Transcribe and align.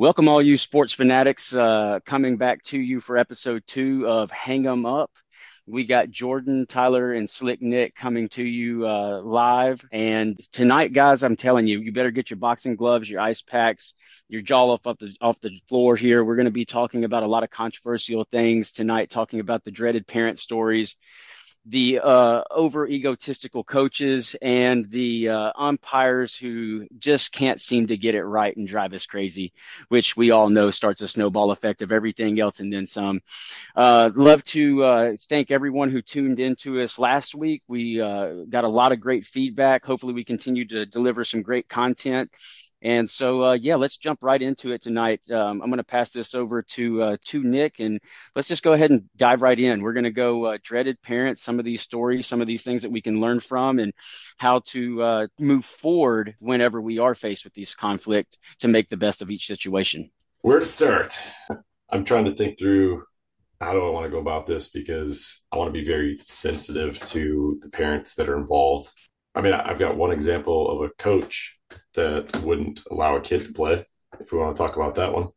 Welcome, 0.00 0.28
all 0.28 0.40
you 0.40 0.56
sports 0.56 0.94
fanatics, 0.94 1.54
uh, 1.54 2.00
coming 2.06 2.38
back 2.38 2.62
to 2.62 2.78
you 2.78 3.02
for 3.02 3.18
episode 3.18 3.64
two 3.66 4.08
of 4.08 4.30
Hang 4.30 4.66
'em 4.66 4.86
Up. 4.86 5.10
We 5.66 5.84
got 5.84 6.08
Jordan, 6.08 6.64
Tyler, 6.66 7.12
and 7.12 7.28
Slick 7.28 7.60
Nick 7.60 7.96
coming 7.96 8.26
to 8.30 8.42
you 8.42 8.88
uh, 8.88 9.20
live. 9.20 9.84
And 9.92 10.40
tonight, 10.52 10.94
guys, 10.94 11.22
I'm 11.22 11.36
telling 11.36 11.66
you, 11.66 11.80
you 11.80 11.92
better 11.92 12.10
get 12.10 12.30
your 12.30 12.38
boxing 12.38 12.76
gloves, 12.76 13.10
your 13.10 13.20
ice 13.20 13.42
packs, 13.42 13.92
your 14.30 14.40
jaw 14.40 14.70
off, 14.70 14.82
the 14.84 15.14
off 15.20 15.38
the 15.40 15.60
floor 15.68 15.96
here. 15.96 16.24
We're 16.24 16.36
going 16.36 16.46
to 16.46 16.50
be 16.50 16.64
talking 16.64 17.04
about 17.04 17.22
a 17.22 17.28
lot 17.28 17.42
of 17.42 17.50
controversial 17.50 18.24
things 18.32 18.72
tonight, 18.72 19.10
talking 19.10 19.40
about 19.40 19.64
the 19.64 19.70
dreaded 19.70 20.06
parent 20.06 20.38
stories 20.38 20.96
the 21.66 22.00
uh, 22.00 22.42
over 22.50 22.86
egotistical 22.88 23.62
coaches 23.62 24.34
and 24.40 24.90
the 24.90 25.28
uh, 25.28 25.52
umpires 25.56 26.34
who 26.34 26.86
just 26.98 27.32
can't 27.32 27.60
seem 27.60 27.86
to 27.88 27.96
get 27.96 28.14
it 28.14 28.24
right 28.24 28.56
and 28.56 28.66
drive 28.66 28.92
us 28.94 29.06
crazy, 29.06 29.52
which 29.88 30.16
we 30.16 30.30
all 30.30 30.48
know 30.48 30.70
starts 30.70 31.02
a 31.02 31.08
snowball 31.08 31.50
effect 31.50 31.82
of 31.82 31.92
everything 31.92 32.40
else 32.40 32.60
and 32.60 32.72
then 32.72 32.86
some. 32.86 33.20
Uh, 33.76 34.10
love 34.14 34.42
to 34.44 34.82
uh, 34.84 35.12
thank 35.28 35.50
everyone 35.50 35.90
who 35.90 36.02
tuned 36.02 36.40
into 36.40 36.80
us 36.80 36.98
last 36.98 37.34
week. 37.34 37.62
We 37.68 38.00
uh, 38.00 38.44
got 38.48 38.64
a 38.64 38.68
lot 38.68 38.92
of 38.92 39.00
great 39.00 39.26
feedback. 39.26 39.84
Hopefully, 39.84 40.14
we 40.14 40.24
continue 40.24 40.66
to 40.68 40.86
deliver 40.86 41.24
some 41.24 41.42
great 41.42 41.68
content. 41.68 42.30
And 42.82 43.08
so, 43.08 43.44
uh, 43.44 43.52
yeah, 43.52 43.76
let's 43.76 43.96
jump 43.96 44.20
right 44.22 44.40
into 44.40 44.72
it 44.72 44.80
tonight. 44.80 45.20
Um, 45.30 45.60
I'm 45.60 45.68
going 45.68 45.78
to 45.78 45.84
pass 45.84 46.10
this 46.10 46.34
over 46.34 46.62
to 46.62 47.02
uh, 47.02 47.16
to 47.26 47.42
Nick, 47.42 47.80
and 47.80 48.00
let's 48.34 48.48
just 48.48 48.62
go 48.62 48.72
ahead 48.72 48.90
and 48.90 49.04
dive 49.16 49.42
right 49.42 49.58
in. 49.58 49.82
We're 49.82 49.92
going 49.92 50.04
to 50.04 50.10
go 50.10 50.46
uh, 50.46 50.58
dreaded 50.62 51.00
parents, 51.02 51.42
some 51.42 51.58
of 51.58 51.64
these 51.64 51.82
stories, 51.82 52.26
some 52.26 52.40
of 52.40 52.46
these 52.46 52.62
things 52.62 52.82
that 52.82 52.90
we 52.90 53.02
can 53.02 53.20
learn 53.20 53.40
from, 53.40 53.78
and 53.78 53.92
how 54.38 54.60
to 54.68 55.02
uh, 55.02 55.26
move 55.38 55.64
forward 55.64 56.34
whenever 56.38 56.80
we 56.80 56.98
are 56.98 57.14
faced 57.14 57.44
with 57.44 57.54
these 57.54 57.74
conflict 57.74 58.38
to 58.60 58.68
make 58.68 58.88
the 58.88 58.96
best 58.96 59.20
of 59.20 59.30
each 59.30 59.46
situation. 59.46 60.10
Where 60.40 60.58
to 60.58 60.64
start? 60.64 61.20
I'm 61.90 62.04
trying 62.04 62.24
to 62.26 62.34
think 62.34 62.58
through 62.58 63.02
how 63.60 63.72
do 63.72 63.86
I 63.86 63.90
want 63.90 64.06
to 64.06 64.10
go 64.10 64.20
about 64.20 64.46
this 64.46 64.70
because 64.70 65.44
I 65.52 65.56
want 65.56 65.68
to 65.68 65.78
be 65.78 65.84
very 65.84 66.16
sensitive 66.16 66.98
to 67.10 67.58
the 67.60 67.68
parents 67.68 68.14
that 68.14 68.28
are 68.28 68.38
involved. 68.38 68.90
I 69.34 69.40
mean, 69.40 69.52
I've 69.52 69.78
got 69.78 69.96
one 69.96 70.10
example 70.10 70.70
of 70.70 70.82
a 70.82 70.94
coach 70.94 71.58
that 71.94 72.42
wouldn't 72.42 72.80
allow 72.90 73.16
a 73.16 73.20
kid 73.20 73.46
to 73.46 73.52
play. 73.52 73.86
If 74.18 74.32
we 74.32 74.38
want 74.38 74.56
to 74.56 74.62
talk 74.62 74.76
about 74.76 74.96
that 74.96 75.12
one. 75.12 75.30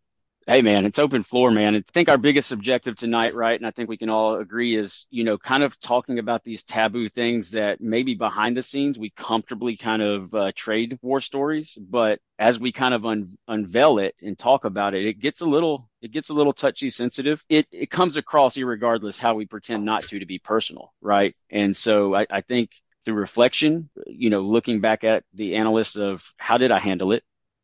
Hey 0.45 0.61
man, 0.61 0.85
it's 0.85 0.99
open 0.99 1.23
floor, 1.23 1.51
man. 1.51 1.73
I 1.73 1.83
think 1.93 2.09
our 2.09 2.17
biggest 2.17 2.51
objective 2.51 2.97
tonight, 2.97 3.33
right? 3.33 3.57
And 3.57 3.65
I 3.65 3.71
think 3.71 3.87
we 3.87 3.95
can 3.95 4.09
all 4.09 4.35
agree 4.35 4.75
is, 4.75 5.05
you 5.09 5.23
know, 5.23 5.37
kind 5.37 5.63
of 5.63 5.79
talking 5.79 6.19
about 6.19 6.43
these 6.43 6.63
taboo 6.63 7.07
things 7.07 7.51
that 7.51 7.79
maybe 7.79 8.13
behind 8.13 8.57
the 8.57 8.63
scenes 8.63 8.99
we 8.99 9.09
comfortably 9.11 9.77
kind 9.77 10.01
of 10.01 10.35
uh, 10.35 10.51
trade 10.53 10.99
war 11.01 11.21
stories, 11.21 11.77
but 11.79 12.19
as 12.39 12.59
we 12.59 12.73
kind 12.73 12.93
of 12.93 13.05
un- 13.05 13.37
unveil 13.47 13.99
it 13.99 14.15
and 14.21 14.37
talk 14.37 14.65
about 14.65 14.93
it, 14.93 15.05
it 15.05 15.21
gets 15.21 15.39
a 15.39 15.45
little, 15.45 15.89
it 16.01 16.11
gets 16.11 16.27
a 16.27 16.33
little 16.33 16.51
touchy 16.51 16.89
sensitive. 16.89 17.41
It, 17.47 17.67
it 17.71 17.89
comes 17.89 18.17
across 18.17 18.57
regardless 18.57 19.17
how 19.17 19.35
we 19.35 19.45
pretend 19.45 19.85
not 19.85 20.01
to, 20.07 20.19
to 20.19 20.25
be 20.25 20.39
personal, 20.39 20.91
right? 20.99 21.37
And 21.51 21.77
so 21.77 22.15
I, 22.15 22.27
I 22.29 22.41
think 22.41 22.71
through 23.03 23.15
reflection, 23.15 23.89
you 24.05 24.29
know, 24.29 24.41
looking 24.41 24.81
back 24.81 25.03
at 25.03 25.23
the 25.33 25.55
analysts 25.55 25.95
of 25.95 26.23
how 26.37 26.57
did 26.57 26.71
I 26.71 26.79
handle 26.79 27.11
it? 27.11 27.23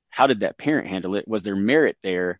How 0.09 0.27
did 0.27 0.41
that 0.41 0.57
parent 0.57 0.87
handle 0.87 1.15
it? 1.15 1.27
Was 1.27 1.43
there 1.43 1.55
merit 1.55 1.97
there? 2.03 2.39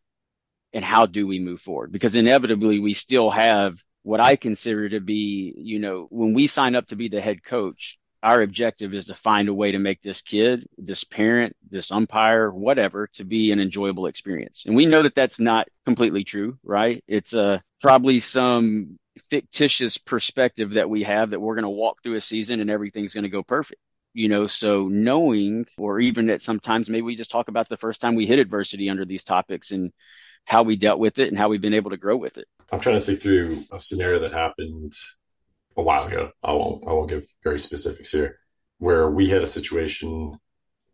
And 0.74 0.86
how 0.86 1.08
do 1.08 1.26
we 1.26 1.40
move 1.40 1.62
forward? 1.62 1.92
Because 1.92 2.16
inevitably 2.16 2.80
we 2.80 2.94
still 2.94 3.32
have 3.32 3.76
what 4.04 4.20
I 4.20 4.36
consider 4.36 4.90
to 4.90 5.00
be, 5.00 5.54
you 5.58 5.80
know, 5.80 6.08
when 6.10 6.34
we 6.34 6.48
sign 6.48 6.76
up 6.76 6.88
to 6.88 6.96
be 6.96 7.10
the 7.10 7.22
head 7.22 7.44
coach, 7.44 7.98
our 8.22 8.42
objective 8.42 8.94
is 8.94 9.08
to 9.08 9.16
find 9.16 9.48
a 9.48 9.54
way 9.54 9.72
to 9.72 9.80
make 9.80 10.02
this 10.02 10.22
kid, 10.22 10.68
this 10.78 11.04
parent, 11.04 11.56
this 11.70 11.92
umpire, 11.92 12.52
whatever, 12.52 13.08
to 13.14 13.24
be 13.24 13.52
an 13.52 13.60
enjoyable 13.60 14.08
experience. 14.08 14.64
And 14.66 14.76
we 14.76 14.86
know 14.86 15.04
that 15.04 15.16
that's 15.16 15.40
not 15.40 15.68
completely 15.86 16.24
true, 16.24 16.58
right? 16.64 17.04
It's 17.08 17.34
uh, 17.34 17.60
probably 17.82 18.20
some 18.20 19.00
fictitious 19.20 19.98
perspective 19.98 20.72
that 20.72 20.90
we 20.90 21.04
have 21.04 21.32
that 21.32 21.40
we're 21.40 21.56
going 21.56 21.64
to 21.64 21.70
walk 21.70 22.02
through 22.02 22.16
a 22.16 22.22
season 22.22 22.60
and 22.60 22.70
everything's 22.70 23.14
going 23.14 23.24
to 23.24 23.30
go 23.30 23.44
perfect 23.44 23.82
you 24.14 24.28
know? 24.28 24.48
So 24.48 24.88
knowing 24.88 25.66
or 25.78 26.00
even 26.00 26.28
that 26.28 26.42
sometimes 26.42 26.90
maybe 26.90 27.02
we 27.02 27.16
just 27.16 27.32
talk 27.32 27.48
about 27.48 27.70
the 27.70 27.78
first 27.78 28.02
time 28.02 28.16
we 28.16 28.26
hit 28.26 28.40
adversity 28.40 28.90
under 28.90 29.06
these 29.06 29.24
topics 29.24 29.72
and 29.72 29.92
how 30.46 30.64
we 30.64 30.76
dealt 30.76 31.00
with 31.00 31.20
it 31.20 31.28
and 31.28 31.38
how 31.38 31.50
we've 31.50 31.62
been 31.62 31.74
able 31.74 31.92
to 31.92 31.98
grow 31.98 32.18
with 32.18 32.38
it. 32.38 32.48
I'm 32.72 32.80
trying 32.80 33.00
to 33.00 33.06
think 33.06 33.22
through 33.22 33.60
a 33.72 33.80
scenario 33.80 34.20
that 34.20 34.32
happened 34.32 34.94
a 35.78 35.82
while 35.82 36.06
ago. 36.06 36.32
I 36.44 36.54
won't 36.54 36.88
i 36.88 36.92
won't 36.92 37.10
give 37.10 37.26
very 37.44 37.60
specifics 37.60 38.12
here 38.12 38.40
where 38.78 39.10
we 39.10 39.30
had 39.30 39.44
a 39.44 39.48
situation 39.48 40.38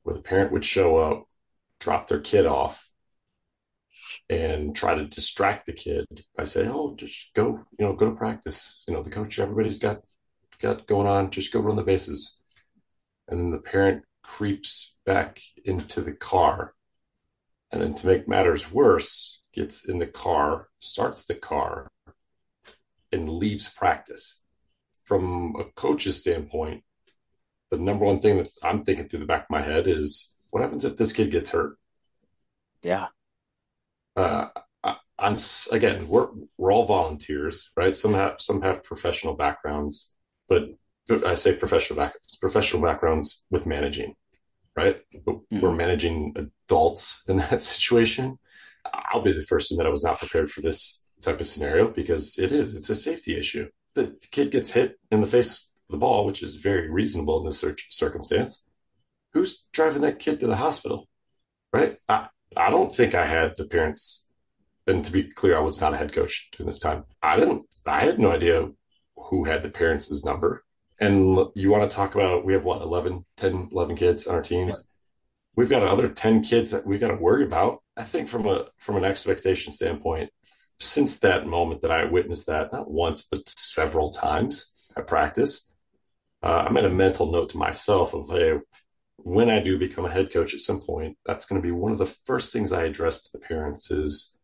where 0.04 0.16
the 0.16 0.22
parent 0.22 0.52
would 0.52 0.66
show 0.66 0.98
up 0.98 1.26
drop 1.80 2.08
their 2.08 2.20
kid 2.20 2.46
off 2.46 2.85
and 4.30 4.76
try 4.76 4.96
to 4.96 5.06
distract 5.06 5.66
the 5.66 5.74
kid 5.74 6.06
by 6.36 6.44
saying, 6.46 6.70
"Oh, 6.72 6.96
just 6.96 7.34
go, 7.34 7.64
you 7.78 7.86
know, 7.86 7.94
go 7.94 8.10
to 8.10 8.16
practice. 8.16 8.84
You 8.88 8.94
know, 8.94 9.04
the 9.04 9.10
coach, 9.10 9.40
everybody's 9.40 9.80
got 9.80 10.02
got 10.60 10.88
going 10.88 11.08
on. 11.08 11.30
Just 11.32 11.54
go 11.54 11.60
run 11.60 11.76
the 11.76 11.84
bases." 11.84 12.40
And 13.28 13.40
then 13.40 13.52
the 13.52 13.60
parent 13.60 14.04
creeps 14.24 14.98
back 15.06 15.42
into 15.64 16.02
the 16.02 16.14
car, 16.14 16.74
and 17.72 17.82
then 17.82 17.94
to 17.96 18.08
make 18.08 18.28
matters 18.28 18.72
worse, 18.72 19.44
gets 19.54 19.86
in 19.86 20.00
the 20.00 20.08
car, 20.08 20.70
starts 20.80 21.26
the 21.26 21.36
car, 21.36 21.92
and 23.12 23.30
leaves 23.30 23.72
practice. 23.74 24.44
From 25.04 25.56
a 25.60 25.66
coach's 25.80 26.22
standpoint, 26.22 26.84
the 27.70 27.78
number 27.78 28.06
one 28.06 28.20
thing 28.20 28.38
that 28.38 28.50
I'm 28.64 28.84
thinking 28.84 29.08
through 29.08 29.20
the 29.20 29.26
back 29.26 29.44
of 29.44 29.50
my 29.52 29.62
head 29.62 29.88
is, 29.88 30.36
what 30.50 30.64
happens 30.64 30.86
if 30.86 30.98
this 30.98 31.14
kid 31.14 31.32
gets 31.32 31.52
hurt? 31.52 31.78
Yeah 32.82 33.10
uh, 34.16 34.48
on 35.18 35.36
again, 35.72 36.08
we're 36.08 36.28
we're 36.58 36.72
all 36.72 36.86
volunteers, 36.86 37.72
right? 37.78 37.96
Some 37.96 38.14
have 38.14 38.36
some 38.40 38.62
have 38.62 38.84
professional 38.84 39.36
backgrounds, 39.36 40.16
but 40.50 40.70
I 41.26 41.36
say 41.36 41.56
professional 41.56 41.98
back 41.98 42.14
professional 42.40 42.82
backgrounds 42.82 43.46
with 43.50 43.66
managing, 43.66 44.16
right? 44.76 45.00
But 45.26 45.36
mm-hmm. 45.36 45.62
we're 45.62 45.72
managing 45.72 46.36
adults 46.36 47.24
in 47.28 47.38
that 47.38 47.62
situation. 47.74 48.38
I'll 48.94 49.22
be 49.22 49.32
the 49.32 49.42
first 49.42 49.70
to 49.70 49.76
admit 49.76 49.88
I 49.88 49.92
was 49.92 50.04
not 50.04 50.20
prepared 50.20 50.52
for 50.52 50.62
this 50.62 51.06
type 51.22 51.40
of 51.40 51.48
scenario 51.48 51.88
because 51.90 52.38
it 52.38 52.52
is 52.52 52.76
it's 52.76 52.90
a 52.90 52.96
safety 52.96 53.38
issue. 53.38 53.70
The 53.94 54.18
kid 54.32 54.52
gets 54.52 54.72
hit 54.72 55.00
in 55.12 55.22
the 55.22 55.28
face 55.28 55.72
of 55.88 55.94
the 55.94 55.98
ball, 55.98 56.26
which 56.26 56.44
is 56.44 56.58
very 56.58 56.90
reasonable 56.90 57.40
in 57.40 57.46
this 57.46 57.64
circumstance. 57.92 58.70
Who's 59.34 59.68
driving 59.72 60.02
that 60.02 60.20
kid 60.20 60.42
to 60.42 60.48
the 60.48 60.56
hospital, 60.56 61.08
right? 61.74 61.98
I, 62.08 62.28
I 62.56 62.70
don't 62.70 62.92
think 62.92 63.16
I 63.16 63.26
had 63.26 63.58
the 63.58 63.66
parents. 63.66 64.30
And 64.88 65.04
to 65.04 65.12
be 65.12 65.24
clear, 65.24 65.58
I 65.58 65.62
was 65.62 65.82
not 65.82 65.94
a 65.94 65.98
head 65.98 66.14
coach 66.14 66.50
during 66.52 66.68
this 66.68 66.80
time. 66.80 67.06
I 67.22 67.40
didn't. 67.40 67.66
I 67.88 68.02
had 68.02 68.20
no 68.20 68.32
idea 68.32 68.70
who 69.16 69.44
had 69.44 69.64
the 69.64 69.70
parents' 69.70 70.24
number. 70.24 70.64
And 71.00 71.48
you 71.56 71.72
want 71.72 71.90
to 71.90 71.96
talk 71.96 72.16
about? 72.16 72.46
We 72.46 72.54
have 72.54 72.64
what 72.64 72.82
11, 72.82 73.26
10, 73.38 73.70
11 73.72 73.96
kids 73.96 74.28
on 74.28 74.36
our 74.36 74.42
teams. 74.42 74.92
We've 75.56 75.70
got 75.70 75.84
another 75.84 76.10
ten 76.10 76.42
kids 76.44 76.72
that 76.72 76.86
we 76.86 76.98
got 76.98 77.10
to 77.10 77.16
worry 77.16 77.46
about. 77.46 77.82
I 77.96 78.04
think 78.04 78.28
from 78.28 78.46
a 78.46 78.66
from 78.78 78.98
an 78.98 79.06
expectation 79.06 79.72
standpoint, 79.72 80.30
since 80.80 81.20
that 81.20 81.48
moment 81.48 81.82
that 81.82 81.92
I 81.92 82.06
witnessed 82.06 82.48
that 82.48 82.74
not 82.74 82.92
once 82.92 83.28
but 83.30 83.48
several 83.48 84.12
times 84.12 84.74
at 84.98 85.08
practice, 85.08 85.74
uh, 86.44 86.66
I 86.68 86.72
made 86.72 86.86
a 86.86 86.90
mental 86.90 87.32
note 87.32 87.50
to 87.50 87.58
myself 87.58 88.14
of 88.14 88.30
hey, 88.30 88.60
when 89.26 89.50
I 89.50 89.60
do 89.60 89.80
become 89.80 90.06
a 90.06 90.12
head 90.12 90.32
coach 90.32 90.54
at 90.54 90.60
some 90.60 90.80
point, 90.80 91.18
that's 91.26 91.48
going 91.48 91.60
to 91.60 91.66
be 91.66 91.72
one 91.72 91.92
of 91.92 91.98
the 91.98 92.06
first 92.06 92.54
things 92.54 92.72
I 92.72 92.84
address 92.84 93.24
to 93.24 93.32
the 93.34 93.44
parents 93.44 93.90
is 93.90 94.38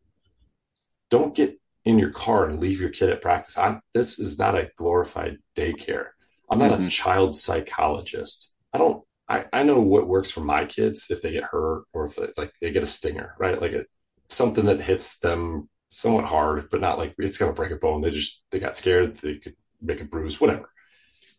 don't 1.12 1.36
get 1.36 1.56
in 1.86 2.00
your 2.00 2.10
car 2.10 2.46
and 2.46 2.60
leave 2.60 2.82
your 2.82 2.90
kid 2.90 3.12
at 3.12 3.22
practice. 3.22 3.60
I'm, 3.60 3.82
this 3.94 4.18
is 4.18 4.40
not 4.40 4.58
a 4.58 4.72
glorified 4.78 5.38
daycare. 5.56 6.08
I'm 6.50 6.58
not 6.58 6.72
mm-hmm. 6.72 6.88
a 6.88 6.90
child 6.90 7.36
psychologist. 7.36 8.56
I 8.74 8.80
don't, 8.80 9.06
I, 9.30 9.46
I 9.54 9.62
know 9.62 9.80
what 9.80 10.08
works 10.08 10.32
for 10.32 10.42
my 10.42 10.66
kids 10.66 11.12
if 11.12 11.22
they 11.22 11.32
get 11.32 11.44
hurt 11.44 11.84
or 11.94 12.08
if 12.08 12.16
they, 12.16 12.30
like 12.36 12.52
they 12.60 12.72
get 12.72 12.82
a 12.82 12.88
stinger, 12.88 13.36
right? 13.38 13.62
Like 13.62 13.74
a, 13.74 13.86
something 14.30 14.66
that 14.66 14.82
hits 14.82 15.20
them 15.20 15.70
somewhat 15.90 16.26
hard, 16.26 16.72
but 16.72 16.82
not 16.82 16.98
like 16.98 17.14
it's 17.20 17.38
going 17.38 17.52
to 17.52 17.56
break 17.56 17.72
a 17.72 17.76
bone. 17.76 18.02
They 18.02 18.10
just, 18.10 18.42
they 18.50 18.60
got 18.60 18.76
scared. 18.76 19.18
They 19.18 19.36
could 19.36 19.56
make 19.80 20.02
a 20.02 20.06
bruise, 20.06 20.42
whatever. 20.42 20.72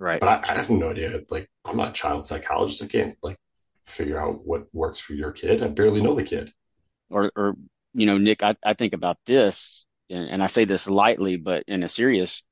Right. 0.03 0.19
But 0.19 0.29
I, 0.29 0.55
I, 0.55 0.57
have 0.57 0.69
no 0.69 0.91
idea. 0.91 1.21
Like, 1.31 1.49
I'm 1.65 1.77
not 1.77 1.91
a 1.91 1.93
child 1.93 2.27
psychologist. 2.27 2.83
I 2.83 2.89
can't 2.89 3.17
like 3.23 3.37
figure 3.85 4.21
out 4.21 4.45
what 4.45 4.67
works 4.73 4.99
for 4.99 5.13
your 5.13 5.31
kid. 5.31 5.63
I 5.63 5.69
barely 5.69 6.03
know 6.03 6.17
the 6.17 6.25
kid. 6.25 6.53
Or, 7.09 7.31
or 7.37 7.55
you 7.95 8.07
know, 8.07 8.19
Nick, 8.19 8.43
I, 8.43 8.57
I 8.65 8.75
think 8.75 8.95
about 8.95 9.19
this, 9.27 9.87
and, 10.11 10.29
and 10.29 10.43
I 10.43 10.49
say 10.49 10.65
this 10.65 10.89
lightly, 10.89 11.37
but 11.37 11.63
in 11.69 11.85
a 11.85 11.89
serious. 11.89 12.43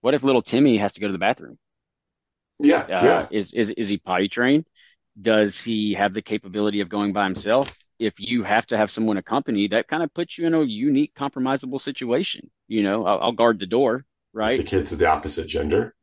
What 0.00 0.14
if 0.14 0.24
little 0.24 0.42
Timmy 0.42 0.76
has 0.78 0.94
to 0.94 1.00
go 1.00 1.06
to 1.06 1.12
the 1.12 1.20
bathroom? 1.20 1.56
Yeah. 2.58 2.80
Uh, 2.80 3.04
yeah. 3.04 3.26
Is 3.30 3.52
is 3.52 3.70
is 3.70 3.88
he 3.88 3.98
potty 3.98 4.28
trained? 4.28 4.66
Does 5.20 5.60
he 5.60 5.94
have 5.94 6.14
the 6.14 6.22
capability 6.22 6.80
of 6.80 6.88
going 6.88 7.12
by 7.12 7.24
himself? 7.24 7.72
If 8.00 8.14
you 8.18 8.42
have 8.42 8.66
to 8.66 8.76
have 8.76 8.90
someone 8.90 9.18
accompany, 9.18 9.68
that 9.68 9.86
kind 9.86 10.02
of 10.02 10.12
puts 10.14 10.36
you 10.36 10.48
in 10.48 10.54
a 10.54 10.64
unique, 10.64 11.14
compromisable 11.14 11.80
situation. 11.80 12.50
You 12.66 12.82
know, 12.82 13.06
I'll, 13.06 13.20
I'll 13.20 13.32
guard 13.32 13.60
the 13.60 13.66
door, 13.66 14.04
right? 14.32 14.58
If 14.58 14.64
the 14.66 14.76
kid's 14.78 14.90
of 14.90 14.98
the 14.98 15.06
opposite 15.06 15.46
gender. 15.46 15.94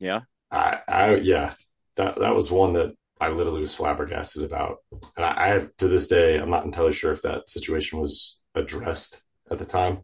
Yeah. 0.00 0.20
I, 0.50 0.80
I, 0.88 1.14
yeah, 1.16 1.54
that 1.96 2.18
that 2.18 2.34
was 2.34 2.50
one 2.50 2.72
that 2.72 2.94
I 3.20 3.28
literally 3.28 3.60
was 3.60 3.74
flabbergasted 3.74 4.42
about. 4.42 4.78
And 5.16 5.24
I, 5.24 5.34
I 5.36 5.48
have 5.48 5.76
to 5.76 5.88
this 5.88 6.08
day, 6.08 6.38
I'm 6.38 6.50
not 6.50 6.64
entirely 6.64 6.92
sure 6.92 7.12
if 7.12 7.22
that 7.22 7.50
situation 7.50 8.00
was 8.00 8.40
addressed 8.54 9.22
at 9.50 9.58
the 9.58 9.66
time. 9.66 10.02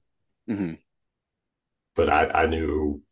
Mm-hmm. 0.48 0.74
But 1.94 2.10
I, 2.10 2.42
I 2.42 2.46
knew 2.46 3.02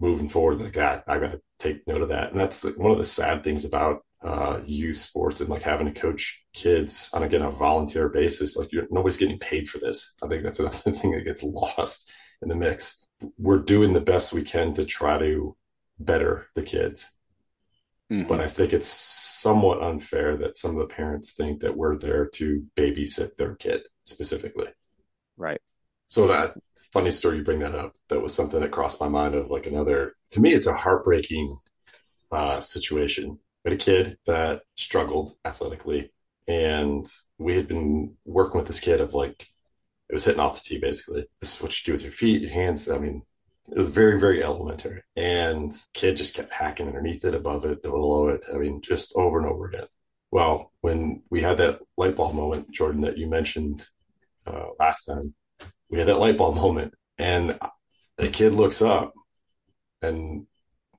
moving 0.00 0.28
forward, 0.28 0.60
like 0.60 0.74
that, 0.74 1.04
I 1.08 1.18
got 1.18 1.32
to 1.32 1.40
take 1.58 1.86
note 1.88 2.02
of 2.02 2.10
that. 2.10 2.30
And 2.30 2.40
that's 2.40 2.60
the, 2.60 2.70
one 2.70 2.92
of 2.92 2.98
the 2.98 3.04
sad 3.04 3.42
things 3.42 3.64
about 3.64 4.04
uh, 4.22 4.60
youth 4.64 4.96
sports 4.96 5.40
and 5.40 5.50
like 5.50 5.62
having 5.62 5.92
to 5.92 6.00
coach 6.00 6.44
kids 6.52 7.10
on 7.12 7.24
again 7.24 7.42
a 7.42 7.50
volunteer 7.50 8.08
basis. 8.08 8.56
Like 8.56 8.70
nobody's 8.90 9.18
getting 9.18 9.38
paid 9.40 9.68
for 9.68 9.78
this. 9.78 10.14
I 10.22 10.28
think 10.28 10.44
that's 10.44 10.60
another 10.60 10.76
thing 10.92 11.12
that 11.12 11.24
gets 11.24 11.42
lost 11.42 12.12
in 12.42 12.48
the 12.48 12.54
mix. 12.54 13.04
We're 13.38 13.58
doing 13.58 13.92
the 13.92 14.00
best 14.00 14.32
we 14.32 14.42
can 14.42 14.74
to 14.74 14.84
try 14.84 15.18
to 15.18 15.56
better 15.98 16.48
the 16.54 16.62
kids. 16.62 17.10
Mm-hmm. 18.10 18.28
But 18.28 18.40
I 18.40 18.46
think 18.46 18.72
it's 18.72 18.88
somewhat 18.88 19.82
unfair 19.82 20.34
that 20.36 20.56
some 20.56 20.70
of 20.72 20.78
the 20.78 20.94
parents 20.94 21.32
think 21.32 21.60
that 21.60 21.76
we're 21.76 21.98
there 21.98 22.26
to 22.34 22.64
babysit 22.76 23.36
their 23.36 23.54
kid 23.56 23.82
specifically. 24.04 24.68
Right. 25.36 25.60
So 26.06 26.26
that 26.26 26.54
funny 26.92 27.10
story 27.10 27.38
you 27.38 27.44
bring 27.44 27.58
that 27.60 27.74
up. 27.74 27.92
That 28.08 28.22
was 28.22 28.34
something 28.34 28.60
that 28.60 28.70
crossed 28.70 29.00
my 29.00 29.08
mind 29.08 29.34
of 29.34 29.50
like 29.50 29.66
another. 29.66 30.14
To 30.30 30.40
me, 30.40 30.54
it's 30.54 30.66
a 30.66 30.72
heartbreaking 30.72 31.58
uh, 32.32 32.60
situation. 32.60 33.38
We 33.64 33.72
had 33.72 33.80
a 33.80 33.84
kid 33.84 34.18
that 34.24 34.62
struggled 34.76 35.36
athletically, 35.44 36.10
and 36.46 37.06
we 37.36 37.56
had 37.56 37.68
been 37.68 38.16
working 38.24 38.58
with 38.58 38.66
this 38.66 38.80
kid 38.80 39.02
of 39.02 39.12
like 39.12 39.48
it 40.08 40.14
was 40.14 40.24
hitting 40.24 40.40
off 40.40 40.62
the 40.62 40.68
tee 40.68 40.80
basically. 40.80 41.26
This 41.40 41.56
is 41.56 41.62
what 41.62 41.78
you 41.78 41.92
do 41.92 41.92
with 41.92 42.02
your 42.02 42.12
feet, 42.12 42.40
your 42.40 42.52
hands. 42.52 42.88
I 42.88 42.98
mean, 42.98 43.22
it 43.70 43.76
was 43.76 43.88
very, 43.88 44.18
very 44.18 44.42
elementary. 44.42 45.02
And 45.16 45.72
kid 45.94 46.16
just 46.16 46.34
kept 46.34 46.54
hacking 46.54 46.86
underneath 46.86 47.24
it, 47.24 47.34
above 47.34 47.64
it, 47.64 47.82
below 47.82 48.28
it. 48.28 48.44
I 48.52 48.58
mean, 48.58 48.80
just 48.80 49.14
over 49.16 49.38
and 49.38 49.46
over 49.46 49.66
again. 49.66 49.86
Well, 50.30 50.72
when 50.80 51.22
we 51.30 51.40
had 51.40 51.58
that 51.58 51.80
light 51.96 52.16
bulb 52.16 52.34
moment, 52.34 52.70
Jordan, 52.70 53.02
that 53.02 53.18
you 53.18 53.28
mentioned 53.28 53.86
uh, 54.46 54.66
last 54.78 55.04
time, 55.04 55.34
we 55.90 55.98
had 55.98 56.08
that 56.08 56.18
light 56.18 56.36
bulb 56.36 56.54
moment, 56.54 56.94
and 57.16 57.58
the 58.18 58.28
kid 58.28 58.52
looks 58.52 58.82
up, 58.82 59.14
and 60.02 60.46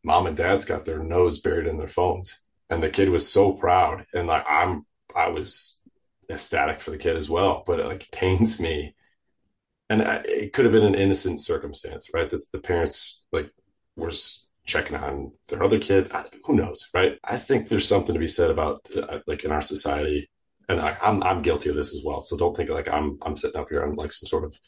mom 0.03 0.27
and 0.27 0.35
dad's 0.35 0.65
got 0.65 0.85
their 0.85 0.99
nose 0.99 1.39
buried 1.39 1.67
in 1.67 1.77
their 1.77 1.87
phones, 1.87 2.39
and 2.69 2.81
the 2.81 2.89
kid 2.89 3.09
was 3.09 3.31
so 3.31 3.53
proud, 3.53 4.05
and 4.13 4.27
like 4.27 4.45
I'm, 4.49 4.85
I 5.15 5.29
was 5.29 5.81
ecstatic 6.29 6.81
for 6.81 6.91
the 6.91 6.97
kid 6.97 7.15
as 7.15 7.29
well, 7.29 7.63
but 7.65 7.79
it 7.79 7.85
like 7.85 8.09
pains 8.11 8.59
me 8.59 8.95
and 9.89 10.03
I, 10.03 10.21
it 10.25 10.53
could 10.53 10.65
have 10.65 10.71
been 10.71 10.85
an 10.85 10.95
innocent 10.95 11.39
circumstance, 11.39 12.11
right? 12.13 12.29
That 12.29 12.45
the 12.51 12.59
parents 12.59 13.23
like 13.31 13.51
were 13.95 14.11
checking 14.65 14.95
on 14.95 15.31
their 15.47 15.63
other 15.63 15.79
kids. 15.79 16.11
I, 16.11 16.25
who 16.45 16.55
knows, 16.55 16.89
right? 16.93 17.17
I 17.23 17.37
think 17.37 17.67
there's 17.67 17.87
something 17.87 18.13
to 18.13 18.19
be 18.19 18.27
said 18.27 18.51
about 18.51 18.87
uh, 18.95 19.19
like 19.25 19.43
in 19.43 19.51
our 19.51 19.61
society, 19.61 20.29
and 20.69 20.79
I, 20.79 20.91
am 20.91 20.97
I'm, 21.01 21.23
I'm 21.23 21.41
guilty 21.41 21.69
of 21.69 21.75
this 21.75 21.93
as 21.93 22.03
well. 22.05 22.21
So 22.21 22.37
don't 22.37 22.55
think 22.55 22.69
like 22.69 22.87
I'm 22.87 23.17
I'm 23.23 23.35
sitting 23.35 23.59
up 23.59 23.67
here 23.69 23.83
on 23.83 23.95
like 23.95 24.11
some 24.11 24.27
sort 24.27 24.45
of 24.45 24.59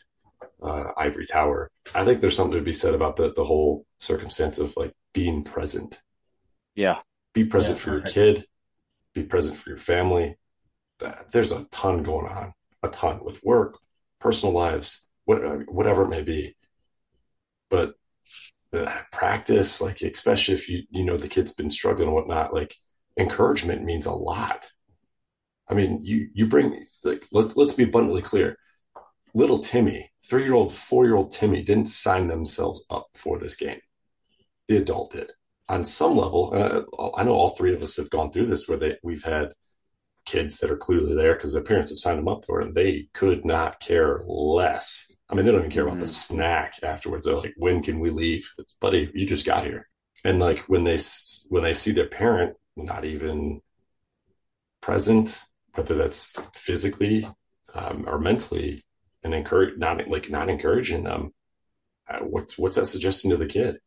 uh, 0.62 0.92
ivory 0.98 1.26
tower. 1.26 1.70
I 1.94 2.04
think 2.04 2.20
there's 2.20 2.36
something 2.36 2.58
to 2.58 2.66
be 2.66 2.74
said 2.74 2.96
about 2.96 3.16
the 3.16 3.32
the 3.34 3.46
whole 3.46 3.86
circumstance 4.00 4.58
of 4.58 4.76
like 4.76 4.94
being 5.14 5.44
present. 5.44 6.02
Yeah, 6.74 7.00
be 7.34 7.44
present 7.44 7.78
yeah, 7.78 7.84
for 7.84 7.92
your 7.92 8.02
kid. 8.02 8.46
Be 9.14 9.24
present 9.24 9.58
for 9.58 9.70
your 9.70 9.78
family. 9.78 10.38
There's 11.32 11.52
a 11.52 11.66
ton 11.66 12.04
going 12.04 12.28
on, 12.28 12.54
a 12.84 12.88
ton 12.88 13.24
with 13.24 13.44
work, 13.44 13.80
personal 14.20 14.54
lives, 14.54 15.10
what, 15.40 15.72
whatever 15.72 16.04
it 16.04 16.10
may 16.10 16.22
be. 16.22 16.56
But 17.70 17.96
the 18.72 18.92
practice, 19.12 19.82
like 19.82 20.02
especially 20.02 20.56
if 20.56 20.70
you 20.70 20.84
you 20.90 21.04
know 21.04 21.18
the 21.18 21.28
kid's 21.28 21.54
been 21.54 21.70
struggling 21.70 22.08
and 22.08 22.16
whatnot, 22.16 22.54
like 22.54 22.76
encouragement 23.18 23.84
means 23.84 24.06
a 24.06 24.12
lot. 24.12 24.70
I 25.70 25.74
mean, 25.74 26.00
you 26.04 26.30
you 26.34 26.48
bring 26.48 26.86
like 27.04 27.26
let's 27.32 27.56
let's 27.58 27.74
be 27.74 27.84
abundantly 27.84 28.22
clear. 28.22 28.58
Little 29.34 29.60
Timmy, 29.60 30.12
three 30.26 30.44
year 30.44 30.54
old, 30.54 30.74
four 30.74 31.06
year 31.06 31.16
old 31.16 31.32
Timmy 31.32 31.64
didn't 31.64 31.88
sign 31.88 32.28
themselves 32.28 32.86
up 32.90 33.08
for 33.16 33.40
this 33.40 33.56
game. 33.56 33.80
The 34.68 34.78
adult 34.78 35.14
did. 35.14 35.32
On 35.70 35.86
some 35.86 36.18
level, 36.18 36.54
I 37.16 37.24
know 37.24 37.32
all 37.32 37.50
three 37.50 37.74
of 37.74 37.82
us 37.82 37.96
have 37.96 38.10
gone 38.10 38.32
through 38.32 38.48
this 38.48 38.68
where 38.68 38.78
they 38.78 38.98
we've 39.04 39.24
had 39.24 39.54
kids 40.26 40.60
that 40.60 40.72
are 40.72 40.78
clearly 40.78 41.16
there 41.16 41.34
because 41.34 41.54
their 41.54 41.64
parents 41.64 41.90
have 41.90 41.98
signed 41.98 42.20
them 42.20 42.28
up 42.28 42.46
for 42.46 42.62
it 42.62 42.68
and 42.68 42.76
they 42.76 43.08
could 43.14 43.46
not 43.46 43.80
care 43.80 44.24
less. 44.26 45.12
I 45.30 45.36
mean, 45.36 45.46
they 45.46 45.52
don't 45.52 45.62
even 45.62 45.72
care 45.72 45.84
mm-hmm. 45.84 45.94
about 45.94 46.00
the 46.00 46.06
mm-hmm. 46.06 46.36
snack 46.36 46.76
afterwards. 46.84 47.26
They're 47.26 47.36
like, 47.36 47.54
when 47.58 47.82
can 47.82 48.00
we 48.00 48.10
leave? 48.10 48.50
It's 48.58 48.74
buddy, 48.74 49.10
you 49.14 49.26
just 49.26 49.46
got 49.46 49.66
here. 49.66 49.90
And 50.24 50.40
like 50.40 50.60
when 50.68 50.84
they, 50.84 50.98
when 51.50 51.64
they 51.64 51.74
see 51.74 51.92
their 51.92 52.08
parent 52.08 52.56
not 52.76 53.06
even 53.06 53.62
present, 54.82 55.44
whether 55.74 55.96
that's 55.96 56.36
physically 56.54 57.28
um, 57.74 58.06
or 58.08 58.20
mentally 58.20 58.86
and 59.24 59.34
encourage, 59.34 59.78
not 59.78 60.08
like 60.08 60.30
not 60.30 60.50
encouraging 60.50 61.04
them, 61.04 61.34
uh, 62.10 62.20
what's, 62.20 62.58
what's 62.58 62.76
that 62.76 62.86
suggesting 62.86 63.32
to 63.32 63.38
the 63.38 63.46
kid? 63.46 63.78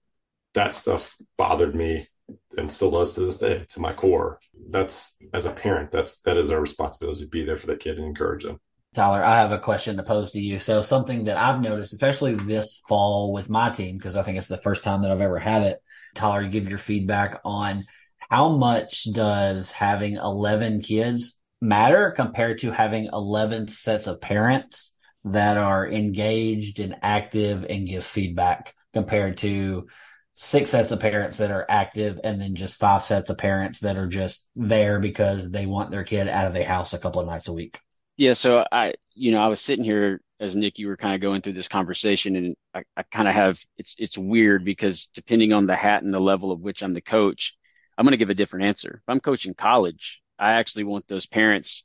That 0.54 0.74
stuff 0.74 1.16
bothered 1.36 1.74
me 1.74 2.08
and 2.56 2.72
still 2.72 2.90
does 2.90 3.14
to 3.14 3.20
this 3.20 3.38
day 3.38 3.64
to 3.68 3.80
my 3.80 3.92
core. 3.92 4.38
That's 4.70 5.16
as 5.32 5.46
a 5.46 5.50
parent, 5.50 5.90
that's 5.90 6.20
that 6.22 6.36
is 6.36 6.50
our 6.50 6.60
responsibility 6.60 7.22
to 7.22 7.28
be 7.28 7.44
there 7.44 7.56
for 7.56 7.66
that 7.68 7.80
kid 7.80 7.98
and 7.98 8.06
encourage 8.06 8.44
them. 8.44 8.60
Tyler, 8.94 9.24
I 9.24 9.40
have 9.40 9.50
a 9.50 9.58
question 9.58 9.96
to 9.96 10.04
pose 10.04 10.30
to 10.32 10.40
you. 10.40 10.60
So 10.60 10.80
something 10.80 11.24
that 11.24 11.36
I've 11.36 11.60
noticed, 11.60 11.92
especially 11.92 12.36
this 12.36 12.80
fall 12.88 13.32
with 13.32 13.50
my 13.50 13.70
team, 13.70 13.98
because 13.98 14.16
I 14.16 14.22
think 14.22 14.38
it's 14.38 14.46
the 14.46 14.56
first 14.56 14.84
time 14.84 15.02
that 15.02 15.10
I've 15.10 15.20
ever 15.20 15.38
had 15.38 15.62
it. 15.62 15.80
Tyler, 16.14 16.46
give 16.46 16.68
your 16.68 16.78
feedback 16.78 17.40
on 17.44 17.86
how 18.30 18.50
much 18.50 19.12
does 19.12 19.72
having 19.72 20.14
11 20.14 20.82
kids 20.82 21.40
matter 21.60 22.12
compared 22.12 22.58
to 22.60 22.70
having 22.70 23.08
11 23.12 23.66
sets 23.66 24.06
of 24.06 24.20
parents 24.20 24.92
that 25.24 25.56
are 25.56 25.88
engaged 25.88 26.78
and 26.78 26.96
active 27.02 27.66
and 27.68 27.88
give 27.88 28.04
feedback 28.04 28.74
compared 28.92 29.38
to 29.38 29.88
six 30.36 30.70
sets 30.70 30.90
of 30.90 30.98
parents 30.98 31.38
that 31.38 31.52
are 31.52 31.64
active 31.68 32.18
and 32.24 32.40
then 32.40 32.56
just 32.56 32.74
five 32.74 33.04
sets 33.04 33.30
of 33.30 33.38
parents 33.38 33.80
that 33.80 33.96
are 33.96 34.08
just 34.08 34.48
there 34.56 34.98
because 34.98 35.50
they 35.50 35.64
want 35.64 35.92
their 35.92 36.02
kid 36.02 36.28
out 36.28 36.46
of 36.46 36.52
the 36.52 36.64
house 36.64 36.92
a 36.92 36.98
couple 36.98 37.20
of 37.20 37.26
nights 37.26 37.46
a 37.46 37.52
week. 37.52 37.78
Yeah. 38.16 38.32
So 38.34 38.64
I, 38.70 38.94
you 39.14 39.30
know, 39.30 39.40
I 39.40 39.46
was 39.46 39.60
sitting 39.60 39.84
here 39.84 40.20
as 40.40 40.56
Nick, 40.56 40.80
you 40.80 40.88
were 40.88 40.96
kind 40.96 41.14
of 41.14 41.20
going 41.20 41.40
through 41.40 41.52
this 41.52 41.68
conversation 41.68 42.34
and 42.34 42.56
I, 42.74 42.82
I 42.96 43.04
kind 43.04 43.28
of 43.28 43.34
have, 43.34 43.60
it's, 43.78 43.94
it's 43.96 44.18
weird 44.18 44.64
because 44.64 45.08
depending 45.14 45.52
on 45.52 45.66
the 45.66 45.76
hat 45.76 46.02
and 46.02 46.12
the 46.12 46.20
level 46.20 46.50
of 46.50 46.60
which 46.60 46.82
I'm 46.82 46.94
the 46.94 47.00
coach, 47.00 47.54
I'm 47.96 48.04
going 48.04 48.10
to 48.10 48.18
give 48.18 48.30
a 48.30 48.34
different 48.34 48.66
answer. 48.66 48.96
If 48.96 49.08
I'm 49.08 49.20
coaching 49.20 49.54
college, 49.54 50.20
I 50.36 50.54
actually 50.54 50.84
want 50.84 51.06
those 51.06 51.26
parents 51.26 51.84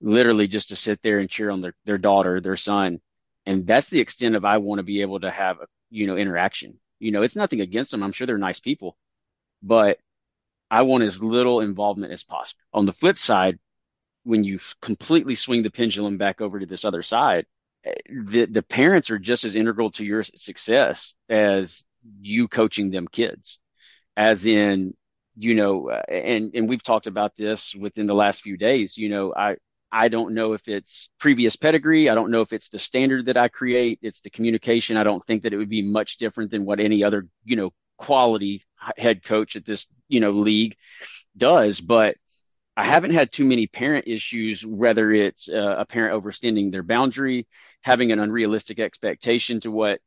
literally 0.00 0.48
just 0.48 0.70
to 0.70 0.76
sit 0.76 1.00
there 1.02 1.20
and 1.20 1.30
cheer 1.30 1.50
on 1.50 1.60
their, 1.60 1.74
their 1.84 1.98
daughter, 1.98 2.40
their 2.40 2.56
son. 2.56 2.98
And 3.46 3.64
that's 3.64 3.88
the 3.88 4.00
extent 4.00 4.34
of 4.34 4.44
I 4.44 4.58
want 4.58 4.80
to 4.80 4.84
be 4.84 5.02
able 5.02 5.20
to 5.20 5.30
have, 5.30 5.58
a, 5.60 5.66
you 5.88 6.08
know, 6.08 6.16
interaction 6.16 6.80
you 7.00 7.12
know, 7.12 7.22
it's 7.22 7.36
nothing 7.36 7.60
against 7.62 7.90
them. 7.90 8.02
I'm 8.02 8.12
sure 8.12 8.26
they're 8.26 8.38
nice 8.38 8.60
people, 8.60 8.96
but 9.62 9.98
I 10.70 10.82
want 10.82 11.04
as 11.04 11.22
little 11.22 11.60
involvement 11.60 12.12
as 12.12 12.24
possible. 12.24 12.60
On 12.72 12.86
the 12.86 12.92
flip 12.92 13.18
side, 13.18 13.58
when 14.24 14.44
you 14.44 14.60
completely 14.82 15.34
swing 15.34 15.62
the 15.62 15.70
pendulum 15.70 16.18
back 16.18 16.40
over 16.40 16.60
to 16.60 16.66
this 16.66 16.84
other 16.84 17.02
side, 17.02 17.46
eh, 17.84 17.94
the 18.08 18.46
the 18.46 18.62
parents 18.62 19.10
are 19.10 19.18
just 19.18 19.44
as 19.44 19.56
integral 19.56 19.90
to 19.92 20.04
your 20.04 20.24
success 20.24 21.14
as 21.28 21.84
you 22.20 22.48
coaching 22.48 22.90
them 22.90 23.08
kids. 23.08 23.58
As 24.16 24.46
in, 24.46 24.94
you 25.36 25.54
know, 25.54 25.88
eh, 25.88 26.02
and 26.36 26.54
and 26.54 26.68
we've 26.68 26.82
talked 26.82 27.06
about 27.06 27.36
this 27.36 27.74
within 27.74 28.06
the 28.06 28.14
last 28.14 28.42
few 28.42 28.56
days. 28.56 28.98
You 28.98 29.08
know, 29.10 29.34
I 29.36 29.56
I 29.92 30.08
don't 30.08 30.34
know 30.34 30.52
if 30.52 30.68
it's 30.68 31.10
previous 31.18 31.56
pedigree. 31.56 32.08
I 32.08 32.14
don't 32.14 32.30
know 32.30 32.42
if 32.42 32.52
it's 32.52 32.68
the 32.68 32.78
standard 32.78 33.26
that 33.26 33.36
I 33.36 33.48
create. 33.48 33.98
It's 34.02 34.20
the 34.20 34.30
communication. 34.30 34.96
I 34.96 35.04
don't 35.04 35.24
think 35.26 35.42
that 35.42 35.52
it 35.52 35.56
would 35.56 35.68
be 35.68 35.82
much 35.82 36.18
different 36.18 36.50
than 36.50 36.64
what 36.64 36.80
any 36.80 37.02
other, 37.02 37.26
you 37.44 37.56
know, 37.56 37.72
quality 37.98 38.64
head 38.96 39.24
coach 39.24 39.56
at 39.56 39.64
this, 39.64 39.86
you 40.08 40.20
know, 40.20 40.30
league 40.30 40.76
does. 41.36 41.80
But 41.80 42.16
I 42.76 42.84
haven't 42.84 43.12
had 43.12 43.32
too 43.32 43.44
many 43.44 43.66
parent 43.66 44.06
issues, 44.06 44.64
whether 44.64 45.12
it's 45.12 45.48
uh, 45.48 45.76
a 45.78 45.84
parent 45.84 46.22
overstanding 46.22 46.70
their 46.70 46.82
boundary, 46.82 47.46
having 47.82 48.12
an 48.12 48.20
unrealistic 48.20 48.78
expectation 48.78 49.60
to 49.60 49.70
what 49.70 50.00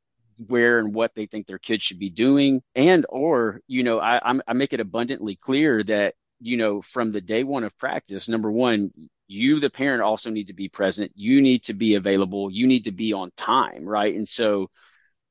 where 0.48 0.80
and 0.80 0.94
what 0.96 1.13
they 1.16 1.25
think 1.28 1.46
their 1.46 1.60
kids 1.60 1.84
should 1.84 2.00
be 2.00 2.10
doing 2.10 2.62
and 2.75 3.06
or 3.10 3.62
you 3.68 3.84
know 3.84 4.00
I, 4.00 4.40
I 4.48 4.54
make 4.54 4.74
it 4.74 4.80
abundantly 4.80 5.36
clear 5.36 5.84
that 5.84 6.16
you 6.40 6.58
know 6.58 6.82
from 6.82 7.12
the 7.12 7.22
day 7.22 7.44
one 7.44 7.63
of 7.63 7.78
practice 7.78 8.28
number 8.28 8.52
one 8.52 8.92
you 9.34 9.60
the 9.60 9.70
parent 9.70 10.02
also 10.02 10.30
need 10.30 10.48
to 10.48 10.54
be 10.54 10.70
present. 10.70 11.12
You 11.16 11.42
need 11.42 11.63
to 11.63 11.74
be 11.74 11.96
available. 11.96 12.52
You 12.52 12.68
need 12.68 12.86
to 12.86 12.92
be 12.92 13.13
on 13.13 13.32
time 13.36 13.86
right? 13.86 14.13
And 14.13 14.28
so 14.28 14.70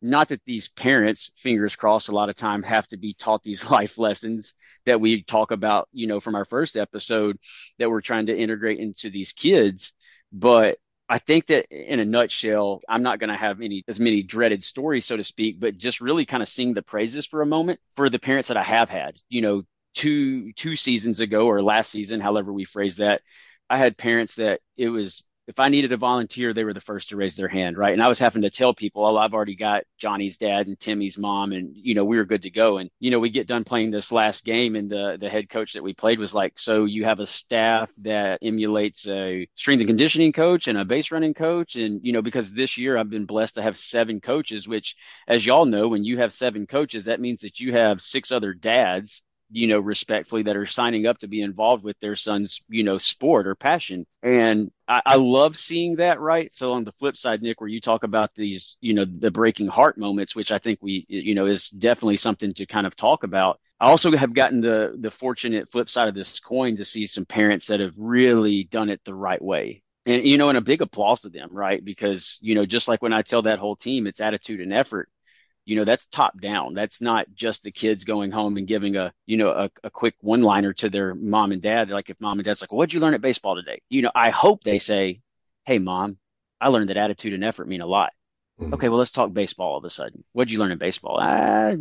not 0.02 0.28
that 0.28 0.42
these 0.44 0.68
parents 0.68 1.30
fingers 1.36 1.76
crossed 1.76 2.08
a 2.08 2.12
lot 2.12 2.28
of 2.28 2.34
time 2.34 2.62
have 2.64 2.86
to 2.88 2.96
be 2.96 3.14
taught 3.14 3.42
these 3.42 3.64
life 3.70 3.98
lessons 3.98 4.54
that 4.84 5.00
we 5.00 5.22
talk 5.22 5.52
about 5.52 5.88
you 5.92 6.06
know 6.08 6.20
from 6.20 6.34
our 6.34 6.44
first 6.44 6.76
episode 6.76 7.38
that 7.78 7.88
we're 7.88 8.00
trying 8.00 8.26
to 8.26 8.36
integrate 8.36 8.80
into 8.80 9.10
these 9.10 9.32
kids. 9.32 9.92
But 10.32 10.78
I 11.08 11.18
think 11.18 11.46
that 11.46 11.66
in 11.70 12.00
a 12.00 12.04
nutshell, 12.04 12.80
I'm 12.88 13.02
not 13.02 13.18
going 13.20 13.28
to 13.28 13.36
have 13.36 13.60
any 13.60 13.84
as 13.86 14.00
many 14.00 14.22
dreaded 14.22 14.64
stories, 14.64 15.04
so 15.04 15.16
to 15.16 15.24
speak, 15.24 15.60
but 15.60 15.76
just 15.76 16.00
really 16.00 16.24
kind 16.24 16.42
of 16.42 16.48
sing 16.48 16.74
the 16.74 16.82
praises 16.82 17.26
for 17.26 17.42
a 17.42 17.46
moment 17.46 17.80
for 17.96 18.08
the 18.08 18.18
parents 18.18 18.48
that 18.48 18.56
I 18.56 18.62
have 18.62 18.88
had. 18.88 19.16
You 19.28 19.42
know, 19.42 19.62
two 19.94 20.52
two 20.54 20.76
seasons 20.76 21.20
ago 21.20 21.46
or 21.46 21.62
last 21.62 21.90
season, 21.90 22.20
however 22.20 22.52
we 22.52 22.64
phrase 22.64 22.96
that, 22.96 23.20
I 23.72 23.78
had 23.78 23.96
parents 23.96 24.34
that 24.34 24.60
it 24.76 24.90
was 24.90 25.24
if 25.48 25.58
I 25.58 25.70
needed 25.70 25.92
a 25.92 25.96
volunteer, 25.96 26.52
they 26.52 26.62
were 26.62 26.74
the 26.74 26.80
first 26.80 27.08
to 27.08 27.16
raise 27.16 27.34
their 27.34 27.48
hand, 27.48 27.76
right? 27.78 27.94
And 27.94 28.02
I 28.02 28.08
was 28.08 28.18
having 28.18 28.42
to 28.42 28.50
tell 28.50 28.74
people, 28.74 29.04
oh, 29.04 29.16
I've 29.16 29.32
already 29.32 29.56
got 29.56 29.84
Johnny's 29.98 30.36
dad 30.36 30.66
and 30.66 30.78
Timmy's 30.78 31.16
mom, 31.16 31.52
and 31.52 31.74
you 31.74 31.94
know 31.94 32.04
we 32.04 32.18
were 32.18 32.26
good 32.26 32.42
to 32.42 32.50
go. 32.50 32.76
And 32.76 32.90
you 33.00 33.10
know 33.10 33.18
we 33.18 33.30
get 33.30 33.46
done 33.46 33.64
playing 33.64 33.90
this 33.90 34.12
last 34.12 34.44
game, 34.44 34.76
and 34.76 34.90
the 34.90 35.16
the 35.18 35.30
head 35.30 35.48
coach 35.48 35.72
that 35.72 35.82
we 35.82 35.94
played 35.94 36.18
was 36.18 36.34
like, 36.34 36.58
so 36.58 36.84
you 36.84 37.04
have 37.06 37.18
a 37.18 37.26
staff 37.26 37.90
that 38.02 38.40
emulates 38.42 39.06
a 39.08 39.48
strength 39.54 39.80
and 39.80 39.88
conditioning 39.88 40.32
coach 40.32 40.68
and 40.68 40.76
a 40.76 40.84
base 40.84 41.10
running 41.10 41.34
coach, 41.34 41.74
and 41.76 42.04
you 42.04 42.12
know 42.12 42.22
because 42.22 42.52
this 42.52 42.76
year 42.76 42.98
I've 42.98 43.10
been 43.10 43.26
blessed 43.26 43.54
to 43.54 43.62
have 43.62 43.78
seven 43.78 44.20
coaches, 44.20 44.68
which 44.68 44.96
as 45.26 45.46
y'all 45.46 45.64
know, 45.64 45.88
when 45.88 46.04
you 46.04 46.18
have 46.18 46.34
seven 46.34 46.66
coaches, 46.66 47.06
that 47.06 47.20
means 47.20 47.40
that 47.40 47.58
you 47.58 47.72
have 47.72 48.02
six 48.02 48.32
other 48.32 48.52
dads 48.52 49.22
you 49.52 49.66
know, 49.66 49.78
respectfully 49.78 50.42
that 50.42 50.56
are 50.56 50.66
signing 50.66 51.06
up 51.06 51.18
to 51.18 51.28
be 51.28 51.42
involved 51.42 51.84
with 51.84 51.98
their 52.00 52.16
son's, 52.16 52.60
you 52.68 52.82
know, 52.82 52.98
sport 52.98 53.46
or 53.46 53.54
passion. 53.54 54.06
And 54.22 54.70
I, 54.88 55.02
I, 55.04 55.16
love 55.16 55.56
seeing 55.56 55.96
that, 55.96 56.20
right? 56.20 56.52
So 56.52 56.72
on 56.72 56.84
the 56.84 56.92
flip 56.92 57.16
side, 57.16 57.42
Nick, 57.42 57.60
where 57.60 57.68
you 57.68 57.80
talk 57.80 58.02
about 58.02 58.34
these, 58.34 58.76
you 58.80 58.94
know, 58.94 59.04
the 59.04 59.30
breaking 59.30 59.68
heart 59.68 59.98
moments, 59.98 60.34
which 60.34 60.50
I 60.50 60.58
think 60.58 60.78
we, 60.80 61.04
you 61.08 61.34
know, 61.34 61.46
is 61.46 61.68
definitely 61.68 62.16
something 62.16 62.54
to 62.54 62.66
kind 62.66 62.86
of 62.86 62.96
talk 62.96 63.24
about. 63.24 63.60
I 63.78 63.86
also 63.86 64.16
have 64.16 64.32
gotten 64.32 64.60
the 64.60 64.94
the 64.96 65.10
fortunate 65.10 65.70
flip 65.70 65.90
side 65.90 66.08
of 66.08 66.14
this 66.14 66.38
coin 66.38 66.76
to 66.76 66.84
see 66.84 67.06
some 67.06 67.26
parents 67.26 67.66
that 67.66 67.80
have 67.80 67.94
really 67.96 68.64
done 68.64 68.88
it 68.88 69.00
the 69.04 69.14
right 69.14 69.42
way. 69.42 69.82
And 70.06 70.24
you 70.24 70.38
know, 70.38 70.48
and 70.48 70.58
a 70.58 70.62
big 70.62 70.82
applause 70.82 71.22
to 71.22 71.28
them, 71.28 71.50
right? 71.52 71.84
Because, 71.84 72.38
you 72.40 72.54
know, 72.54 72.64
just 72.64 72.88
like 72.88 73.02
when 73.02 73.12
I 73.12 73.22
tell 73.22 73.42
that 73.42 73.58
whole 73.58 73.76
team 73.76 74.06
it's 74.06 74.20
attitude 74.20 74.60
and 74.60 74.72
effort, 74.72 75.08
you 75.64 75.76
know 75.76 75.84
that's 75.84 76.06
top 76.06 76.40
down. 76.40 76.74
That's 76.74 77.00
not 77.00 77.26
just 77.34 77.62
the 77.62 77.70
kids 77.70 78.04
going 78.04 78.30
home 78.30 78.56
and 78.56 78.66
giving 78.66 78.96
a 78.96 79.12
you 79.26 79.36
know 79.36 79.50
a, 79.50 79.70
a 79.84 79.90
quick 79.90 80.14
one 80.20 80.42
liner 80.42 80.72
to 80.74 80.88
their 80.88 81.14
mom 81.14 81.52
and 81.52 81.62
dad. 81.62 81.90
Like 81.90 82.10
if 82.10 82.20
mom 82.20 82.38
and 82.38 82.44
dad's 82.44 82.60
like 82.60 82.72
well, 82.72 82.78
what'd 82.78 82.92
you 82.92 83.00
learn 83.00 83.14
at 83.14 83.20
baseball 83.20 83.54
today? 83.56 83.80
You 83.88 84.02
know 84.02 84.10
i 84.14 84.30
hope 84.30 84.64
they 84.64 84.78
say 84.78 85.20
hey 85.64 85.78
mom 85.78 86.18
i 86.60 86.68
learned 86.68 86.88
that 86.88 86.96
attitude 86.96 87.32
and 87.32 87.44
effort 87.44 87.68
mean 87.68 87.80
a 87.80 87.86
lot. 87.86 88.12
Mm-hmm. 88.60 88.74
okay 88.74 88.88
well 88.88 88.98
let's 88.98 89.12
talk 89.12 89.32
baseball 89.32 89.72
all 89.72 89.78
of 89.78 89.84
a 89.84 89.90
sudden. 89.90 90.24
What'd 90.32 90.50
you 90.50 90.58
learn 90.58 90.72
in 90.72 90.78
baseball? 90.78 91.18
Ah, 91.20 91.72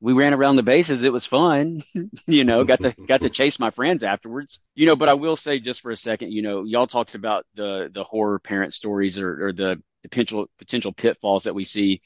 we 0.00 0.12
ran 0.12 0.34
around 0.34 0.56
the 0.56 0.62
bases. 0.62 1.02
It 1.02 1.12
was 1.12 1.26
fun. 1.26 1.82
You 2.26 2.44
know 2.44 2.64
got 2.64 2.80
to 2.80 2.92
got 3.06 3.20
to 3.20 3.30
chase 3.30 3.58
my 3.58 3.70
friends 3.70 4.02
afterwards. 4.02 4.60
You 4.74 4.86
know 4.86 4.96
but 4.96 5.08
i 5.08 5.14
will 5.14 5.36
say 5.36 5.60
just 5.60 5.82
for 5.82 5.90
a 5.90 5.96
second 5.96 6.32
you 6.32 6.42
know 6.42 6.64
y'all 6.64 6.86
talked 6.86 7.14
about 7.14 7.44
the 7.54 7.90
the 7.92 8.04
horror 8.04 8.38
parent 8.38 8.72
stories 8.72 9.18
or, 9.18 9.48
or 9.48 9.52
the 9.52 9.82
potential 10.02 10.48
potential 10.58 10.92
pitfalls 10.92 11.44
that 11.44 11.54
we 11.54 11.64
see 11.64 12.00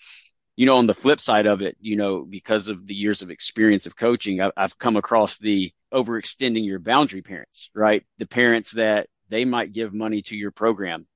you 0.60 0.66
know, 0.66 0.76
on 0.76 0.86
the 0.86 0.92
flip 0.92 1.22
side 1.22 1.46
of 1.46 1.62
it, 1.62 1.74
you 1.80 1.96
know, 1.96 2.22
because 2.22 2.68
of 2.68 2.86
the 2.86 2.92
years 2.92 3.22
of 3.22 3.30
experience 3.30 3.86
of 3.86 3.96
coaching, 3.96 4.42
I, 4.42 4.50
I've 4.58 4.78
come 4.78 4.96
across 4.96 5.38
the 5.38 5.72
overextending 5.90 6.66
your 6.66 6.78
boundary 6.78 7.22
parents, 7.22 7.70
right? 7.74 8.04
The 8.18 8.26
parents 8.26 8.72
that 8.72 9.08
they 9.30 9.46
might 9.46 9.72
give 9.72 9.94
money 9.94 10.20
to 10.20 10.36
your 10.36 10.50
program. 10.50 11.06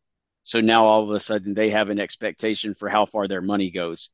So 0.45 0.63
now 0.63 0.87
all 0.87 1.03
of 1.03 1.11
a 1.15 1.21
sudden 1.21 1.53
they 1.53 1.69
have 1.69 1.91
an 1.91 2.01
expectation 2.01 2.73
for 2.73 2.89
how 2.89 3.05
far 3.05 3.29
their 3.29 3.43
money 3.43 3.71
goes. 3.71 4.09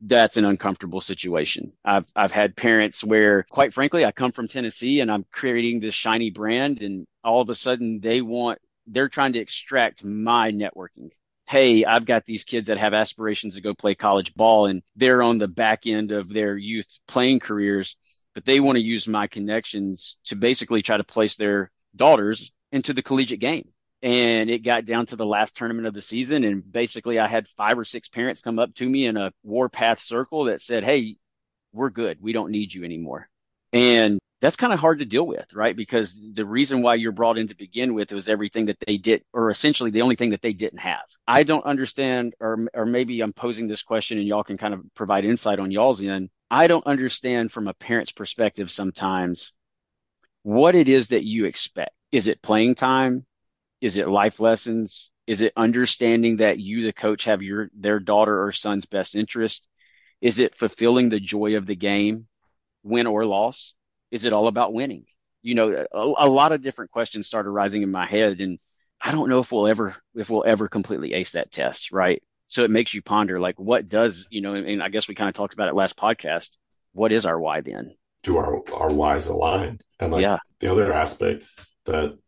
That's 0.00 0.38
an 0.38 0.46
uncomfortable 0.46 1.02
situation. 1.02 1.74
I've 1.84 2.06
I've 2.16 2.32
had 2.32 2.56
parents 2.56 3.04
where, 3.04 3.42
quite 3.50 3.74
frankly, 3.74 4.06
I 4.06 4.12
come 4.12 4.32
from 4.32 4.48
Tennessee 4.48 5.00
and 5.00 5.12
I'm 5.12 5.26
creating 5.30 5.80
this 5.80 5.94
shiny 5.94 6.30
brand, 6.30 6.80
and 6.80 7.06
all 7.22 7.42
of 7.42 7.50
a 7.50 7.54
sudden 7.54 8.00
they 8.00 8.22
want 8.22 8.58
they're 8.86 9.10
trying 9.10 9.34
to 9.34 9.40
extract 9.40 10.02
my 10.02 10.50
networking 10.50 11.10
hey, 11.50 11.84
I've 11.84 12.06
got 12.06 12.24
these 12.26 12.44
kids 12.44 12.68
that 12.68 12.78
have 12.78 12.94
aspirations 12.94 13.56
to 13.56 13.60
go 13.60 13.74
play 13.74 13.96
college 13.96 14.32
ball 14.34 14.66
and 14.66 14.82
they're 14.94 15.20
on 15.20 15.38
the 15.38 15.48
back 15.48 15.84
end 15.84 16.12
of 16.12 16.28
their 16.28 16.56
youth 16.56 16.86
playing 17.08 17.40
careers, 17.40 17.96
but 18.34 18.44
they 18.44 18.60
want 18.60 18.76
to 18.76 18.82
use 18.82 19.08
my 19.08 19.26
connections 19.26 20.16
to 20.26 20.36
basically 20.36 20.80
try 20.80 20.96
to 20.96 21.02
place 21.02 21.34
their 21.34 21.72
daughters 21.96 22.52
into 22.70 22.92
the 22.92 23.02
collegiate 23.02 23.40
game. 23.40 23.68
And 24.00 24.48
it 24.48 24.60
got 24.60 24.84
down 24.84 25.06
to 25.06 25.16
the 25.16 25.26
last 25.26 25.56
tournament 25.56 25.88
of 25.88 25.92
the 25.92 26.00
season. 26.00 26.44
And 26.44 26.62
basically, 26.70 27.18
I 27.18 27.26
had 27.26 27.48
five 27.48 27.78
or 27.78 27.84
six 27.84 28.08
parents 28.08 28.42
come 28.42 28.60
up 28.60 28.72
to 28.76 28.88
me 28.88 29.06
in 29.06 29.16
a 29.16 29.32
warpath 29.42 30.00
circle 30.00 30.44
that 30.44 30.62
said, 30.62 30.84
Hey, 30.84 31.16
we're 31.72 31.90
good. 31.90 32.18
We 32.20 32.32
don't 32.32 32.52
need 32.52 32.72
you 32.72 32.84
anymore. 32.84 33.28
And 33.72 34.20
that's 34.40 34.56
kind 34.56 34.72
of 34.72 34.80
hard 34.80 35.00
to 35.00 35.04
deal 35.04 35.26
with, 35.26 35.52
right? 35.52 35.76
Because 35.76 36.18
the 36.32 36.46
reason 36.46 36.80
why 36.80 36.94
you're 36.94 37.12
brought 37.12 37.38
in 37.38 37.48
to 37.48 37.56
begin 37.56 37.92
with 37.92 38.10
was 38.10 38.28
everything 38.28 38.66
that 38.66 38.78
they 38.86 38.96
did, 38.96 39.22
or 39.32 39.50
essentially 39.50 39.90
the 39.90 40.02
only 40.02 40.16
thing 40.16 40.30
that 40.30 40.40
they 40.40 40.54
didn't 40.54 40.78
have. 40.78 41.04
I 41.28 41.42
don't 41.42 41.64
understand, 41.64 42.34
or 42.40 42.68
or 42.74 42.86
maybe 42.86 43.20
I'm 43.20 43.34
posing 43.34 43.66
this 43.66 43.82
question 43.82 44.18
and 44.18 44.26
y'all 44.26 44.44
can 44.44 44.56
kind 44.56 44.74
of 44.74 44.82
provide 44.94 45.24
insight 45.24 45.58
on 45.58 45.70
y'all's 45.70 46.02
end. 46.02 46.30
I 46.50 46.66
don't 46.66 46.86
understand 46.86 47.52
from 47.52 47.68
a 47.68 47.74
parent's 47.74 48.12
perspective 48.12 48.70
sometimes 48.70 49.52
what 50.42 50.74
it 50.74 50.88
is 50.88 51.08
that 51.08 51.24
you 51.24 51.44
expect. 51.44 51.92
Is 52.10 52.26
it 52.26 52.42
playing 52.42 52.74
time? 52.74 53.26
Is 53.80 53.96
it 53.96 54.08
life 54.08 54.40
lessons? 54.40 55.10
Is 55.26 55.42
it 55.42 55.52
understanding 55.56 56.38
that 56.38 56.58
you, 56.58 56.84
the 56.84 56.92
coach, 56.92 57.24
have 57.24 57.42
your 57.42 57.70
their 57.74 58.00
daughter 58.00 58.44
or 58.44 58.52
son's 58.52 58.86
best 58.86 59.14
interest? 59.14 59.64
Is 60.20 60.38
it 60.38 60.56
fulfilling 60.56 61.08
the 61.08 61.20
joy 61.20 61.56
of 61.56 61.66
the 61.66 61.76
game, 61.76 62.26
win 62.82 63.06
or 63.06 63.24
loss? 63.24 63.74
Is 64.10 64.24
it 64.24 64.32
all 64.32 64.48
about 64.48 64.72
winning? 64.72 65.04
You 65.42 65.54
know, 65.54 65.86
a, 65.92 65.98
a 66.26 66.28
lot 66.28 66.52
of 66.52 66.62
different 66.62 66.90
questions 66.90 67.26
started 67.26 67.50
rising 67.50 67.82
in 67.82 67.90
my 67.90 68.06
head, 68.06 68.40
and 68.40 68.58
I 69.00 69.12
don't 69.12 69.28
know 69.28 69.38
if 69.38 69.50
we'll 69.50 69.68
ever 69.68 69.96
if 70.14 70.28
we'll 70.28 70.44
ever 70.46 70.68
completely 70.68 71.14
ace 71.14 71.32
that 71.32 71.50
test, 71.50 71.92
right? 71.92 72.22
So 72.46 72.64
it 72.64 72.70
makes 72.70 72.92
you 72.92 73.00
ponder, 73.00 73.38
like, 73.40 73.58
what 73.58 73.88
does 73.88 74.26
you 74.30 74.40
know? 74.40 74.54
And 74.54 74.82
I 74.82 74.88
guess 74.88 75.08
we 75.08 75.14
kind 75.14 75.28
of 75.28 75.34
talked 75.34 75.54
about 75.54 75.68
it 75.68 75.74
last 75.74 75.96
podcast. 75.96 76.50
What 76.92 77.12
is 77.12 77.24
our 77.24 77.38
why 77.38 77.60
then? 77.60 77.94
Do 78.22 78.36
our 78.36 78.60
our 78.72 78.92
whys 78.92 79.28
align? 79.28 79.78
And 79.98 80.12
like 80.12 80.22
yeah. 80.22 80.38
the 80.58 80.70
other 80.70 80.92
aspect 80.92 81.48
that 81.86 82.18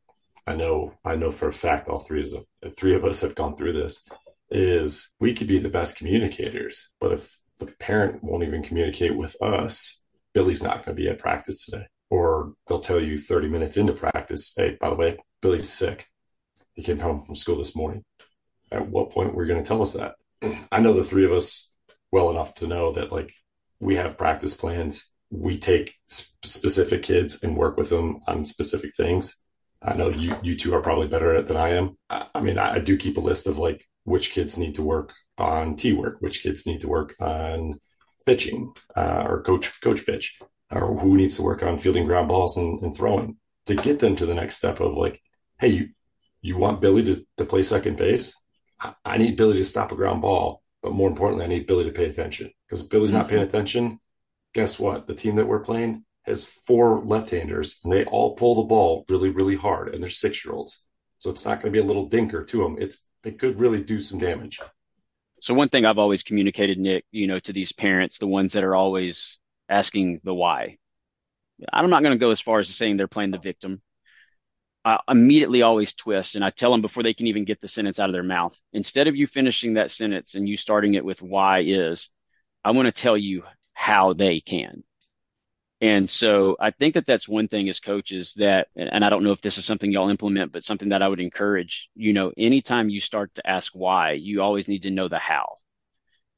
I 0.47 0.55
know 0.55 0.95
I 1.05 1.17
know 1.17 1.31
for 1.31 1.49
a 1.49 1.53
fact 1.53 1.89
all 1.89 1.99
three 1.99 2.23
of 2.23 2.77
three 2.77 2.95
of 2.95 3.05
us 3.05 3.21
have 3.21 3.35
gone 3.35 3.57
through 3.57 3.75
this 3.75 4.09
is 4.51 5.15
we 5.19 5.35
could 5.35 5.47
be 5.47 5.59
the 5.59 5.71
best 5.71 5.97
communicators, 5.97 6.91
but 7.01 7.13
if 7.13 7.37
the 7.59 7.67
parent 7.67 8.23
won't 8.23 8.45
even 8.45 8.63
communicate 8.63 9.17
with 9.17 9.41
us, 9.41 10.02
Billy's 10.35 10.63
not 10.63 10.85
going 10.85 10.97
to 10.97 11.03
be 11.03 11.09
at 11.09 11.19
practice 11.19 11.65
today. 11.65 11.87
Or 12.11 12.53
they'll 12.67 12.81
tell 12.81 13.01
you 13.01 13.17
30 13.17 13.49
minutes 13.49 13.77
into 13.77 13.93
practice, 13.93 14.53
hey, 14.57 14.77
by 14.81 14.91
the 14.91 14.97
way, 14.97 15.17
Billy's 15.41 15.69
sick. 15.69 16.09
He 16.75 16.83
came 16.83 16.99
home 16.99 17.25
from 17.25 17.35
school 17.35 17.57
this 17.57 17.77
morning. 17.77 18.05
At 18.71 18.89
what 18.89 19.11
point 19.11 19.35
were 19.35 19.45
you 19.45 19.53
going 19.53 19.63
to 19.63 19.69
tell 19.69 19.83
us 19.83 19.95
that? 19.95 20.15
I 20.73 20.81
know 20.81 20.93
the 20.93 21.05
three 21.05 21.25
of 21.25 21.33
us 21.33 21.75
well 22.11 22.31
enough 22.31 22.55
to 22.57 22.67
know 22.67 22.93
that 22.93 23.13
like 23.13 23.33
we 23.81 23.97
have 23.97 24.19
practice 24.19 24.55
plans. 24.55 25.13
We 25.31 25.59
take 25.59 25.95
specific 26.09 27.03
kids 27.03 27.43
and 27.43 27.57
work 27.57 27.77
with 27.77 27.91
them 27.91 28.21
on 28.27 28.45
specific 28.45 28.95
things. 28.95 29.43
I 29.83 29.95
know 29.95 30.09
you 30.11 30.37
you 30.43 30.57
two 30.57 30.75
are 30.75 30.83
probably 30.83 31.09
better 31.09 31.35
at 31.35 31.41
it 31.41 31.49
than 31.49 31.57
I 31.57 31.71
am. 31.71 31.97
I, 32.09 32.27
I 32.35 32.41
mean, 32.41 32.59
I, 32.59 32.75
I 32.75 32.79
do 32.79 32.97
keep 32.97 33.17
a 33.17 33.21
list 33.21 33.47
of 33.47 33.59
like 33.59 33.87
which 34.05 34.33
kids 34.33 34.59
need 34.59 34.77
to 34.77 34.83
work 34.83 35.13
on 35.39 35.77
T 35.77 35.93
work, 35.93 36.19
which 36.21 36.43
kids 36.43 36.67
need 36.67 36.83
to 36.83 36.89
work 36.89 37.15
on 37.21 37.81
pitching 38.25 38.73
uh, 38.97 39.25
or 39.27 39.43
coach 39.43 39.81
coach 39.81 40.05
pitch 40.07 40.41
or 40.71 40.99
who 40.99 41.17
needs 41.17 41.37
to 41.37 41.43
work 41.43 41.63
on 41.63 41.79
fielding 41.79 42.07
ground 42.07 42.29
balls 42.29 42.57
and, 42.57 42.83
and, 42.83 42.97
throwing 42.97 43.37
to 43.67 43.75
get 43.75 43.99
them 43.99 44.17
to 44.17 44.27
the 44.27 44.35
next 44.35 44.57
step 44.57 44.81
of 44.81 44.95
like, 44.95 45.21
hey, 45.59 45.69
you 45.69 45.89
you 46.41 46.57
want 46.57 46.81
Billy 46.81 47.05
to, 47.05 47.27
to 47.37 47.45
play 47.45 47.63
second 47.63 47.97
base? 47.97 48.35
I, 48.81 48.95
I 49.05 49.19
need 49.19 49.37
Billy 49.37 49.59
to 49.59 49.65
stop 49.65 49.93
a 49.93 49.97
ground 49.97 50.23
ball, 50.23 50.63
but 50.83 50.93
more 50.93 51.09
importantly, 51.09 51.45
I 51.45 51.49
need 51.49 51.67
Billy 51.67 51.85
to 51.85 51.93
pay 51.93 52.07
attention 52.07 52.51
because 52.67 52.83
Billy's 52.83 53.13
not 53.13 53.29
paying 53.29 53.43
mm-hmm. 53.43 53.49
attention, 53.49 54.01
guess 54.55 54.79
what? 54.79 55.07
The 55.07 55.15
team 55.15 55.37
that 55.37 55.47
we're 55.47 55.61
playing 55.61 56.05
has 56.25 56.45
four 56.45 57.01
left-handers 57.01 57.81
and 57.85 57.93
they 57.93 58.05
all 58.05 58.37
pull 58.37 58.57
the 58.57 58.63
ball 58.63 59.05
really, 59.09 59.31
really 59.31 59.57
hard, 59.57 59.93
and 59.93 60.03
they're 60.03 60.11
six-year-olds. 60.11 60.87
So 61.19 61.31
it's 61.31 61.45
not 61.45 61.61
going 61.61 61.73
to 61.73 61.79
be 61.79 61.85
a 61.85 61.87
little 61.87 62.09
dinker 62.09 62.47
to 62.49 62.57
them. 62.59 62.77
It's 62.81 63.07
they 63.23 63.33
could 63.33 63.61
really 63.61 63.81
do 63.81 64.01
some 64.01 64.19
damage. 64.19 64.61
So 65.43 65.55
one 65.55 65.69
thing 65.69 65.85
I've 65.85 65.99
always 65.99 66.23
communicated, 66.23 66.79
Nick, 66.79 67.05
you 67.11 67.27
know, 67.27 67.41
to 67.41 67.53
these 67.53 67.73
parents, 67.73 68.19
the 68.19 68.29
ones 68.29 68.53
that 68.53 68.63
are 68.63 68.77
always 68.77 69.41
asking 69.69 70.21
the 70.23 70.33
why. 70.33 70.79
I'm 71.73 71.91
not 71.91 72.05
going 72.05 72.15
to 72.15 72.25
go 72.25 72.31
as 72.31 72.41
far 72.41 72.61
as 72.61 72.69
saying 72.69 72.97
they're 72.97 73.09
playing 73.09 73.33
the 73.33 73.39
victim. 73.39 73.83
I 74.85 75.01
immediately 75.09 75.63
always 75.63 75.95
twist 75.95 76.37
and 76.37 76.45
I 76.45 76.51
tell 76.51 76.71
them 76.71 76.81
before 76.81 77.03
they 77.03 77.13
can 77.13 77.27
even 77.27 77.45
get 77.45 77.61
the 77.61 77.67
sentence 77.67 77.99
out 77.99 78.09
of 78.09 78.13
their 78.13 78.23
mouth. 78.23 78.57
Instead 78.73 79.09
of 79.09 79.17
you 79.17 79.27
finishing 79.27 79.75
that 79.75 79.91
sentence 79.91 80.37
and 80.37 80.49
you 80.49 80.57
starting 80.57 80.95
it 80.95 81.05
with 81.05 81.21
why 81.21 81.65
is, 81.67 82.09
I 82.65 82.71
want 82.71 82.87
to 82.87 82.93
tell 82.93 83.17
you 83.17 83.43
how 83.73 84.13
they 84.13 84.39
can. 84.39 84.85
And 85.83 86.09
so 86.09 86.57
I 86.61 86.71
think 86.71 86.95
that 86.95 87.07
that's 87.07 87.29
one 87.29 87.49
thing 87.49 87.69
as 87.69 87.81
coaches 87.81 88.35
that, 88.37 88.69
and 88.77 89.05
I 89.05 89.11
don't 89.11 89.25
know 89.25 89.33
if 89.33 89.41
this 89.41 89.59
is 89.59 89.65
something 89.65 89.91
y'all 89.91 90.11
implement, 90.11 90.53
but 90.53 90.63
something 90.63 90.91
that 90.91 91.03
I 91.03 91.09
would 91.09 91.19
encourage, 91.19 91.91
you 91.97 92.13
know, 92.13 92.33
anytime 92.39 92.89
you 92.89 93.01
start 93.01 93.35
to 93.35 93.45
ask 93.45 93.73
why, 93.75 94.13
you 94.13 94.43
always 94.43 94.69
need 94.69 94.83
to 94.83 94.93
know 94.93 95.09
the 95.09 95.19
how. 95.19 95.57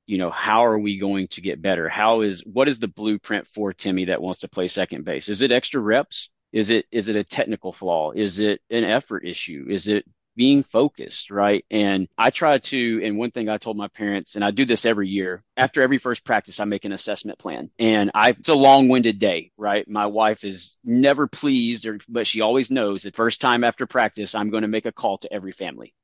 You 0.07 0.17
know, 0.17 0.31
how 0.31 0.65
are 0.65 0.79
we 0.79 0.99
going 0.99 1.29
to 1.29 1.43
get 1.43 1.61
better? 1.61 1.91
How 1.91 2.23
is, 2.23 2.43
what 2.47 2.69
is 2.69 2.79
the 2.79 2.89
blueprint 2.89 3.47
for 3.47 3.75
Timmy 3.75 4.07
that 4.07 4.23
wants 4.23 4.41
to 4.41 4.49
play 4.49 4.67
second 4.67 5.05
base? 5.05 5.29
Is 5.29 5.43
it 5.43 5.53
extra 5.53 5.83
reps? 5.83 6.31
Is 6.51 6.71
it, 6.71 6.87
is 6.91 7.11
it 7.11 7.17
a 7.17 7.25
technical 7.25 7.75
flaw? 7.75 8.13
Is 8.13 8.39
it 8.39 8.63
an 8.71 8.85
effort 8.85 9.27
issue? 9.27 9.67
Is 9.69 9.89
it 9.89 10.07
being 10.37 10.63
focused, 10.63 11.31
right? 11.31 11.65
And 11.71 12.09
I 12.19 12.31
try 12.31 12.59
to, 12.59 13.01
and 13.05 13.19
one 13.19 13.31
thing 13.31 13.49
I 13.49 13.59
told 13.59 13.77
my 13.77 13.89
parents, 13.89 14.35
and 14.35 14.45
I 14.45 14.51
do 14.51 14.65
this 14.65 14.85
every 14.85 15.09
year, 15.09 15.43
after 15.57 15.83
every 15.83 15.99
first 15.99 16.25
practice, 16.25 16.61
I 16.61 16.65
make 16.65 16.85
an 16.85 16.93
assessment 16.93 17.39
plan. 17.39 17.71
And 17.79 18.11
I, 18.15 18.31
it's 18.31 18.49
a 18.49 18.55
long 18.55 18.89
winded 18.89 19.19
day, 19.19 19.53
right? 19.57 19.89
My 19.89 20.07
wife 20.07 20.45
is 20.45 20.77
never 20.85 21.27
pleased, 21.27 21.87
or, 21.87 21.99
but 22.09 22.27
she 22.27 22.41
always 22.41 22.71
knows 22.71 23.03
that 23.03 23.17
first 23.17 23.41
time 23.41 23.65
after 23.65 23.87
practice, 23.87 24.35
I'm 24.35 24.51
going 24.51 24.63
to 24.63 24.69
make 24.69 24.87
a 24.87 24.93
call 24.93 25.19
to 25.19 25.33
every 25.33 25.53
family. 25.53 25.95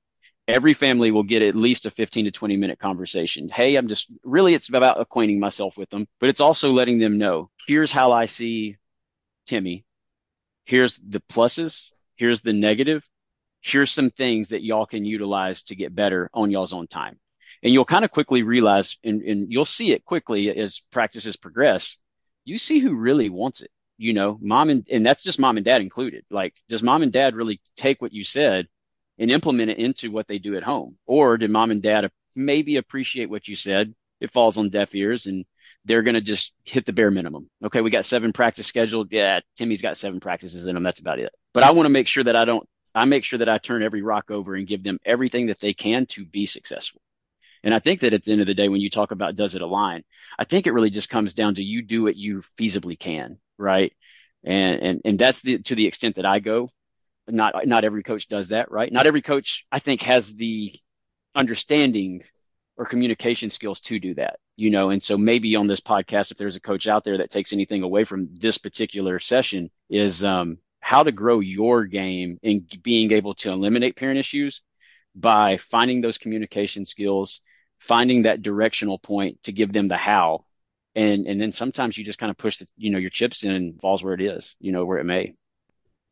Every 0.49 0.75
family 0.75 1.13
will 1.13 1.23
get 1.23 1.43
at 1.43 1.55
least 1.55 1.87
a 1.87 1.91
15 1.91 2.25
to 2.25 2.31
20 2.31 2.57
minute 2.57 2.79
conversation. 2.79 3.49
Hey, 3.49 3.77
I'm 3.77 3.89
just 3.89 4.09
really, 4.25 4.55
it's 4.55 4.69
about 4.69 5.01
acquainting 5.01 5.39
myself 5.39 5.77
with 5.77 5.91
them, 5.91 6.09
but 6.19 6.29
it's 6.29 6.41
also 6.41 6.71
letting 6.71 6.99
them 6.99 7.19
know 7.19 7.51
here's 7.69 7.93
how 7.93 8.11
I 8.11 8.27
see 8.27 8.77
Timmy. 9.47 9.85
Here's 10.65 11.01
the 11.07 11.21
pluses. 11.21 11.93
Here's 12.17 12.41
the 12.41 12.53
negative 12.53 13.05
here's 13.61 13.90
some 13.90 14.11
things 14.11 14.49
that 14.49 14.62
y'all 14.62 14.87
can 14.87 15.05
utilize 15.05 15.62
to 15.64 15.76
get 15.76 15.95
better 15.95 16.31
on 16.33 16.50
y'all's 16.50 16.73
own 16.73 16.87
time. 16.87 17.19
And 17.62 17.73
you'll 17.73 17.85
kind 17.85 18.05
of 18.05 18.11
quickly 18.11 18.43
realize, 18.43 18.97
and, 19.05 19.23
and 19.23 19.52
you'll 19.52 19.64
see 19.67 19.93
it 19.93 20.05
quickly 20.05 20.57
as 20.57 20.81
practices 20.90 21.37
progress. 21.37 21.99
You 22.45 22.57
see 22.57 22.79
who 22.79 22.95
really 22.95 23.29
wants 23.29 23.61
it. 23.61 23.71
You 23.99 24.14
know, 24.14 24.38
mom 24.40 24.71
and, 24.71 24.88
and 24.90 25.05
that's 25.05 25.23
just 25.23 25.38
mom 25.38 25.59
and 25.59 25.64
dad 25.64 25.83
included. 25.83 26.25
Like, 26.31 26.55
does 26.71 26.83
mom 26.83 27.02
and 27.02 27.12
dad 27.12 27.35
really 27.35 27.61
take 27.76 28.00
what 28.00 28.14
you 28.14 28.25
said 28.25 28.67
and 29.19 29.31
implement 29.31 29.71
it 29.71 29.79
into 29.79 30.11
what 30.11 30.26
they 30.26 30.38
do 30.38 30.57
at 30.57 30.62
home? 30.62 30.97
Or 31.07 31.37
did 31.37 31.50
mom 31.50 31.71
and 31.71 31.83
dad 31.83 32.11
maybe 32.35 32.79
appreciate 32.79 33.29
what 33.29 33.47
you 33.47 33.57
said? 33.57 33.95
It 34.19 34.31
falls 34.31 34.57
on 34.57 34.71
deaf 34.71 34.95
ears 34.95 35.26
and 35.26 35.45
they're 35.85 36.02
going 36.02 36.14
to 36.14 36.23
just 36.23 36.52
hit 36.64 36.87
the 36.87 36.95
bare 36.95 37.11
minimum. 37.11 37.50
Okay. 37.62 37.83
We 37.83 37.90
got 37.90 38.07
seven 38.07 38.33
practice 38.33 38.67
scheduled. 38.67 39.09
Yeah. 39.12 39.40
Timmy's 39.59 39.83
got 39.83 39.99
seven 39.99 40.19
practices 40.19 40.67
in 40.67 40.76
him. 40.76 40.83
That's 40.83 41.00
about 41.00 41.19
it. 41.19 41.31
But 41.52 41.64
I 41.64 41.73
want 41.73 41.85
to 41.85 41.90
make 41.90 42.07
sure 42.07 42.25
that 42.25 42.37
I 42.37 42.47
don't 42.47 42.67
I 42.95 43.05
make 43.05 43.25
sure 43.25 43.39
that 43.39 43.49
I 43.49 43.59
turn 43.59 43.83
every 43.83 44.03
rock 44.03 44.31
over 44.31 44.55
and 44.55 44.67
give 44.67 44.83
them 44.83 44.99
everything 45.05 45.47
that 45.47 45.61
they 45.61 45.73
can 45.75 46.07
to 46.07 46.25
be 46.25 46.47
successful. 46.47 47.01
And 47.63 47.75
I 47.75 47.79
think 47.79 48.01
that 48.01 48.15
at 48.15 48.25
the 48.25 48.33
end 48.33 48.41
of 48.41 48.47
the 48.47 48.55
day, 48.55 48.69
when 48.69 48.81
you 48.81 48.91
talk 48.91 49.11
about 49.11 49.37
does 49.37 49.55
it 49.55 49.63
align, 49.63 50.03
I 50.39 50.45
think 50.45 50.67
it 50.67 50.73
really 50.73 50.91
just 50.91 51.11
comes 51.11 51.35
down 51.35 51.57
to 51.57 51.63
you 51.63 51.83
do 51.83 52.03
what 52.03 52.17
you 52.17 52.43
feasibly 52.59 52.99
can, 52.99 53.39
right? 53.59 53.93
And 54.45 54.81
and 54.81 55.01
and 55.05 55.19
that's 55.19 55.43
the 55.43 55.59
to 55.59 55.75
the 55.75 55.87
extent 55.87 56.17
that 56.17 56.27
I 56.27 56.41
go. 56.41 56.71
Not 57.29 57.67
not 57.67 57.85
every 57.85 58.03
coach 58.03 58.29
does 58.29 58.49
that, 58.49 58.71
right? 58.71 58.91
Not 58.91 59.07
every 59.07 59.23
coach 59.23 59.67
I 59.71 59.79
think 59.79 60.03
has 60.03 60.35
the 60.35 60.75
understanding 61.35 62.25
or 62.77 62.87
communication 62.87 63.51
skills 63.51 63.81
to 63.83 64.01
do 64.01 64.15
that, 64.15 64.39
you 64.57 64.71
know. 64.71 64.89
And 64.89 65.03
so 65.03 65.19
maybe 65.19 65.55
on 65.55 65.67
this 65.67 65.81
podcast, 65.81 66.31
if 66.31 66.39
there's 66.39 66.57
a 66.57 66.61
coach 66.61 66.87
out 66.87 67.05
there 67.05 67.19
that 67.19 67.31
takes 67.31 67.53
anything 67.53 67.83
away 67.83 68.05
from 68.05 68.31
this 68.33 68.57
particular 68.57 69.19
session, 69.19 69.71
is 69.91 70.25
um, 70.25 70.57
how 70.81 71.03
to 71.03 71.13
grow 71.13 71.41
your 71.41 71.85
game 71.85 72.39
and 72.43 72.63
being 72.83 73.13
able 73.13 73.35
to 73.35 73.51
eliminate 73.51 73.97
parent 73.97 74.19
issues 74.19 74.63
by 75.15 75.57
finding 75.57 76.01
those 76.01 76.19
communication 76.19 76.85
skills, 76.85 77.41
finding 77.79 78.23
that 78.23 78.43
directional 78.43 78.99
point 78.99 79.43
to 79.45 79.53
give 79.53 79.73
them 79.73 79.89
the 79.89 79.97
how. 79.97 80.45
And, 80.95 81.27
and 81.27 81.41
then 81.41 81.53
sometimes 81.53 81.97
you 81.97 82.05
just 82.05 82.19
kind 82.19 82.31
of 82.31 82.37
push 82.37 82.59
the, 82.59 82.67
you 82.77 82.91
know, 82.91 82.99
your 82.99 83.11
chips 83.11 83.45
in 83.45 83.53
and 83.53 83.81
falls 83.81 84.03
where 84.03 84.15
it 84.15 84.21
is, 84.21 84.57
you 84.59 84.73
know, 84.73 84.85
where 84.85 84.99
it 84.99 85.05
may. 85.05 85.35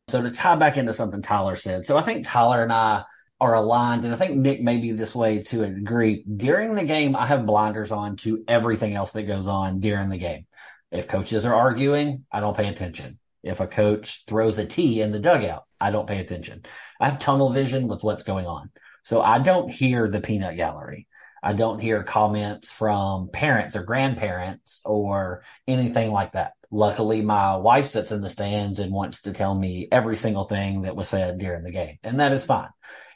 So 0.07 0.21
to 0.23 0.31
tie 0.31 0.55
back 0.55 0.77
into 0.77 0.93
something 0.93 1.21
Tyler 1.21 1.55
said. 1.55 1.85
So 1.85 1.97
I 1.97 2.01
think 2.01 2.25
Tyler 2.25 2.63
and 2.63 2.71
I 2.71 3.03
are 3.41 3.53
aligned, 3.53 4.03
and 4.03 4.13
I 4.13 4.17
think 4.17 4.35
Nick 4.35 4.61
may 4.61 4.77
be 4.77 4.91
this 4.91 5.15
way 5.15 5.43
to 5.43 5.63
a 5.63 5.69
degree. 5.69 6.23
During 6.23 6.75
the 6.75 6.83
game, 6.83 7.15
I 7.15 7.25
have 7.25 7.45
blinders 7.45 7.91
on 7.91 8.17
to 8.17 8.43
everything 8.47 8.95
else 8.95 9.11
that 9.11 9.23
goes 9.23 9.47
on 9.47 9.79
during 9.79 10.09
the 10.09 10.17
game. 10.17 10.45
If 10.91 11.07
coaches 11.07 11.45
are 11.45 11.53
arguing, 11.53 12.25
I 12.31 12.39
don't 12.39 12.57
pay 12.57 12.67
attention. 12.67 13.19
If 13.43 13.59
a 13.59 13.67
coach 13.67 14.25
throws 14.25 14.57
a 14.57 14.63
a 14.63 14.65
T 14.65 15.01
in 15.01 15.11
the 15.11 15.19
dugout, 15.19 15.63
I 15.79 15.91
don't 15.91 16.07
pay 16.07 16.19
attention. 16.19 16.63
I 16.99 17.09
have 17.09 17.19
tunnel 17.19 17.49
vision 17.49 17.87
with 17.87 18.03
what's 18.03 18.23
going 18.23 18.45
on. 18.45 18.71
So 19.03 19.21
I 19.21 19.39
don't 19.39 19.69
hear 19.69 20.07
the 20.07 20.21
peanut 20.21 20.57
gallery. 20.57 21.07
I 21.41 21.53
don't 21.53 21.79
hear 21.79 22.03
comments 22.03 22.69
from 22.69 23.29
parents 23.29 23.75
or 23.75 23.83
grandparents 23.83 24.81
or 24.85 25.43
anything 25.67 26.11
like 26.11 26.33
that. 26.33 26.53
Luckily, 26.69 27.21
my 27.21 27.55
wife 27.55 27.87
sits 27.87 28.11
in 28.11 28.21
the 28.21 28.29
stands 28.29 28.79
and 28.79 28.91
wants 28.91 29.21
to 29.21 29.33
tell 29.33 29.55
me 29.55 29.87
every 29.91 30.17
single 30.17 30.43
thing 30.43 30.83
that 30.83 30.95
was 30.95 31.07
said 31.07 31.39
during 31.39 31.63
the 31.63 31.71
game, 31.71 31.97
and 32.03 32.19
that 32.19 32.33
is 32.33 32.45
fine. 32.45 32.69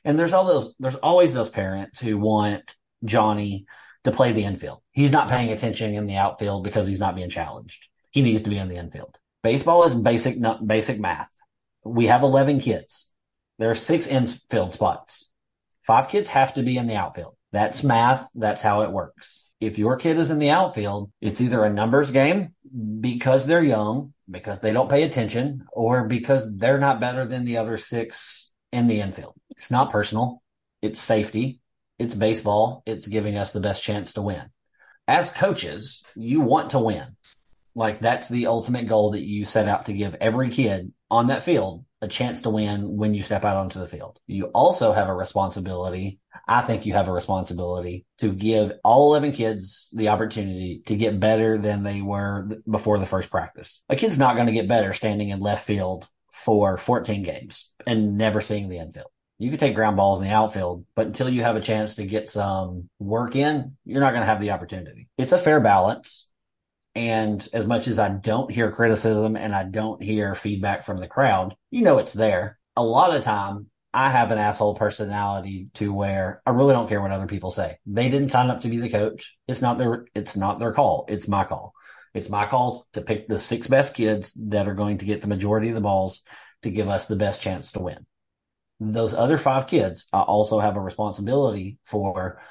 And 0.05 0.17
there's 0.17 0.33
all 0.33 0.45
those, 0.45 0.73
there's 0.79 0.95
always 0.95 1.33
those 1.33 1.49
parents 1.49 1.99
who 1.99 2.17
want 2.17 2.75
Johnny 3.03 3.65
to 4.05 4.11
play 4.11 4.31
the 4.31 4.43
infield. 4.43 4.81
He's 4.91 5.11
not 5.11 5.29
paying 5.29 5.51
attention 5.51 5.93
in 5.93 6.07
the 6.07 6.15
outfield 6.15 6.63
because 6.63 6.87
he's 6.87 6.99
not 6.99 7.15
being 7.15 7.29
challenged. 7.29 7.87
He 8.11 8.21
needs 8.21 8.41
to 8.41 8.49
be 8.49 8.57
in 8.57 8.69
the 8.69 8.77
infield. 8.77 9.17
Baseball 9.43 9.83
is 9.83 9.93
basic, 9.93 10.37
basic 10.65 10.99
math. 10.99 11.29
We 11.83 12.07
have 12.07 12.23
11 12.23 12.61
kids. 12.61 13.11
There 13.59 13.69
are 13.69 13.75
six 13.75 14.07
infield 14.07 14.73
spots. 14.73 15.29
Five 15.85 16.07
kids 16.07 16.29
have 16.29 16.53
to 16.53 16.63
be 16.63 16.77
in 16.77 16.87
the 16.87 16.95
outfield. 16.95 17.35
That's 17.51 17.83
math. 17.83 18.29
That's 18.33 18.61
how 18.61 18.81
it 18.81 18.91
works. 18.91 19.47
If 19.59 19.77
your 19.77 19.97
kid 19.97 20.17
is 20.17 20.31
in 20.31 20.39
the 20.39 20.49
outfield, 20.49 21.11
it's 21.21 21.41
either 21.41 21.63
a 21.63 21.71
numbers 21.71 22.11
game 22.11 22.55
because 22.99 23.45
they're 23.45 23.63
young, 23.63 24.13
because 24.29 24.59
they 24.59 24.73
don't 24.73 24.89
pay 24.89 25.03
attention, 25.03 25.65
or 25.71 26.07
because 26.07 26.49
they're 26.55 26.79
not 26.79 26.99
better 26.99 27.25
than 27.25 27.45
the 27.45 27.57
other 27.57 27.77
six 27.77 28.51
in 28.71 28.87
the 28.87 29.01
infield. 29.01 29.35
It's 29.51 29.71
not 29.71 29.91
personal. 29.91 30.41
It's 30.81 30.99
safety. 30.99 31.59
It's 31.99 32.15
baseball. 32.15 32.81
It's 32.85 33.07
giving 33.07 33.37
us 33.37 33.51
the 33.51 33.59
best 33.59 33.83
chance 33.83 34.13
to 34.13 34.21
win. 34.21 34.49
As 35.07 35.31
coaches, 35.31 36.03
you 36.15 36.41
want 36.41 36.71
to 36.71 36.79
win. 36.79 37.17
Like 37.75 37.99
that's 37.99 38.29
the 38.29 38.47
ultimate 38.47 38.87
goal 38.87 39.11
that 39.11 39.23
you 39.23 39.45
set 39.45 39.67
out 39.67 39.85
to 39.87 39.93
give 39.93 40.15
every 40.15 40.49
kid 40.49 40.91
on 41.09 41.27
that 41.27 41.43
field 41.43 41.85
a 42.01 42.07
chance 42.07 42.41
to 42.41 42.49
win 42.49 42.97
when 42.97 43.13
you 43.13 43.23
step 43.23 43.45
out 43.45 43.55
onto 43.55 43.79
the 43.79 43.87
field. 43.87 44.19
You 44.27 44.47
also 44.47 44.91
have 44.91 45.07
a 45.07 45.13
responsibility. 45.13 46.19
I 46.47 46.61
think 46.61 46.85
you 46.85 46.93
have 46.93 47.07
a 47.07 47.13
responsibility 47.13 48.05
to 48.17 48.33
give 48.33 48.73
all 48.83 49.15
11 49.15 49.31
kids 49.31 49.89
the 49.95 50.09
opportunity 50.09 50.81
to 50.87 50.97
get 50.97 51.19
better 51.19 51.57
than 51.57 51.83
they 51.83 52.01
were 52.01 52.49
before 52.69 52.99
the 52.99 53.05
first 53.05 53.29
practice. 53.29 53.85
A 53.87 53.95
kid's 53.95 54.19
not 54.19 54.35
going 54.35 54.47
to 54.47 54.53
get 54.53 54.67
better 54.67 54.91
standing 54.91 55.29
in 55.29 55.39
left 55.39 55.65
field 55.65 56.07
for 56.31 56.77
14 56.77 57.23
games 57.23 57.71
and 57.87 58.17
never 58.17 58.41
seeing 58.41 58.67
the 58.67 58.79
infield. 58.79 59.07
You 59.39 59.49
can 59.49 59.59
take 59.59 59.75
ground 59.75 59.97
balls 59.97 60.19
in 60.19 60.27
the 60.27 60.33
outfield, 60.33 60.85
but 60.95 61.07
until 61.07 61.29
you 61.29 61.43
have 61.43 61.55
a 61.55 61.61
chance 61.61 61.95
to 61.95 62.05
get 62.05 62.27
some 62.27 62.89
work 62.99 63.35
in, 63.35 63.77
you're 63.85 64.01
not 64.01 64.11
going 64.11 64.21
to 64.21 64.27
have 64.27 64.41
the 64.41 64.51
opportunity. 64.51 65.07
It's 65.17 65.31
a 65.31 65.37
fair 65.37 65.59
balance. 65.59 66.27
And 66.95 67.47
as 67.53 67.65
much 67.65 67.87
as 67.87 67.97
I 67.97 68.09
don't 68.09 68.51
hear 68.51 68.71
criticism 68.71 69.35
and 69.35 69.53
I 69.55 69.63
don't 69.63 70.01
hear 70.01 70.35
feedback 70.35 70.83
from 70.83 70.97
the 70.97 71.07
crowd, 71.07 71.55
you 71.71 71.83
know 71.83 71.97
it's 71.97 72.13
there. 72.13 72.59
A 72.75 72.83
lot 72.83 73.15
of 73.15 73.23
time 73.23 73.67
I 73.93 74.09
have 74.09 74.31
an 74.31 74.37
asshole 74.37 74.75
personality 74.75 75.69
to 75.75 75.93
where 75.93 76.41
I 76.45 76.51
really 76.51 76.73
don't 76.73 76.89
care 76.89 77.01
what 77.01 77.11
other 77.11 77.27
people 77.27 77.51
say. 77.51 77.77
They 77.85 78.09
didn't 78.09 78.29
sign 78.29 78.49
up 78.49 78.61
to 78.61 78.69
be 78.69 78.77
the 78.77 78.89
coach. 78.89 79.37
It's 79.47 79.61
not 79.61 79.77
their 79.77 80.05
it's 80.15 80.35
not 80.35 80.59
their 80.59 80.73
call. 80.73 81.05
It's 81.07 81.27
my 81.27 81.43
call. 81.43 81.73
It's 82.13 82.29
my 82.29 82.45
call 82.45 82.85
to 82.93 83.01
pick 83.01 83.27
the 83.27 83.39
six 83.39 83.67
best 83.67 83.95
kids 83.95 84.33
that 84.49 84.67
are 84.67 84.75
going 84.75 84.99
to 84.99 85.05
get 85.05 85.21
the 85.21 85.27
majority 85.27 85.69
of 85.69 85.75
the 85.75 85.81
balls 85.81 86.21
to 86.61 86.69
give 86.69 86.89
us 86.89 87.07
the 87.07 87.15
best 87.15 87.41
chance 87.41 87.71
to 87.71 87.79
win. 87.79 88.05
Those 88.79 89.13
other 89.13 89.37
five 89.37 89.67
kids, 89.67 90.07
I 90.13 90.21
also 90.21 90.59
have 90.59 90.75
a 90.75 90.81
responsibility 90.81 91.79
for 91.83 92.41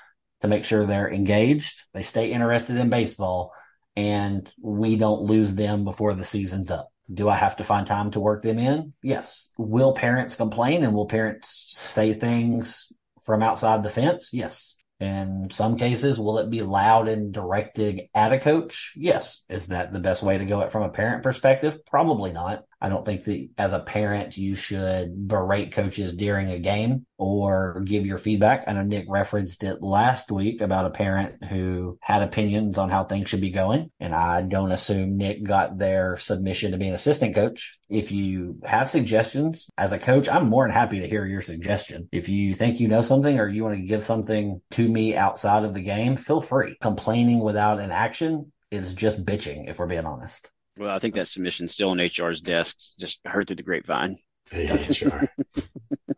to 0.40 0.48
make 0.48 0.64
sure 0.64 0.84
they're 0.84 1.10
engaged, 1.10 1.84
they 1.94 2.02
stay 2.02 2.32
interested 2.32 2.76
in 2.76 2.90
baseball, 2.90 3.52
and 3.96 4.52
we 4.60 4.96
don't 4.96 5.22
lose 5.22 5.54
them 5.54 5.84
before 5.84 6.14
the 6.14 6.24
season's 6.24 6.70
up. 6.70 6.88
Do 7.12 7.28
I 7.28 7.36
have 7.36 7.56
to 7.56 7.64
find 7.64 7.86
time 7.86 8.10
to 8.12 8.20
work 8.20 8.42
them 8.42 8.58
in? 8.58 8.94
Yes. 9.02 9.50
Will 9.58 9.92
parents 9.92 10.34
complain 10.34 10.82
and 10.82 10.94
will 10.94 11.06
parents 11.06 11.66
say 11.68 12.14
things 12.14 12.92
from 13.24 13.42
outside 13.42 13.82
the 13.82 13.90
fence? 13.90 14.30
Yes. 14.32 14.76
In 15.00 15.48
some 15.50 15.76
cases, 15.76 16.20
will 16.20 16.38
it 16.38 16.48
be 16.48 16.62
loud 16.62 17.08
and 17.08 17.32
directed 17.32 18.02
at 18.14 18.32
a 18.32 18.38
coach? 18.38 18.92
Yes. 18.96 19.42
Is 19.48 19.66
that 19.66 19.92
the 19.92 19.98
best 19.98 20.22
way 20.22 20.38
to 20.38 20.44
go 20.44 20.60
it 20.60 20.70
from 20.70 20.84
a 20.84 20.90
parent 20.90 21.24
perspective? 21.24 21.84
Probably 21.84 22.32
not. 22.32 22.62
I 22.82 22.88
don't 22.88 23.06
think 23.06 23.22
that 23.24 23.48
as 23.56 23.72
a 23.72 23.78
parent, 23.78 24.36
you 24.36 24.56
should 24.56 25.28
berate 25.28 25.70
coaches 25.70 26.16
during 26.16 26.50
a 26.50 26.58
game 26.58 27.06
or 27.16 27.80
give 27.86 28.04
your 28.04 28.18
feedback. 28.18 28.64
I 28.66 28.72
know 28.72 28.82
Nick 28.82 29.04
referenced 29.08 29.62
it 29.62 29.82
last 29.82 30.32
week 30.32 30.60
about 30.60 30.86
a 30.86 30.90
parent 30.90 31.44
who 31.44 31.96
had 32.02 32.22
opinions 32.22 32.78
on 32.78 32.90
how 32.90 33.04
things 33.04 33.28
should 33.28 33.40
be 33.40 33.50
going. 33.50 33.92
And 34.00 34.12
I 34.12 34.42
don't 34.42 34.72
assume 34.72 35.16
Nick 35.16 35.44
got 35.44 35.78
their 35.78 36.16
submission 36.18 36.72
to 36.72 36.76
be 36.76 36.88
an 36.88 36.94
assistant 36.94 37.36
coach. 37.36 37.78
If 37.88 38.10
you 38.10 38.58
have 38.64 38.90
suggestions 38.90 39.68
as 39.78 39.92
a 39.92 39.98
coach, 39.98 40.28
I'm 40.28 40.48
more 40.48 40.64
than 40.64 40.74
happy 40.74 40.98
to 40.98 41.08
hear 41.08 41.24
your 41.24 41.42
suggestion. 41.42 42.08
If 42.10 42.28
you 42.28 42.52
think 42.52 42.80
you 42.80 42.88
know 42.88 43.02
something 43.02 43.38
or 43.38 43.46
you 43.46 43.62
want 43.62 43.76
to 43.76 43.82
give 43.86 44.04
something 44.04 44.60
to 44.72 44.88
me 44.88 45.14
outside 45.14 45.62
of 45.62 45.74
the 45.74 45.82
game, 45.82 46.16
feel 46.16 46.40
free. 46.40 46.76
Complaining 46.80 47.38
without 47.38 47.78
an 47.78 47.92
action 47.92 48.50
is 48.72 48.92
just 48.92 49.24
bitching, 49.24 49.70
if 49.70 49.78
we're 49.78 49.86
being 49.86 50.06
honest. 50.06 50.48
Well, 50.76 50.94
I 50.94 50.98
think 50.98 51.14
that 51.14 51.26
submission's 51.26 51.74
still 51.74 51.90
on 51.90 52.00
HR's 52.00 52.40
desk, 52.40 52.76
just 52.98 53.20
heard 53.24 53.46
through 53.46 53.56
the 53.56 53.62
grapevine. 53.62 54.18
Hey, 54.50 54.66
HR. 54.68 55.28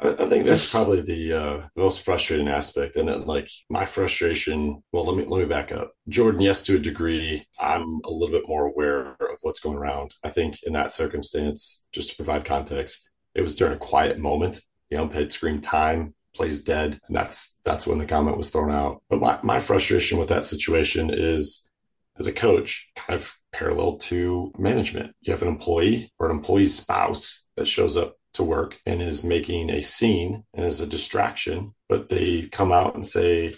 I, 0.01 0.29
think 0.29 0.45
that's 0.45 0.71
probably 0.71 1.01
the 1.01 1.33
uh, 1.33 1.69
the 1.75 1.81
most 1.81 2.05
frustrating 2.05 2.49
aspect, 2.49 2.97
and 2.97 3.09
then 3.09 3.27
like 3.27 3.49
my 3.71 3.85
frustration. 3.85 4.83
Well, 4.93 5.07
let 5.07 5.17
me 5.17 5.25
let 5.25 5.41
me 5.41 5.45
back 5.47 5.73
up. 5.73 5.93
Jordan, 6.09 6.41
yes, 6.41 6.65
to 6.65 6.77
a 6.77 6.79
degree, 6.81 7.45
I'm 7.59 8.01
a 8.05 8.11
little 8.11 8.37
bit 8.37 8.49
more 8.49 8.67
aware 8.67 9.13
of 9.13 9.39
what's 9.43 9.61
going 9.61 9.79
around. 9.79 10.15
I 10.25 10.31
think 10.31 10.63
in 10.65 10.73
that 10.73 10.93
circumstance, 10.93 11.87
just 11.93 12.11
to 12.11 12.17
provide 12.17 12.45
context, 12.45 13.09
it 13.35 13.43
was 13.43 13.57
during 13.57 13.75
a 13.75 13.79
quiet 13.79 14.19
moment. 14.19 14.61
The 14.91 14.97
ump 14.97 15.13
had 15.13 15.33
screamed 15.33 15.63
time. 15.63 16.15
plays 16.35 16.63
dead. 16.65 17.01
And 17.07 17.17
that's 17.17 17.61
that's 17.65 17.87
when 17.87 17.99
the 17.99 18.07
comment 18.07 18.37
was 18.37 18.51
thrown 18.51 18.73
out. 18.73 19.03
But 19.09 19.21
my, 19.21 19.39
my 19.43 19.61
frustration 19.61 20.19
with 20.19 20.29
that 20.29 20.45
situation 20.45 21.11
is 21.13 21.71
as 22.19 22.27
a 22.27 22.33
coach, 22.33 22.91
kind 22.97 23.19
of 23.19 23.37
parallel 23.53 23.97
to 23.97 24.53
management. 24.59 25.15
You 25.21 25.33
have 25.33 25.43
an 25.43 25.49
employee 25.49 26.13
or 26.19 26.31
an 26.31 26.37
employee's 26.37 26.77
spouse 26.77 27.47
that 27.57 27.69
shows 27.69 27.97
up 27.97 28.17
to 28.35 28.45
work 28.45 28.79
and 28.87 29.01
is 29.01 29.25
making 29.25 29.71
a 29.71 29.81
scene 29.81 30.45
and 30.55 30.67
is 30.67 30.81
a 30.81 30.87
distraction, 30.87 31.75
but 31.89 32.09
they 32.09 32.43
come 32.43 32.73
out 32.73 32.95
and 32.95 33.07
say, 33.07 33.55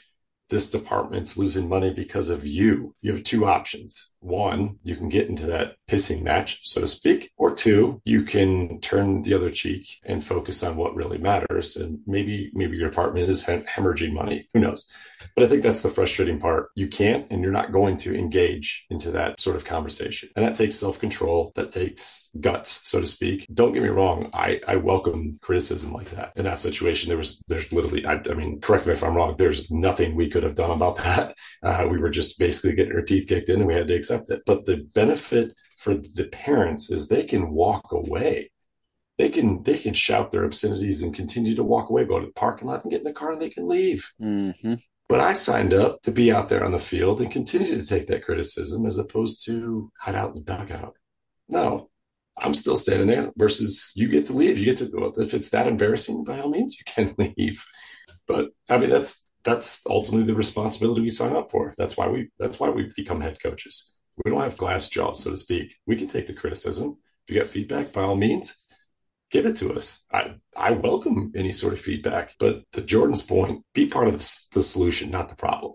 this 0.49 0.71
department's 0.71 1.37
losing 1.37 1.69
money 1.69 1.93
because 1.93 2.31
of 2.31 2.47
you. 2.47 2.95
You 3.01 3.13
have 3.13 3.25
two 3.25 3.47
options. 3.47 4.15
One, 4.27 4.81
you 4.83 4.97
can 4.97 5.09
get 5.09 5.29
into 5.29 5.47
that 5.47 5.77
pissing 5.89 6.23
match, 6.23 6.61
so 6.65 6.81
to 6.81 6.89
speak, 6.89 7.31
or 7.37 7.55
two, 7.55 8.03
you 8.05 8.25
can 8.25 8.81
turn 8.81 9.23
the 9.23 9.35
other 9.35 9.51
cheek 9.51 10.01
and 10.05 10.25
focus 10.25 10.65
on 10.65 10.77
what 10.77 10.97
really 10.97 11.19
matters. 11.19 11.77
And 11.77 12.01
maybe, 12.09 12.51
maybe 12.53 12.77
your 12.77 12.91
department 12.91 13.29
is 13.29 13.45
hemorrhaging 13.45 14.13
money. 14.13 14.49
Who 14.53 14.61
knows? 14.61 14.91
But 15.35 15.45
I 15.45 15.49
think 15.49 15.63
that's 15.63 15.83
the 15.83 15.89
frustrating 15.89 16.41
part. 16.41 16.71
You 16.75 16.89
can't 16.89 17.31
and 17.31 17.43
you're 17.43 17.53
not 17.53 17.73
going 17.73 17.97
to 17.99 18.17
engage 18.17 18.87
into 18.91 19.11
that 19.13 19.41
sort 19.41 19.57
of 19.57 19.65
conversation. 19.65 20.29
And 20.35 20.45
that 20.45 20.57
takes 20.57 20.75
self 20.75 20.99
control. 20.99 21.53
That 21.55 21.73
takes 21.73 22.31
guts, 22.41 22.89
so 22.89 23.01
to 23.01 23.07
speak. 23.07 23.47
Don't 23.53 23.73
get 23.73 23.83
me 23.83 23.89
wrong. 23.89 24.31
I, 24.33 24.61
I 24.67 24.77
welcome 24.77 25.39
criticism 25.41 25.93
like 25.93 26.11
that. 26.11 26.33
In 26.37 26.45
that 26.45 26.59
situation, 26.59 27.09
there 27.09 27.19
was, 27.19 27.41
there's 27.49 27.73
literally, 27.73 28.05
I, 28.05 28.15
I 28.15 28.35
mean, 28.35 28.61
correct 28.61 28.87
me 28.87 28.93
if 28.93 29.05
I'm 29.05 29.15
wrong. 29.15 29.37
There's 29.37 29.71
nothing 29.71 30.17
we 30.17 30.29
could 30.29 30.43
have 30.43 30.55
done 30.55 30.71
about 30.71 30.97
that. 31.05 31.37
Uh, 31.63 31.87
we 31.91 31.99
were 31.99 32.11
just 32.11 32.39
basically 32.39 32.75
getting 32.75 32.95
our 32.95 33.03
teeth 33.03 33.29
kicked 33.29 33.49
in 33.49 33.61
and 33.61 33.67
we 33.67 33.75
had 33.75 33.89
to 33.89 33.95
accept 33.95 34.16
it. 34.31 34.43
But 34.47 34.67
the 34.67 34.77
benefit 34.77 35.55
for 35.79 35.95
the 35.95 36.29
parents 36.31 36.91
is 36.91 37.09
they 37.09 37.25
can 37.25 37.51
walk 37.51 37.93
away 37.93 38.51
they 39.19 39.29
can 39.31 39.63
they 39.63 39.79
can 39.79 39.95
shout 39.95 40.31
their 40.31 40.45
obscenities 40.45 41.03
and 41.03 41.15
continue 41.15 41.55
to 41.55 41.65
walk 41.65 41.89
away, 41.89 42.05
go 42.05 42.21
to 42.21 42.27
the 42.27 42.33
parking 42.33 42.69
lot 42.69 42.85
and 42.85 42.91
get 42.91 43.01
in 43.01 43.05
the 43.05 43.13
car 43.13 43.33
and 43.33 43.41
they 43.41 43.51
can 43.51 43.67
leave. 43.67 44.13
Mm-hmm. 44.21 44.75
But 45.09 45.21
I 45.21 45.33
signed 45.33 45.73
up 45.73 46.03
to 46.03 46.11
be 46.11 46.33
out 46.33 46.49
there 46.49 46.65
on 46.65 46.73
the 46.73 46.79
field 46.79 47.21
and 47.21 47.31
continue 47.31 47.77
to 47.77 47.87
take 47.87 48.09
that 48.09 48.25
criticism 48.25 48.87
as 48.87 48.99
opposed 48.99 49.45
to 49.47 49.91
hide 49.99 50.17
out 50.17 50.31
in 50.31 50.37
the 50.37 50.41
dugout. 50.41 50.97
No, 51.49 51.89
I'm 52.37 52.55
still 52.55 52.77
standing 52.77 53.07
there 53.07 53.33
versus 53.37 53.93
you 53.95 54.09
get 54.09 54.27
to 54.27 54.33
leave. 54.33 54.59
You 54.59 54.65
get 54.65 54.79
to, 54.79 54.91
well, 54.93 55.13
if 55.17 55.33
it's 55.33 55.51
that 55.51 55.69
embarrassing, 55.69 56.25
by 56.25 56.41
all 56.41 56.51
means, 56.51 56.77
you 56.79 56.85
can 56.85 57.15
leave. 57.39 57.65
But 58.27 58.49
I 58.69 58.79
mean, 58.79 58.91
that's, 58.91 59.31
that's 59.45 59.81
ultimately 59.89 60.27
the 60.27 60.35
responsibility 60.35 61.03
we 61.03 61.11
sign 61.11 61.37
up 61.37 61.53
for. 61.53 61.73
That's 61.79 61.97
why 61.97 62.09
we, 62.09 62.31
that's 62.37 62.59
why 62.59 62.69
we 62.69 62.91
become 62.97 63.21
head 63.21 63.39
coaches. 63.41 63.96
We 64.25 64.31
don't 64.31 64.43
have 64.43 64.57
glass 64.57 64.89
jaws, 64.89 65.23
so 65.23 65.31
to 65.31 65.37
speak. 65.37 65.77
We 65.87 65.97
can 65.97 66.09
take 66.09 66.27
the 66.27 66.33
criticism. 66.33 66.99
If 67.27 67.35
you 67.35 67.41
get 67.41 67.49
feedback, 67.49 67.93
by 67.93 68.03
all 68.03 68.17
means, 68.17 68.57
give 69.31 69.47
it 69.47 69.57
to 69.57 69.75
us. 69.75 70.05
I, 70.13 70.37
I 70.57 70.71
welcome 70.71 71.33
any 71.35 71.53
sort 71.53 71.73
of 71.73 71.81
feedback, 71.81 72.35
but 72.39 72.63
to 72.73 72.83
Jordan's 72.83 73.23
point, 73.23 73.65
be 73.75 73.87
part 73.87 74.09
of 74.09 74.19
the, 74.19 74.47
the 74.53 74.63
solution, 74.63 75.11
not 75.11 75.29
the 75.29 75.37
problem. 75.37 75.75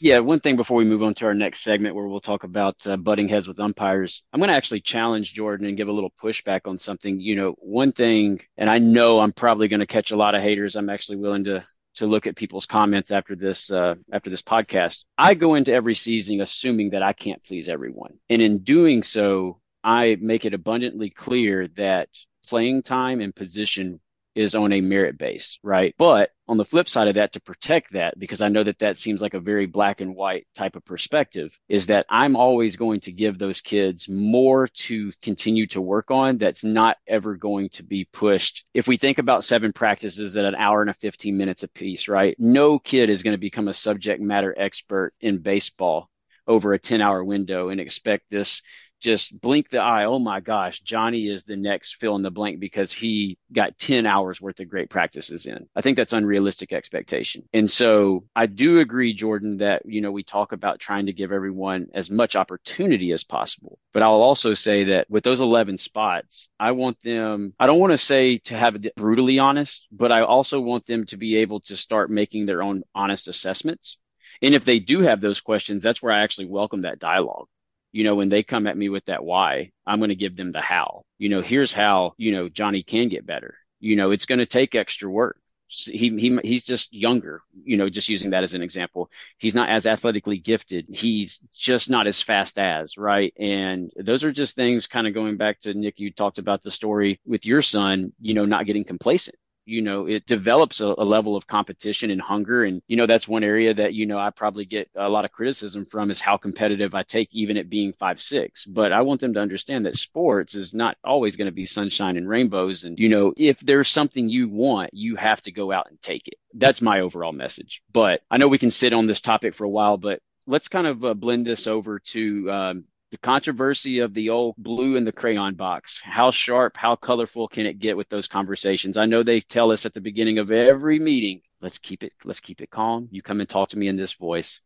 Yeah, 0.00 0.20
one 0.20 0.38
thing 0.38 0.54
before 0.54 0.76
we 0.76 0.84
move 0.84 1.02
on 1.02 1.14
to 1.14 1.26
our 1.26 1.34
next 1.34 1.64
segment 1.64 1.96
where 1.96 2.06
we'll 2.06 2.20
talk 2.20 2.44
about 2.44 2.86
uh, 2.86 2.96
butting 2.96 3.28
heads 3.28 3.48
with 3.48 3.58
umpires, 3.58 4.22
I'm 4.32 4.38
going 4.38 4.48
to 4.48 4.54
actually 4.54 4.80
challenge 4.80 5.34
Jordan 5.34 5.66
and 5.66 5.76
give 5.76 5.88
a 5.88 5.92
little 5.92 6.12
pushback 6.22 6.62
on 6.66 6.78
something. 6.78 7.20
You 7.20 7.34
know, 7.34 7.56
one 7.58 7.90
thing, 7.90 8.40
and 8.56 8.70
I 8.70 8.78
know 8.78 9.18
I'm 9.18 9.32
probably 9.32 9.66
going 9.66 9.80
to 9.80 9.86
catch 9.86 10.12
a 10.12 10.16
lot 10.16 10.36
of 10.36 10.42
haters. 10.42 10.76
I'm 10.76 10.88
actually 10.88 11.16
willing 11.16 11.44
to 11.44 11.64
to 11.98 12.06
look 12.06 12.26
at 12.26 12.36
people's 12.36 12.66
comments 12.66 13.10
after 13.10 13.36
this 13.36 13.70
uh, 13.70 13.94
after 14.12 14.30
this 14.30 14.42
podcast. 14.42 15.04
I 15.16 15.34
go 15.34 15.54
into 15.54 15.72
every 15.72 15.94
season 15.94 16.40
assuming 16.40 16.90
that 16.90 17.02
I 17.02 17.12
can't 17.12 17.42
please 17.44 17.68
everyone, 17.68 18.18
and 18.28 18.42
in 18.42 18.58
doing 18.58 19.02
so, 19.02 19.60
I 19.84 20.16
make 20.20 20.44
it 20.44 20.54
abundantly 20.54 21.10
clear 21.10 21.68
that 21.76 22.08
playing 22.46 22.82
time 22.82 23.20
and 23.20 23.34
position 23.34 24.00
is 24.38 24.54
on 24.54 24.72
a 24.72 24.80
merit 24.80 25.18
base, 25.18 25.58
right? 25.64 25.94
But 25.98 26.30
on 26.46 26.58
the 26.58 26.64
flip 26.64 26.88
side 26.88 27.08
of 27.08 27.16
that, 27.16 27.32
to 27.32 27.40
protect 27.40 27.92
that, 27.94 28.16
because 28.16 28.40
I 28.40 28.46
know 28.46 28.62
that 28.62 28.78
that 28.78 28.96
seems 28.96 29.20
like 29.20 29.34
a 29.34 29.40
very 29.40 29.66
black 29.66 30.00
and 30.00 30.14
white 30.14 30.46
type 30.54 30.76
of 30.76 30.84
perspective, 30.84 31.50
is 31.68 31.86
that 31.86 32.06
I'm 32.08 32.36
always 32.36 32.76
going 32.76 33.00
to 33.00 33.12
give 33.12 33.36
those 33.36 33.60
kids 33.60 34.08
more 34.08 34.68
to 34.68 35.12
continue 35.22 35.66
to 35.68 35.80
work 35.80 36.12
on 36.12 36.38
that's 36.38 36.62
not 36.62 36.98
ever 37.08 37.34
going 37.34 37.70
to 37.70 37.82
be 37.82 38.08
pushed. 38.12 38.64
If 38.74 38.86
we 38.86 38.96
think 38.96 39.18
about 39.18 39.42
seven 39.42 39.72
practices 39.72 40.36
at 40.36 40.44
an 40.44 40.54
hour 40.54 40.82
and 40.82 40.90
a 40.90 40.94
15 40.94 41.36
minutes 41.36 41.64
a 41.64 41.68
piece, 41.68 42.06
right? 42.06 42.36
No 42.38 42.78
kid 42.78 43.10
is 43.10 43.24
going 43.24 43.34
to 43.34 43.40
become 43.40 43.66
a 43.66 43.74
subject 43.74 44.22
matter 44.22 44.54
expert 44.56 45.14
in 45.20 45.38
baseball 45.38 46.08
over 46.46 46.72
a 46.72 46.78
10 46.78 47.02
hour 47.02 47.24
window 47.24 47.68
and 47.68 47.80
expect 47.80 48.24
this 48.30 48.62
just 49.00 49.38
blink 49.40 49.70
the 49.70 49.78
eye. 49.78 50.04
Oh 50.04 50.18
my 50.18 50.40
gosh, 50.40 50.80
Johnny 50.80 51.28
is 51.28 51.44
the 51.44 51.56
next 51.56 51.96
fill 51.96 52.16
in 52.16 52.22
the 52.22 52.30
blank 52.30 52.60
because 52.60 52.92
he 52.92 53.38
got 53.52 53.78
10 53.78 54.06
hours 54.06 54.40
worth 54.40 54.60
of 54.60 54.68
great 54.68 54.90
practices 54.90 55.46
in. 55.46 55.68
I 55.74 55.80
think 55.80 55.96
that's 55.96 56.12
unrealistic 56.12 56.72
expectation. 56.72 57.44
And 57.52 57.70
so 57.70 58.24
I 58.34 58.46
do 58.46 58.78
agree, 58.78 59.14
Jordan, 59.14 59.58
that, 59.58 59.82
you 59.84 60.00
know, 60.00 60.12
we 60.12 60.22
talk 60.22 60.52
about 60.52 60.80
trying 60.80 61.06
to 61.06 61.12
give 61.12 61.32
everyone 61.32 61.88
as 61.94 62.10
much 62.10 62.36
opportunity 62.36 63.12
as 63.12 63.24
possible. 63.24 63.78
But 63.92 64.02
I'll 64.02 64.22
also 64.22 64.54
say 64.54 64.84
that 64.84 65.08
with 65.10 65.24
those 65.24 65.40
11 65.40 65.78
spots, 65.78 66.48
I 66.58 66.72
want 66.72 67.00
them, 67.02 67.54
I 67.58 67.66
don't 67.66 67.80
want 67.80 67.92
to 67.92 67.98
say 67.98 68.38
to 68.38 68.56
have 68.56 68.76
it 68.76 68.94
brutally 68.96 69.38
honest, 69.38 69.86
but 69.92 70.12
I 70.12 70.22
also 70.22 70.60
want 70.60 70.86
them 70.86 71.06
to 71.06 71.16
be 71.16 71.36
able 71.36 71.60
to 71.60 71.76
start 71.76 72.10
making 72.10 72.46
their 72.46 72.62
own 72.62 72.82
honest 72.94 73.28
assessments. 73.28 73.98
And 74.42 74.54
if 74.54 74.64
they 74.64 74.78
do 74.78 75.00
have 75.00 75.20
those 75.20 75.40
questions, 75.40 75.82
that's 75.82 76.02
where 76.02 76.12
I 76.12 76.22
actually 76.22 76.46
welcome 76.46 76.82
that 76.82 76.98
dialogue 76.98 77.48
you 77.92 78.04
know, 78.04 78.14
when 78.14 78.28
they 78.28 78.42
come 78.42 78.66
at 78.66 78.76
me 78.76 78.88
with 78.88 79.04
that 79.06 79.24
why, 79.24 79.72
I'm 79.86 79.98
going 79.98 80.10
to 80.10 80.14
give 80.14 80.36
them 80.36 80.50
the 80.50 80.60
how. 80.60 81.04
You 81.18 81.28
know, 81.28 81.40
here's 81.40 81.72
how, 81.72 82.14
you 82.16 82.32
know, 82.32 82.48
Johnny 82.48 82.82
can 82.82 83.08
get 83.08 83.26
better. 83.26 83.56
You 83.80 83.96
know, 83.96 84.10
it's 84.10 84.26
going 84.26 84.40
to 84.40 84.46
take 84.46 84.74
extra 84.74 85.08
work. 85.10 85.38
He, 85.68 86.08
he, 86.18 86.38
he's 86.42 86.64
just 86.64 86.92
younger, 86.94 87.42
you 87.62 87.76
know, 87.76 87.90
just 87.90 88.08
using 88.08 88.30
that 88.30 88.42
as 88.42 88.54
an 88.54 88.62
example. 88.62 89.10
He's 89.36 89.54
not 89.54 89.68
as 89.68 89.86
athletically 89.86 90.38
gifted. 90.38 90.86
He's 90.88 91.40
just 91.54 91.90
not 91.90 92.06
as 92.06 92.22
fast 92.22 92.58
as, 92.58 92.96
right? 92.96 93.34
And 93.38 93.92
those 93.96 94.24
are 94.24 94.32
just 94.32 94.54
things 94.54 94.86
kind 94.86 95.06
of 95.06 95.12
going 95.12 95.36
back 95.36 95.60
to 95.60 95.74
Nick, 95.74 96.00
you 96.00 96.10
talked 96.10 96.38
about 96.38 96.62
the 96.62 96.70
story 96.70 97.20
with 97.26 97.44
your 97.44 97.60
son, 97.60 98.12
you 98.18 98.32
know, 98.32 98.46
not 98.46 98.64
getting 98.64 98.84
complacent 98.84 99.36
you 99.68 99.82
know, 99.82 100.06
it 100.06 100.26
develops 100.26 100.80
a, 100.80 100.86
a, 100.86 101.04
level 101.04 101.36
of 101.36 101.46
competition 101.46 102.10
and 102.10 102.20
hunger. 102.20 102.64
And, 102.64 102.80
you 102.88 102.96
know, 102.96 103.06
that's 103.06 103.28
one 103.28 103.44
area 103.44 103.74
that, 103.74 103.92
you 103.92 104.06
know, 104.06 104.18
I 104.18 104.30
probably 104.30 104.64
get 104.64 104.88
a 104.96 105.08
lot 105.08 105.26
of 105.26 105.30
criticism 105.30 105.84
from 105.84 106.10
is 106.10 106.20
how 106.20 106.38
competitive 106.38 106.94
I 106.94 107.02
take, 107.02 107.34
even 107.34 107.58
at 107.58 107.68
being 107.68 107.92
five, 107.92 108.18
six. 108.18 108.64
But 108.64 108.92
I 108.92 109.02
want 109.02 109.20
them 109.20 109.34
to 109.34 109.40
understand 109.40 109.84
that 109.84 109.96
sports 109.96 110.54
is 110.54 110.72
not 110.72 110.96
always 111.04 111.36
going 111.36 111.46
to 111.46 111.52
be 111.52 111.66
sunshine 111.66 112.16
and 112.16 112.28
rainbows. 112.28 112.84
And, 112.84 112.98
you 112.98 113.10
know, 113.10 113.34
if 113.36 113.60
there's 113.60 113.88
something 113.88 114.28
you 114.28 114.48
want, 114.48 114.90
you 114.94 115.16
have 115.16 115.42
to 115.42 115.52
go 115.52 115.70
out 115.70 115.88
and 115.90 116.00
take 116.00 116.28
it. 116.28 116.38
That's 116.54 116.80
my 116.80 117.00
overall 117.00 117.32
message. 117.32 117.82
But 117.92 118.22
I 118.30 118.38
know 118.38 118.48
we 118.48 118.58
can 118.58 118.70
sit 118.70 118.94
on 118.94 119.06
this 119.06 119.20
topic 119.20 119.54
for 119.54 119.64
a 119.64 119.70
while, 119.70 119.98
but 119.98 120.20
let's 120.46 120.68
kind 120.68 120.86
of 120.86 121.04
uh, 121.04 121.12
blend 121.12 121.46
this 121.46 121.66
over 121.66 121.98
to 121.98 122.50
um, 122.50 122.84
the 123.10 123.18
controversy 123.18 124.00
of 124.00 124.12
the 124.12 124.30
old 124.30 124.54
blue 124.58 124.96
in 124.96 125.04
the 125.04 125.12
crayon 125.12 125.54
box. 125.54 126.00
How 126.04 126.30
sharp, 126.30 126.76
how 126.76 126.96
colorful 126.96 127.48
can 127.48 127.66
it 127.66 127.78
get 127.78 127.96
with 127.96 128.08
those 128.08 128.26
conversations? 128.28 128.96
I 128.96 129.06
know 129.06 129.22
they 129.22 129.40
tell 129.40 129.72
us 129.72 129.86
at 129.86 129.94
the 129.94 130.00
beginning 130.00 130.38
of 130.38 130.50
every 130.50 130.98
meeting, 130.98 131.40
let's 131.60 131.78
keep 131.78 132.02
it, 132.02 132.12
let's 132.24 132.40
keep 132.40 132.60
it 132.60 132.70
calm. 132.70 133.08
You 133.10 133.22
come 133.22 133.40
and 133.40 133.48
talk 133.48 133.70
to 133.70 133.78
me 133.78 133.88
in 133.88 133.96
this 133.96 134.12
voice. 134.12 134.60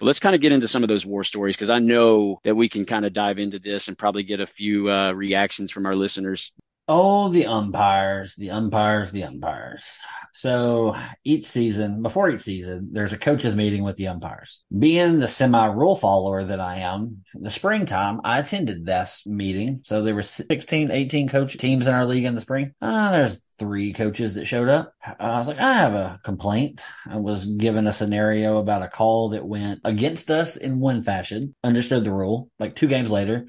But 0.00 0.06
let's 0.06 0.18
kind 0.18 0.34
of 0.34 0.40
get 0.40 0.50
into 0.50 0.66
some 0.66 0.82
of 0.82 0.88
those 0.88 1.06
war 1.06 1.22
stories 1.22 1.54
because 1.54 1.70
I 1.70 1.78
know 1.78 2.40
that 2.42 2.56
we 2.56 2.68
can 2.68 2.84
kind 2.84 3.04
of 3.04 3.12
dive 3.12 3.38
into 3.38 3.60
this 3.60 3.86
and 3.86 3.96
probably 3.96 4.24
get 4.24 4.40
a 4.40 4.46
few 4.46 4.90
uh, 4.90 5.12
reactions 5.12 5.70
from 5.70 5.86
our 5.86 5.94
listeners. 5.94 6.52
Oh, 6.86 7.30
the 7.30 7.46
umpires, 7.46 8.34
the 8.34 8.50
umpires, 8.50 9.10
the 9.10 9.24
umpires. 9.24 9.98
So 10.34 10.94
each 11.24 11.44
season, 11.44 12.02
before 12.02 12.28
each 12.28 12.42
season, 12.42 12.90
there's 12.92 13.14
a 13.14 13.18
coaches 13.18 13.56
meeting 13.56 13.84
with 13.84 13.96
the 13.96 14.08
umpires. 14.08 14.62
Being 14.76 15.18
the 15.18 15.28
semi 15.28 15.64
rule 15.66 15.96
follower 15.96 16.44
that 16.44 16.60
I 16.60 16.80
am, 16.80 17.24
the 17.32 17.50
springtime, 17.50 18.20
I 18.22 18.38
attended 18.38 18.84
this 18.84 19.26
meeting. 19.26 19.80
So 19.82 20.02
there 20.02 20.14
were 20.14 20.22
16, 20.22 20.90
18 20.90 21.28
coach 21.28 21.56
teams 21.56 21.86
in 21.86 21.94
our 21.94 22.04
league 22.04 22.26
in 22.26 22.34
the 22.34 22.40
spring. 22.42 22.74
Uh, 22.82 23.12
there's 23.12 23.40
three 23.58 23.94
coaches 23.94 24.34
that 24.34 24.44
showed 24.44 24.68
up. 24.68 24.92
I 25.18 25.38
was 25.38 25.48
like, 25.48 25.58
I 25.58 25.74
have 25.74 25.94
a 25.94 26.20
complaint. 26.22 26.84
I 27.08 27.16
was 27.16 27.46
given 27.46 27.86
a 27.86 27.94
scenario 27.94 28.58
about 28.58 28.82
a 28.82 28.88
call 28.88 29.30
that 29.30 29.46
went 29.46 29.80
against 29.84 30.30
us 30.30 30.58
in 30.58 30.80
one 30.80 31.00
fashion, 31.00 31.54
understood 31.64 32.04
the 32.04 32.12
rule. 32.12 32.50
Like 32.58 32.74
two 32.74 32.88
games 32.88 33.10
later, 33.10 33.46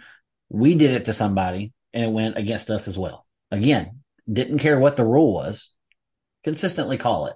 we 0.47 0.75
did 0.75 0.91
it 0.91 1.05
to 1.05 1.13
somebody 1.13 1.73
and 1.93 2.05
it 2.05 2.11
went 2.11 2.37
against 2.37 2.69
us 2.69 2.87
as 2.87 2.97
well. 2.97 3.24
Again, 3.55 4.01
didn't 4.31 4.59
care 4.59 4.77
what 4.77 4.97
the 4.97 5.05
rule 5.05 5.33
was, 5.33 5.73
consistently 6.43 6.97
call 6.97 7.27
it. 7.27 7.35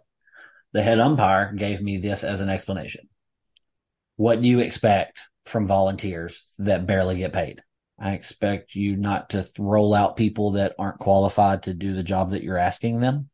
The 0.73 0.83
head 0.83 0.99
umpire 0.99 1.53
gave 1.53 1.81
me 1.81 1.97
this 1.97 2.25
as 2.25 2.41
an 2.41 2.49
explanation. 2.49 3.07
What 4.17 4.41
do 4.41 4.49
you 4.49 4.59
expect 4.59 5.19
from 5.45 5.65
volunteers 5.65 6.43
that 6.57 6.85
barely 6.85 7.17
get 7.17 7.31
paid? 7.31 7.61
I 7.97 8.11
expect 8.11 8.75
you 8.75 8.97
not 8.97 9.29
to 9.29 9.47
roll 9.57 9.93
out 9.93 10.17
people 10.17 10.51
that 10.51 10.75
aren't 10.77 10.99
qualified 10.99 11.63
to 11.63 11.73
do 11.73 11.95
the 11.95 12.03
job 12.03 12.31
that 12.31 12.43
you're 12.43 12.57
asking 12.57 12.99
them 12.99 13.29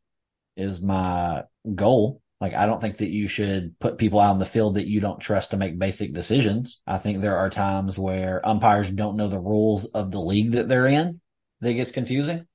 is 0.55 0.79
my 0.79 1.43
goal. 1.73 2.21
Like, 2.39 2.53
I 2.53 2.67
don't 2.67 2.81
think 2.81 2.97
that 2.97 3.09
you 3.09 3.27
should 3.27 3.79
put 3.79 3.97
people 3.97 4.19
out 4.19 4.33
in 4.33 4.39
the 4.39 4.45
field 4.45 4.75
that 4.75 4.87
you 4.87 4.99
don't 4.99 5.19
trust 5.19 5.51
to 5.51 5.57
make 5.57 5.79
basic 5.79 6.13
decisions. 6.13 6.81
I 6.85 6.99
think 6.99 7.21
there 7.21 7.37
are 7.37 7.49
times 7.49 7.97
where 7.97 8.47
umpires 8.47 8.91
don't 8.91 9.17
know 9.17 9.27
the 9.27 9.39
rules 9.39 9.85
of 9.85 10.11
the 10.11 10.21
league 10.21 10.51
that 10.51 10.67
they're 10.67 10.85
in 10.85 11.19
that 11.61 11.73
gets 11.73 11.91
confusing 11.91 12.45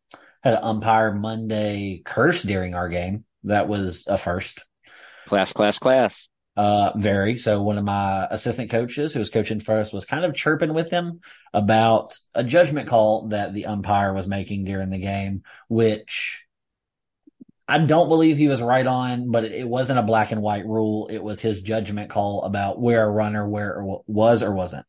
had 0.43 0.55
an 0.55 0.61
umpire 0.63 1.13
Monday 1.13 2.03
curse 2.05 2.43
during 2.43 2.75
our 2.75 2.89
game. 2.89 3.25
That 3.45 3.69
was 3.69 4.05
a 4.07 4.19
first. 4.19 4.65
Class, 5.27 5.53
class, 5.53 5.79
class. 5.79 6.29
Uh, 6.57 6.93
very. 6.97 7.39
So 7.39 7.63
one 7.63 7.79
of 7.79 7.85
my 7.85 8.27
assistant 8.31 8.71
coaches 8.71 9.13
who 9.13 9.19
was 9.19 9.31
coaching 9.31 9.61
first 9.61 9.93
was 9.93 10.05
kind 10.05 10.25
of 10.25 10.35
chirping 10.35 10.75
with 10.75 10.91
him 10.91 11.21
about 11.55 12.19
a 12.35 12.45
judgment 12.45 12.89
call 12.89 13.29
that 13.29 13.55
the 13.55 13.67
umpire 13.67 14.13
was 14.13 14.27
making 14.27 14.65
during 14.65 14.91
the 14.91 14.99
game, 14.99 15.43
which 15.69 16.45
I 17.69 17.79
don't 17.79 18.09
believe 18.09 18.37
he 18.37 18.49
was 18.49 18.61
right 18.61 18.87
on, 18.87 19.31
but 19.31 19.45
it 19.45 19.67
wasn't 19.67 20.01
a 20.01 20.03
black 20.03 20.33
and 20.33 20.43
white 20.43 20.67
rule. 20.67 21.07
It 21.07 21.23
was 21.23 21.41
his 21.41 21.63
judgment 21.63 22.11
call 22.11 22.43
about 22.43 22.81
where 22.81 23.05
a 23.05 23.11
runner 23.11 23.49
where 23.49 23.81
or 23.81 24.03
was 24.09 24.43
or 24.43 24.53
wasn't. 24.53 24.85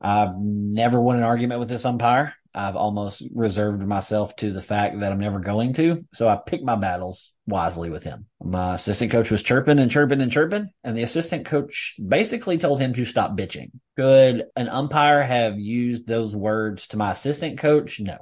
I've 0.00 0.34
never 0.36 1.00
won 1.00 1.18
an 1.18 1.24
argument 1.24 1.60
with 1.60 1.68
this 1.68 1.84
umpire. 1.84 2.34
I've 2.54 2.76
almost 2.76 3.22
reserved 3.34 3.82
myself 3.86 4.36
to 4.36 4.52
the 4.52 4.62
fact 4.62 5.00
that 5.00 5.12
I'm 5.12 5.20
never 5.20 5.40
going 5.40 5.72
to. 5.74 6.04
So 6.12 6.28
I 6.28 6.36
pick 6.36 6.62
my 6.62 6.76
battles 6.76 7.34
wisely 7.46 7.90
with 7.90 8.04
him. 8.04 8.26
My 8.42 8.74
assistant 8.74 9.10
coach 9.10 9.30
was 9.30 9.42
chirping 9.42 9.78
and 9.78 9.90
chirping 9.90 10.20
and 10.20 10.30
chirping, 10.30 10.68
and 10.84 10.96
the 10.96 11.02
assistant 11.02 11.46
coach 11.46 11.96
basically 12.06 12.58
told 12.58 12.80
him 12.80 12.92
to 12.94 13.04
stop 13.04 13.36
bitching. 13.36 13.70
Could 13.96 14.44
an 14.56 14.68
umpire 14.68 15.22
have 15.22 15.58
used 15.58 16.06
those 16.06 16.36
words 16.36 16.88
to 16.88 16.96
my 16.96 17.12
assistant 17.12 17.58
coach? 17.58 18.00
No. 18.00 18.18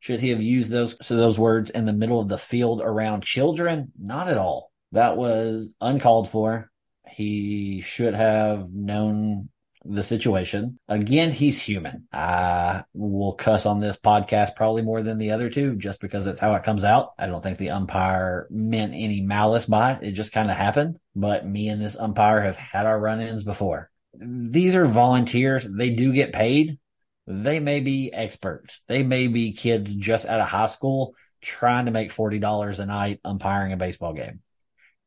Should 0.00 0.20
he 0.20 0.30
have 0.30 0.42
used 0.42 0.70
those 0.70 0.96
so 1.04 1.16
those 1.16 1.38
words 1.38 1.70
in 1.70 1.84
the 1.84 1.92
middle 1.92 2.20
of 2.20 2.28
the 2.28 2.38
field 2.38 2.80
around 2.82 3.24
children? 3.24 3.92
Not 4.00 4.28
at 4.28 4.38
all. 4.38 4.72
That 4.92 5.16
was 5.16 5.74
uncalled 5.80 6.30
for. 6.30 6.70
He 7.10 7.80
should 7.80 8.14
have 8.14 8.72
known 8.72 9.48
the 9.88 10.02
situation. 10.02 10.78
Again, 10.88 11.30
he's 11.30 11.60
human. 11.60 12.06
I 12.12 12.84
will 12.92 13.32
cuss 13.32 13.64
on 13.64 13.80
this 13.80 13.98
podcast 13.98 14.54
probably 14.54 14.82
more 14.82 15.02
than 15.02 15.18
the 15.18 15.30
other 15.30 15.48
two 15.48 15.76
just 15.76 16.00
because 16.00 16.26
it's 16.26 16.38
how 16.38 16.54
it 16.54 16.62
comes 16.62 16.84
out. 16.84 17.12
I 17.18 17.26
don't 17.26 17.42
think 17.42 17.58
the 17.58 17.70
umpire 17.70 18.46
meant 18.50 18.92
any 18.94 19.22
malice 19.22 19.66
by 19.66 19.92
it. 19.92 20.02
It 20.02 20.12
just 20.12 20.32
kind 20.32 20.50
of 20.50 20.56
happened. 20.56 20.98
But 21.16 21.46
me 21.46 21.68
and 21.68 21.80
this 21.80 21.96
umpire 21.96 22.42
have 22.42 22.56
had 22.56 22.86
our 22.86 23.00
run 23.00 23.20
ins 23.20 23.44
before. 23.44 23.90
These 24.14 24.76
are 24.76 24.86
volunteers. 24.86 25.66
They 25.66 25.90
do 25.90 26.12
get 26.12 26.32
paid. 26.32 26.78
They 27.26 27.58
may 27.58 27.80
be 27.80 28.12
experts. 28.12 28.82
They 28.88 29.02
may 29.02 29.26
be 29.26 29.52
kids 29.52 29.94
just 29.94 30.26
out 30.26 30.40
of 30.40 30.48
high 30.48 30.66
school 30.66 31.14
trying 31.40 31.86
to 31.86 31.92
make 31.92 32.12
$40 32.12 32.78
a 32.78 32.86
night 32.86 33.20
umpiring 33.24 33.72
a 33.72 33.76
baseball 33.76 34.12
game. 34.12 34.40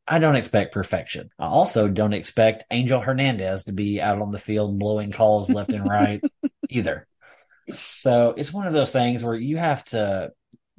I 0.07 0.19
don't 0.19 0.35
expect 0.35 0.73
perfection. 0.73 1.29
I 1.39 1.45
also 1.45 1.87
don't 1.87 2.13
expect 2.13 2.65
Angel 2.71 2.99
Hernandez 2.99 3.65
to 3.65 3.71
be 3.71 4.01
out 4.01 4.21
on 4.21 4.31
the 4.31 4.39
field 4.39 4.77
blowing 4.77 5.11
calls 5.11 5.49
left 5.49 5.73
and 5.73 5.87
right 5.87 6.21
either. 6.69 7.07
So 7.69 8.33
it's 8.35 8.51
one 8.51 8.67
of 8.67 8.73
those 8.73 8.91
things 8.91 9.23
where 9.23 9.35
you 9.35 9.57
have 9.57 9.85
to 9.85 10.31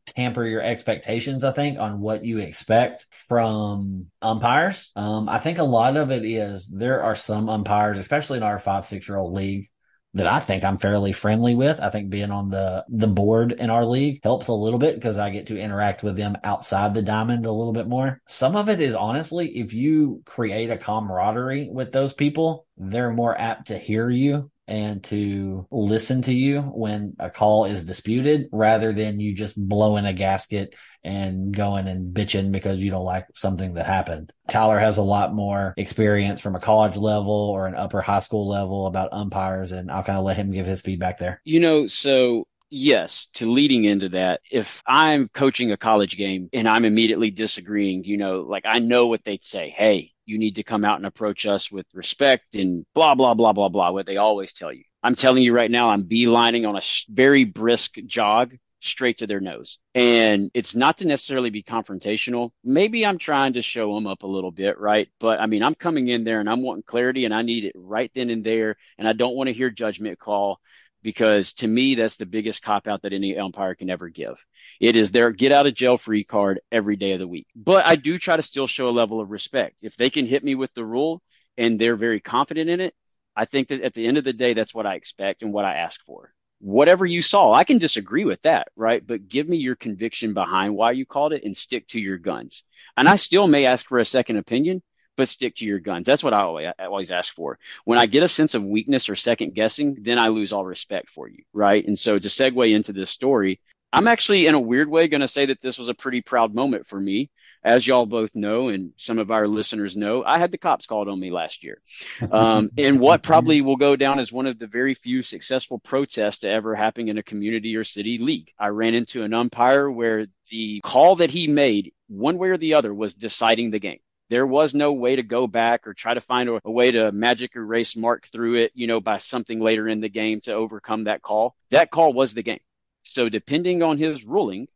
tamper 0.06 0.44
your 0.44 0.62
expectations, 0.62 1.44
I 1.44 1.52
think, 1.52 1.78
on 1.78 2.00
what 2.00 2.24
you 2.24 2.38
expect 2.38 3.06
from 3.10 4.06
umpires. 4.20 4.90
Um, 4.96 5.28
I 5.28 5.38
think 5.38 5.58
a 5.58 5.64
lot 5.64 5.96
of 5.96 6.10
it 6.10 6.24
is 6.24 6.66
there 6.66 7.02
are 7.02 7.14
some 7.14 7.48
umpires, 7.48 7.98
especially 7.98 8.38
in 8.38 8.42
our 8.42 8.58
five, 8.58 8.84
six 8.84 9.08
year 9.08 9.18
old 9.18 9.32
league, 9.32 9.70
that 10.14 10.26
I 10.26 10.40
think 10.40 10.62
I'm 10.62 10.76
fairly 10.76 11.12
friendly 11.12 11.54
with. 11.54 11.80
I 11.80 11.88
think 11.88 12.10
being 12.10 12.30
on 12.30 12.50
the, 12.50 12.84
the 12.88 13.08
board 13.08 13.52
in 13.52 13.70
our 13.70 13.84
league 13.84 14.20
helps 14.22 14.48
a 14.48 14.52
little 14.52 14.78
bit 14.78 14.94
because 14.94 15.18
I 15.18 15.30
get 15.30 15.46
to 15.46 15.58
interact 15.58 16.02
with 16.02 16.16
them 16.16 16.36
outside 16.44 16.92
the 16.92 17.02
diamond 17.02 17.46
a 17.46 17.52
little 17.52 17.72
bit 17.72 17.88
more. 17.88 18.20
Some 18.26 18.54
of 18.54 18.68
it 18.68 18.80
is 18.80 18.94
honestly, 18.94 19.48
if 19.58 19.72
you 19.72 20.22
create 20.26 20.70
a 20.70 20.76
camaraderie 20.76 21.70
with 21.72 21.92
those 21.92 22.12
people, 22.12 22.66
they're 22.76 23.12
more 23.12 23.38
apt 23.38 23.68
to 23.68 23.78
hear 23.78 24.10
you 24.10 24.50
and 24.68 25.02
to 25.04 25.66
listen 25.70 26.22
to 26.22 26.32
you 26.32 26.60
when 26.60 27.14
a 27.18 27.30
call 27.30 27.64
is 27.64 27.84
disputed 27.84 28.48
rather 28.52 28.92
than 28.92 29.20
you 29.20 29.34
just 29.34 29.56
blowing 29.56 30.06
a 30.06 30.12
gasket 30.12 30.74
and 31.04 31.54
going 31.54 31.88
and 31.88 32.14
bitching 32.14 32.52
because 32.52 32.82
you 32.82 32.90
don't 32.90 33.04
like 33.04 33.26
something 33.34 33.74
that 33.74 33.86
happened. 33.86 34.32
Tyler 34.48 34.78
has 34.78 34.98
a 34.98 35.02
lot 35.02 35.34
more 35.34 35.74
experience 35.76 36.40
from 36.40 36.54
a 36.54 36.60
college 36.60 36.96
level 36.96 37.32
or 37.32 37.66
an 37.66 37.74
upper 37.74 38.00
high 38.00 38.20
school 38.20 38.48
level 38.48 38.86
about 38.86 39.12
umpires 39.12 39.72
and 39.72 39.90
I'll 39.90 40.04
kind 40.04 40.18
of 40.18 40.24
let 40.24 40.36
him 40.36 40.52
give 40.52 40.66
his 40.66 40.80
feedback 40.80 41.18
there. 41.18 41.40
You 41.44 41.60
know, 41.60 41.86
so 41.88 42.46
yes, 42.70 43.28
to 43.34 43.46
leading 43.46 43.84
into 43.84 44.10
that, 44.10 44.40
if 44.50 44.82
I'm 44.86 45.28
coaching 45.28 45.72
a 45.72 45.76
college 45.76 46.16
game 46.16 46.48
and 46.52 46.68
I'm 46.68 46.84
immediately 46.84 47.30
disagreeing, 47.30 48.04
you 48.04 48.16
know, 48.16 48.40
like 48.40 48.64
I 48.64 48.78
know 48.78 49.06
what 49.06 49.24
they'd 49.24 49.44
say. 49.44 49.74
Hey, 49.76 50.11
you 50.26 50.38
need 50.38 50.56
to 50.56 50.62
come 50.62 50.84
out 50.84 50.96
and 50.96 51.06
approach 51.06 51.46
us 51.46 51.70
with 51.70 51.86
respect 51.94 52.54
and 52.54 52.86
blah, 52.94 53.14
blah, 53.14 53.34
blah, 53.34 53.52
blah, 53.52 53.68
blah, 53.68 53.90
what 53.90 54.06
they 54.06 54.16
always 54.16 54.52
tell 54.52 54.72
you. 54.72 54.84
I'm 55.02 55.14
telling 55.14 55.42
you 55.42 55.52
right 55.52 55.70
now, 55.70 55.90
I'm 55.90 56.04
beelining 56.04 56.68
on 56.68 56.76
a 56.76 56.82
very 57.12 57.44
brisk 57.44 57.94
jog 58.06 58.54
straight 58.82 59.18
to 59.18 59.26
their 59.26 59.40
nose. 59.40 59.78
And 59.94 60.50
it's 60.54 60.74
not 60.74 60.98
to 60.98 61.06
necessarily 61.06 61.50
be 61.50 61.62
confrontational. 61.62 62.50
Maybe 62.64 63.06
I'm 63.06 63.18
trying 63.18 63.52
to 63.54 63.62
show 63.62 63.94
them 63.94 64.06
up 64.06 64.22
a 64.22 64.26
little 64.26 64.50
bit, 64.50 64.78
right? 64.78 65.08
But 65.20 65.40
I 65.40 65.46
mean, 65.46 65.62
I'm 65.62 65.74
coming 65.74 66.08
in 66.08 66.24
there 66.24 66.40
and 66.40 66.50
I'm 66.50 66.62
wanting 66.62 66.82
clarity 66.82 67.24
and 67.24 67.32
I 67.32 67.42
need 67.42 67.64
it 67.64 67.72
right 67.76 68.10
then 68.14 68.30
and 68.30 68.44
there. 68.44 68.76
And 68.98 69.06
I 69.06 69.12
don't 69.12 69.36
want 69.36 69.48
to 69.48 69.54
hear 69.54 69.70
judgment 69.70 70.18
call 70.18 70.60
because 71.02 71.52
to 71.54 71.66
me, 71.66 71.94
that's 71.94 72.16
the 72.16 72.26
biggest 72.26 72.62
cop 72.62 72.86
out 72.86 73.02
that 73.02 73.12
any 73.12 73.36
umpire 73.36 73.74
can 73.74 73.90
ever 73.90 74.08
give. 74.08 74.44
It 74.80 74.96
is 74.96 75.10
their 75.10 75.30
get 75.30 75.52
out 75.52 75.66
of 75.66 75.74
jail 75.74 75.98
free 75.98 76.24
card 76.24 76.60
every 76.70 76.96
day 76.96 77.12
of 77.12 77.18
the 77.18 77.28
week. 77.28 77.46
But 77.54 77.86
I 77.86 77.96
do 77.96 78.18
try 78.18 78.36
to 78.36 78.42
still 78.42 78.66
show 78.66 78.86
a 78.86 78.90
level 78.90 79.20
of 79.20 79.30
respect. 79.30 79.78
If 79.82 79.96
they 79.96 80.10
can 80.10 80.26
hit 80.26 80.44
me 80.44 80.54
with 80.54 80.72
the 80.74 80.84
rule 80.84 81.22
and 81.56 81.78
they're 81.78 81.96
very 81.96 82.20
confident 82.20 82.70
in 82.70 82.80
it, 82.80 82.94
I 83.34 83.44
think 83.44 83.68
that 83.68 83.82
at 83.82 83.94
the 83.94 84.06
end 84.06 84.18
of 84.18 84.24
the 84.24 84.32
day, 84.32 84.54
that's 84.54 84.74
what 84.74 84.86
I 84.86 84.94
expect 84.94 85.42
and 85.42 85.52
what 85.52 85.64
I 85.64 85.76
ask 85.76 86.00
for. 86.04 86.32
Whatever 86.60 87.04
you 87.04 87.22
saw, 87.22 87.52
I 87.52 87.64
can 87.64 87.78
disagree 87.78 88.24
with 88.24 88.40
that, 88.42 88.68
right? 88.76 89.04
But 89.04 89.28
give 89.28 89.48
me 89.48 89.56
your 89.56 89.74
conviction 89.74 90.32
behind 90.32 90.76
why 90.76 90.92
you 90.92 91.04
called 91.04 91.32
it 91.32 91.42
and 91.42 91.56
stick 91.56 91.88
to 91.88 92.00
your 92.00 92.18
guns. 92.18 92.62
And 92.96 93.08
I 93.08 93.16
still 93.16 93.48
may 93.48 93.66
ask 93.66 93.86
for 93.86 93.98
a 93.98 94.04
second 94.04 94.36
opinion, 94.36 94.82
but 95.16 95.28
stick 95.28 95.56
to 95.56 95.66
your 95.66 95.78
guns. 95.78 96.06
That's 96.06 96.24
what 96.24 96.34
I 96.34 96.40
always, 96.40 96.72
I 96.78 96.84
always 96.84 97.10
ask 97.10 97.34
for. 97.34 97.58
When 97.84 97.98
I 97.98 98.06
get 98.06 98.22
a 98.22 98.28
sense 98.28 98.54
of 98.54 98.64
weakness 98.64 99.08
or 99.08 99.16
second 99.16 99.54
guessing, 99.54 99.98
then 100.00 100.18
I 100.18 100.28
lose 100.28 100.52
all 100.52 100.64
respect 100.64 101.10
for 101.10 101.28
you, 101.28 101.42
right? 101.52 101.86
And 101.86 101.98
so 101.98 102.18
to 102.18 102.28
segue 102.28 102.74
into 102.74 102.92
this 102.92 103.10
story, 103.10 103.60
I'm 103.92 104.08
actually 104.08 104.46
in 104.46 104.54
a 104.54 104.60
weird 104.60 104.88
way 104.88 105.06
going 105.06 105.20
to 105.20 105.28
say 105.28 105.46
that 105.46 105.60
this 105.60 105.78
was 105.78 105.88
a 105.88 105.94
pretty 105.94 106.22
proud 106.22 106.54
moment 106.54 106.86
for 106.86 106.98
me. 106.98 107.30
As 107.64 107.86
y'all 107.86 108.06
both 108.06 108.34
know, 108.34 108.68
and 108.68 108.92
some 108.96 109.20
of 109.20 109.30
our 109.30 109.46
listeners 109.46 109.96
know, 109.96 110.24
I 110.24 110.38
had 110.38 110.50
the 110.50 110.58
cops 110.58 110.86
called 110.86 111.08
on 111.08 111.20
me 111.20 111.30
last 111.30 111.62
year. 111.62 111.80
Um, 112.28 112.70
and 112.78 112.98
what 112.98 113.22
probably 113.22 113.60
will 113.60 113.76
go 113.76 113.94
down 113.94 114.18
as 114.18 114.32
one 114.32 114.46
of 114.46 114.58
the 114.58 114.66
very 114.66 114.94
few 114.94 115.22
successful 115.22 115.78
protests 115.78 116.38
to 116.38 116.48
ever 116.48 116.74
happen 116.74 117.08
in 117.08 117.18
a 117.18 117.22
community 117.22 117.76
or 117.76 117.84
city 117.84 118.18
league. 118.18 118.50
I 118.58 118.68
ran 118.68 118.94
into 118.94 119.22
an 119.22 119.32
umpire 119.32 119.88
where 119.88 120.26
the 120.50 120.80
call 120.80 121.16
that 121.16 121.30
he 121.30 121.46
made, 121.46 121.92
one 122.08 122.36
way 122.36 122.48
or 122.48 122.58
the 122.58 122.74
other, 122.74 122.92
was 122.92 123.14
deciding 123.14 123.70
the 123.70 123.78
game. 123.78 124.00
There 124.30 124.46
was 124.46 124.74
no 124.74 124.92
way 124.92 125.16
to 125.16 125.22
go 125.22 125.46
back 125.46 125.86
or 125.86 125.94
try 125.94 126.14
to 126.14 126.20
find 126.20 126.48
a, 126.48 126.60
a, 126.64 126.70
way 126.70 126.90
to 126.90 127.12
magic 127.12 127.54
erase 127.56 127.96
mark 127.96 128.26
through 128.28 128.54
it, 128.54 128.72
you 128.74 128.86
know, 128.86 129.00
by 129.00 129.18
something 129.18 129.60
later 129.60 129.88
in 129.88 130.00
the 130.00 130.08
game 130.08 130.40
to 130.42 130.52
overcome 130.52 131.04
that 131.04 131.22
call. 131.22 131.54
That 131.70 131.90
call 131.90 132.12
was 132.12 132.32
the 132.32 132.42
game. 132.42 132.60
So 133.02 133.28
depending 133.28 133.82
on 133.82 133.98
his 133.98 134.24
ruling, 134.24 134.68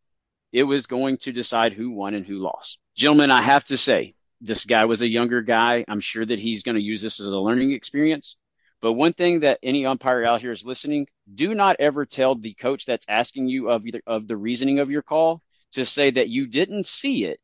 it 0.53 0.65
was 0.65 0.87
going 0.87 1.19
to 1.19 1.33
decide 1.33 1.73
who 1.73 1.91
won 1.91 2.15
and 2.15 2.27
who 2.27 2.39
lost. 2.39 2.79
Gentlemen, 2.97 3.31
I 3.31 3.43
have 3.43 3.65
to 3.65 3.77
say, 3.77 4.15
this 4.41 4.65
guy 4.65 4.85
was 4.85 5.01
a 5.01 5.09
younger 5.09 5.43
guy. 5.43 5.85
I'm 5.89 6.01
sure 6.01 6.27
that 6.27 6.39
he's 6.39 6.63
going 6.63 6.77
to 6.77 6.83
use 6.83 7.01
this 7.01 7.21
as 7.21 7.27
a 7.27 7.31
learning 7.31 7.73
experience. 7.73 8.37
But 8.83 8.93
one 8.93 9.15
thing 9.15 9.41
that 9.41 9.59
any 9.63 9.87
umpire 9.87 10.25
out 10.25 10.43
here 10.43 10.53
is 10.53 10.65
listening, 10.65 11.09
do 11.35 11.55
not 11.55 11.77
ever 11.79 12.05
tell 12.05 12.35
the 12.35 12.55
coach 12.55 12.85
that's 12.85 13.07
asking 13.09 13.49
you 13.49 13.71
of 13.71 13.87
either 13.87 14.03
of 14.07 14.29
the 14.29 14.37
reasoning 14.37 14.79
of 14.81 14.91
your 14.91 15.03
call 15.03 15.43
to 15.73 15.87
say 15.87 16.11
that 16.11 16.29
you 16.29 16.47
didn't 16.47 16.87
see 16.87 17.25
it 17.25 17.41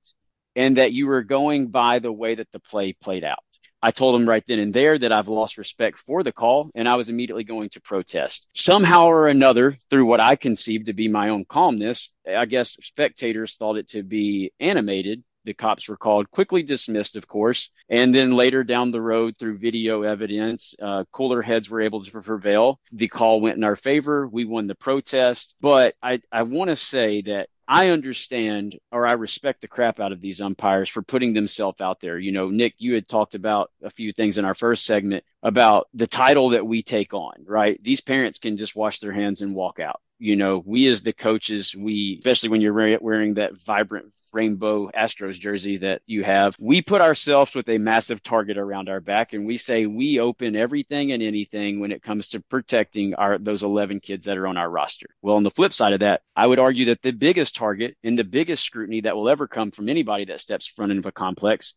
and 0.57 0.77
that 0.77 0.93
you 0.93 1.07
were 1.07 1.23
going 1.23 1.69
by 1.69 1.99
the 1.99 2.13
way 2.13 2.35
that 2.35 2.51
the 2.53 2.61
play 2.61 2.93
played 2.93 3.25
out. 3.25 3.39
I 3.85 3.91
told 3.91 4.15
him 4.15 4.29
right 4.29 4.45
then 4.47 4.61
and 4.61 4.73
there 4.73 4.97
that 4.97 5.11
I've 5.11 5.27
lost 5.27 5.59
respect 5.59 5.99
for 5.99 6.23
the 6.23 6.31
call 6.31 6.71
and 6.77 6.89
I 6.89 6.95
was 6.95 7.09
immediately 7.09 7.43
going 7.43 7.69
to 7.71 7.81
protest. 7.81 8.47
Somehow 8.55 9.07
or 9.07 9.27
another, 9.27 9.77
through 9.91 10.07
what 10.07 10.21
I 10.21 10.37
conceived 10.37 10.87
to 10.87 10.93
be 10.93 11.09
my 11.09 11.31
own 11.31 11.45
calmness, 11.45 12.13
I 12.29 12.45
guess 12.45 12.77
spectators 12.81 13.57
thought 13.57 13.77
it 13.77 13.89
to 13.89 14.05
be 14.05 14.53
animated. 14.61 15.25
The 15.45 15.55
cops 15.55 15.89
were 15.89 15.97
called, 15.97 16.31
quickly 16.31 16.63
dismissed, 16.63 17.17
of 17.17 17.27
course. 17.27 17.71
And 17.89 18.15
then 18.15 18.33
later 18.33 18.63
down 18.65 18.91
the 18.91 19.01
road, 19.01 19.37
through 19.39 19.59
video 19.59 20.03
evidence, 20.03 20.75
uh, 20.81 21.05
cooler 21.13 21.43
heads 21.43 21.69
were 21.69 21.81
able 21.81 22.03
to 22.05 22.23
prevail. 22.23 22.81
The 22.93 23.09
call 23.09 23.41
went 23.41 23.57
in 23.57 23.65
our 23.65 23.77
favor. 23.77 24.29
We 24.29 24.45
won 24.45 24.67
the 24.67 24.75
protest. 24.75 25.55
But 25.61 25.95
I, 26.03 26.21
I 26.31 26.43
want 26.43 26.71
to 26.71 26.77
say 26.77 27.23
that 27.23 27.49
I 27.69 27.89
understand 27.89 28.79
or 28.91 29.07
I 29.07 29.13
respect 29.13 29.61
the 29.61 29.69
crap 29.69 30.01
out 30.01 30.13
of 30.13 30.21
these 30.21 30.41
umpires 30.41 30.89
for 30.89 31.01
putting 31.01 31.33
themselves 31.33 31.81
out 31.81 32.01
there. 32.01 32.19
You 32.19 32.33
know, 32.33 32.51
Nick, 32.51 32.75
you 32.79 32.95
had 32.95 33.09
talked 33.09 33.35
about 33.35 33.71
a 33.83 33.91
few 33.91 34.13
things 34.13 34.37
in 34.37 34.45
our 34.45 34.55
first 34.55 34.85
segment 34.85 35.25
about 35.43 35.89
the 35.95 36.07
title 36.07 36.51
that 36.51 36.67
we 36.67 36.83
take 36.83 37.15
on, 37.15 37.33
right? 37.47 37.83
These 37.83 38.01
parents 38.01 38.39
can 38.39 38.57
just 38.57 38.77
wash 38.77 39.01
their 39.01 39.13
hands 39.13 39.43
and 39.43 39.55
walk 39.55 39.81
out. 39.81 40.01
You 40.19 40.37
know, 40.37 40.63
we 40.65 40.87
as 40.87 41.03
the 41.03 41.13
coaches, 41.13 41.75
we, 41.75 42.17
especially 42.19 42.51
when 42.51 42.61
you're 42.61 42.99
wearing 43.01 43.35
that 43.35 43.55
vibrant 43.65 44.13
rainbow 44.33 44.91
Astros 44.91 45.39
jersey 45.39 45.79
that 45.79 46.03
you 46.07 46.25
have. 46.25 46.57
We 46.59 46.83
put 46.83 47.01
ourselves 47.01 47.55
with 47.55 47.69
a 47.69 47.79
massive 47.79 48.23
target 48.23 48.59
around 48.59 48.89
our 48.89 49.01
back 49.01 49.33
and 49.33 49.47
we 49.47 49.57
say 49.57 49.87
we 49.87 50.21
open 50.21 50.57
everything 50.57 51.13
and 51.13 51.23
anything 51.23 51.81
when 51.81 51.93
it 51.93 52.03
comes 52.03 52.29
to 52.29 52.41
protecting 52.41 53.15
our 53.15 53.39
those 53.39 53.63
11 53.63 54.01
kids 54.01 54.27
that 54.27 54.39
are 54.39 54.47
on 54.47 54.57
our 54.57 54.71
roster. 54.71 55.07
Well, 55.23 55.37
on 55.37 55.43
the 55.43 55.51
flip 55.51 55.73
side 55.73 55.93
of 55.93 56.01
that, 56.01 56.23
I 56.35 56.47
would 56.47 56.59
argue 56.59 56.87
that 56.87 57.03
the 57.03 57.13
biggest 57.13 57.55
target 57.55 57.97
and 58.03 58.19
the 58.19 58.25
biggest 58.25 58.65
scrutiny 58.65 59.03
that 59.03 59.17
will 59.17 59.29
ever 59.29 59.47
come 59.47 59.71
from 59.71 59.89
anybody 59.89 60.25
that 60.27 60.41
steps 60.41 60.67
front 60.67 60.93
of 60.93 61.07
a 61.07 61.13
complex 61.13 61.75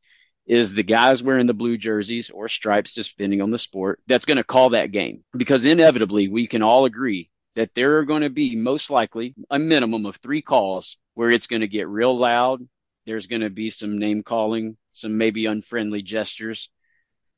is 0.48 0.74
the 0.74 0.84
guys 0.84 1.24
wearing 1.24 1.48
the 1.48 1.54
blue 1.54 1.78
jerseys 1.78 2.30
or 2.30 2.48
stripes, 2.48 2.94
just 2.94 3.18
depending 3.18 3.42
on 3.42 3.50
the 3.50 3.58
sport, 3.58 4.00
that's 4.08 4.26
going 4.26 4.38
to 4.38 4.44
call 4.44 4.70
that 4.70 4.92
game. 4.92 5.24
Because 5.36 5.66
inevitably, 5.66 6.28
we 6.28 6.48
can 6.48 6.62
all 6.62 6.86
agree 6.86 7.30
that 7.56 7.74
there 7.74 7.98
are 7.98 8.06
going 8.06 8.22
to 8.22 8.30
be 8.30 8.56
most 8.56 8.90
likely 8.90 9.34
a 9.50 9.60
minimum 9.60 10.06
of 10.06 10.18
three 10.18 10.42
calls 10.42 10.98
where 11.14 11.30
it's 11.30 11.48
going 11.48 11.62
to 11.62 11.68
get 11.68 11.88
real 11.88 12.18
loud. 12.18 12.68
There's 13.06 13.28
going 13.28 13.42
to 13.42 13.50
be 13.50 13.70
some 13.70 14.00
name 14.00 14.24
calling, 14.24 14.78
some 14.94 15.18
maybe 15.18 15.46
unfriendly 15.46 16.02
gestures, 16.02 16.70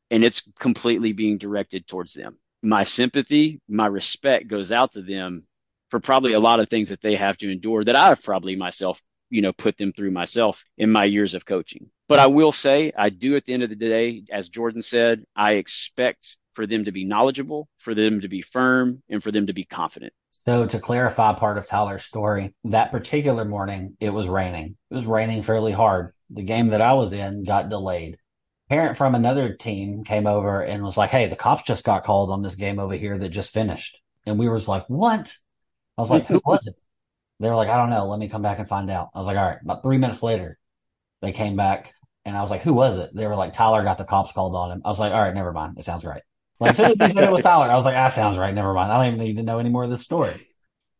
and 0.09 0.23
it's 0.23 0.43
completely 0.59 1.13
being 1.13 1.37
directed 1.37 1.87
towards 1.87 2.13
them. 2.13 2.37
My 2.63 2.83
sympathy, 2.83 3.61
my 3.67 3.87
respect 3.87 4.47
goes 4.47 4.71
out 4.71 4.93
to 4.93 5.01
them 5.01 5.45
for 5.89 5.99
probably 5.99 6.33
a 6.33 6.39
lot 6.39 6.59
of 6.59 6.69
things 6.69 6.89
that 6.89 7.01
they 7.01 7.15
have 7.15 7.37
to 7.37 7.51
endure 7.51 7.83
that 7.83 7.95
I've 7.95 8.23
probably 8.23 8.55
myself, 8.55 9.01
you 9.29 9.41
know, 9.41 9.53
put 9.53 9.77
them 9.77 9.93
through 9.93 10.11
myself 10.11 10.63
in 10.77 10.91
my 10.91 11.05
years 11.05 11.33
of 11.33 11.45
coaching. 11.45 11.89
But 12.09 12.19
I 12.19 12.27
will 12.27 12.51
say, 12.51 12.91
I 12.97 13.09
do 13.09 13.35
at 13.35 13.45
the 13.45 13.53
end 13.53 13.63
of 13.63 13.69
the 13.69 13.75
day, 13.75 14.23
as 14.31 14.49
Jordan 14.49 14.81
said, 14.81 15.25
I 15.35 15.53
expect 15.53 16.37
for 16.57 16.65
them 16.65 16.85
to 16.85 16.91
be 16.91 17.05
knowledgeable, 17.05 17.69
for 17.77 17.93
them 17.93 18.19
to 18.19 18.27
be 18.27 18.41
firm, 18.41 19.03
and 19.09 19.21
for 19.21 19.31
them 19.31 19.45
to 19.45 19.53
be 19.53 19.63
confident. 19.63 20.11
So 20.47 20.65
to 20.65 20.79
clarify 20.79 21.33
part 21.33 21.59
of 21.59 21.67
Tyler's 21.67 22.03
story, 22.03 22.55
that 22.63 22.89
particular 22.89 23.45
morning 23.45 23.95
it 23.99 24.09
was 24.09 24.27
raining. 24.27 24.75
It 24.89 24.95
was 24.95 25.05
raining 25.05 25.43
fairly 25.43 25.71
hard. 25.71 26.13
The 26.31 26.41
game 26.41 26.69
that 26.69 26.81
I 26.81 26.93
was 26.93 27.13
in 27.13 27.43
got 27.43 27.69
delayed. 27.69 28.17
Parent 28.69 28.97
from 28.97 29.13
another 29.13 29.53
team 29.53 30.03
came 30.03 30.25
over 30.25 30.61
and 30.61 30.83
was 30.83 30.97
like, 30.97 31.11
Hey, 31.11 31.27
the 31.27 31.35
cops 31.35 31.61
just 31.61 31.85
got 31.85 32.03
called 32.03 32.31
on 32.31 32.41
this 32.41 32.55
game 32.55 32.79
over 32.79 32.95
here 32.95 33.19
that 33.19 33.29
just 33.29 33.53
finished. 33.53 34.01
And 34.25 34.39
we 34.39 34.49
was 34.49 34.67
like, 34.67 34.85
what? 34.87 35.37
I 35.95 36.01
was 36.01 36.09
like, 36.09 36.25
who 36.25 36.41
was 36.43 36.65
it? 36.65 36.75
They 37.39 37.49
were 37.49 37.55
like, 37.55 37.69
I 37.69 37.77
don't 37.77 37.91
know. 37.91 38.07
Let 38.07 38.19
me 38.19 38.29
come 38.29 38.41
back 38.41 38.57
and 38.57 38.67
find 38.67 38.89
out. 38.89 39.09
I 39.13 39.19
was 39.19 39.27
like, 39.27 39.37
all 39.37 39.45
right. 39.45 39.61
About 39.61 39.83
three 39.83 39.99
minutes 39.99 40.23
later, 40.23 40.57
they 41.21 41.33
came 41.33 41.55
back 41.55 41.93
and 42.25 42.35
I 42.35 42.41
was 42.41 42.49
like, 42.49 42.61
who 42.61 42.73
was 42.73 42.97
it? 42.97 43.11
They 43.13 43.27
were 43.27 43.35
like, 43.35 43.53
Tyler 43.53 43.83
got 43.83 43.99
the 43.99 44.05
cops 44.05 44.31
called 44.31 44.55
on 44.55 44.71
him. 44.71 44.81
I 44.83 44.87
was 44.87 44.99
like, 44.99 45.13
all 45.13 45.21
right, 45.21 45.35
never 45.35 45.53
mind. 45.53 45.77
It 45.77 45.85
sounds 45.85 46.03
right. 46.03 46.23
Like, 46.59 46.71
as 46.71 46.77
soon 46.77 46.85
as 46.87 46.97
he 46.97 47.07
said 47.09 47.23
it 47.23 47.31
was 47.31 47.41
Tyler, 47.43 47.71
I 47.71 47.75
was 47.75 47.85
like, 47.85 47.93
that 47.93 48.09
sounds 48.09 48.37
right. 48.37 48.53
Never 48.53 48.73
mind. 48.73 48.91
I 48.91 48.97
don't 48.97 49.13
even 49.13 49.25
need 49.25 49.37
to 49.37 49.43
know 49.43 49.59
any 49.59 49.69
more 49.69 49.83
of 49.83 49.89
this 49.89 50.01
story. 50.01 50.47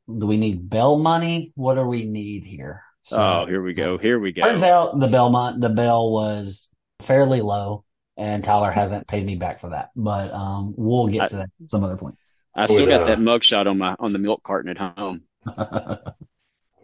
Do 0.08 0.26
we 0.26 0.38
need 0.38 0.70
bell 0.70 0.98
money? 0.98 1.52
What 1.56 1.76
do 1.76 1.84
we 1.84 2.06
need 2.06 2.43
here? 2.43 2.84
So, 3.04 3.17
oh, 3.17 3.46
here 3.48 3.62
we 3.62 3.74
go. 3.74 3.98
Here 3.98 4.20
we 4.20 4.32
go. 4.32 4.41
Turns 4.41 4.63
out 4.63 5.00
the 5.00 5.08
bell 5.08 5.30
mon- 5.30 5.60
the 5.60 5.70
bell 5.70 6.12
was 6.12 6.70
fairly 7.00 7.41
low, 7.41 7.86
and 8.17 8.43
Tyler 8.43 8.72
hasn't 8.72 9.08
paid 9.08 9.26
me 9.26 9.36
back 9.36 9.60
for 9.60 9.70
that. 9.70 9.89
But 9.96 10.34
um, 10.34 10.74
we'll 10.78 11.08
get 11.08 11.24
I, 11.24 11.28
to 11.28 11.36
that 11.38 11.50
some 11.67 11.84
other 11.84 11.98
point. 11.98 12.15
I 12.54 12.65
still 12.65 12.82
would, 12.82 12.89
got 12.89 13.04
uh, 13.04 13.06
that 13.06 13.20
mugshot 13.20 13.67
on 13.70 13.78
my 13.78 13.96
on 14.00 14.12
the 14.12 14.20
milk 14.20 14.43
carton 14.43 14.70
at 14.70 14.78
home. 14.78 15.22
I 15.58 16.00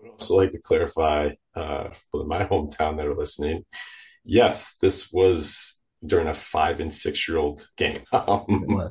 would 0.02 0.12
also 0.12 0.36
like 0.36 0.52
to 0.52 0.60
clarify 0.60 1.32
uh, 1.56 1.90
for 2.12 2.26
my 2.26 2.46
hometown 2.46 2.98
that 2.98 3.06
are 3.06 3.16
listening. 3.16 3.66
Yes, 4.24 4.78
this 4.78 5.12
was 5.12 5.83
during 6.06 6.28
a 6.28 6.34
five 6.34 6.80
and 6.80 6.94
six 6.94 7.28
year 7.28 7.38
old 7.38 7.68
game. 7.78 8.02
Um, 8.14 8.90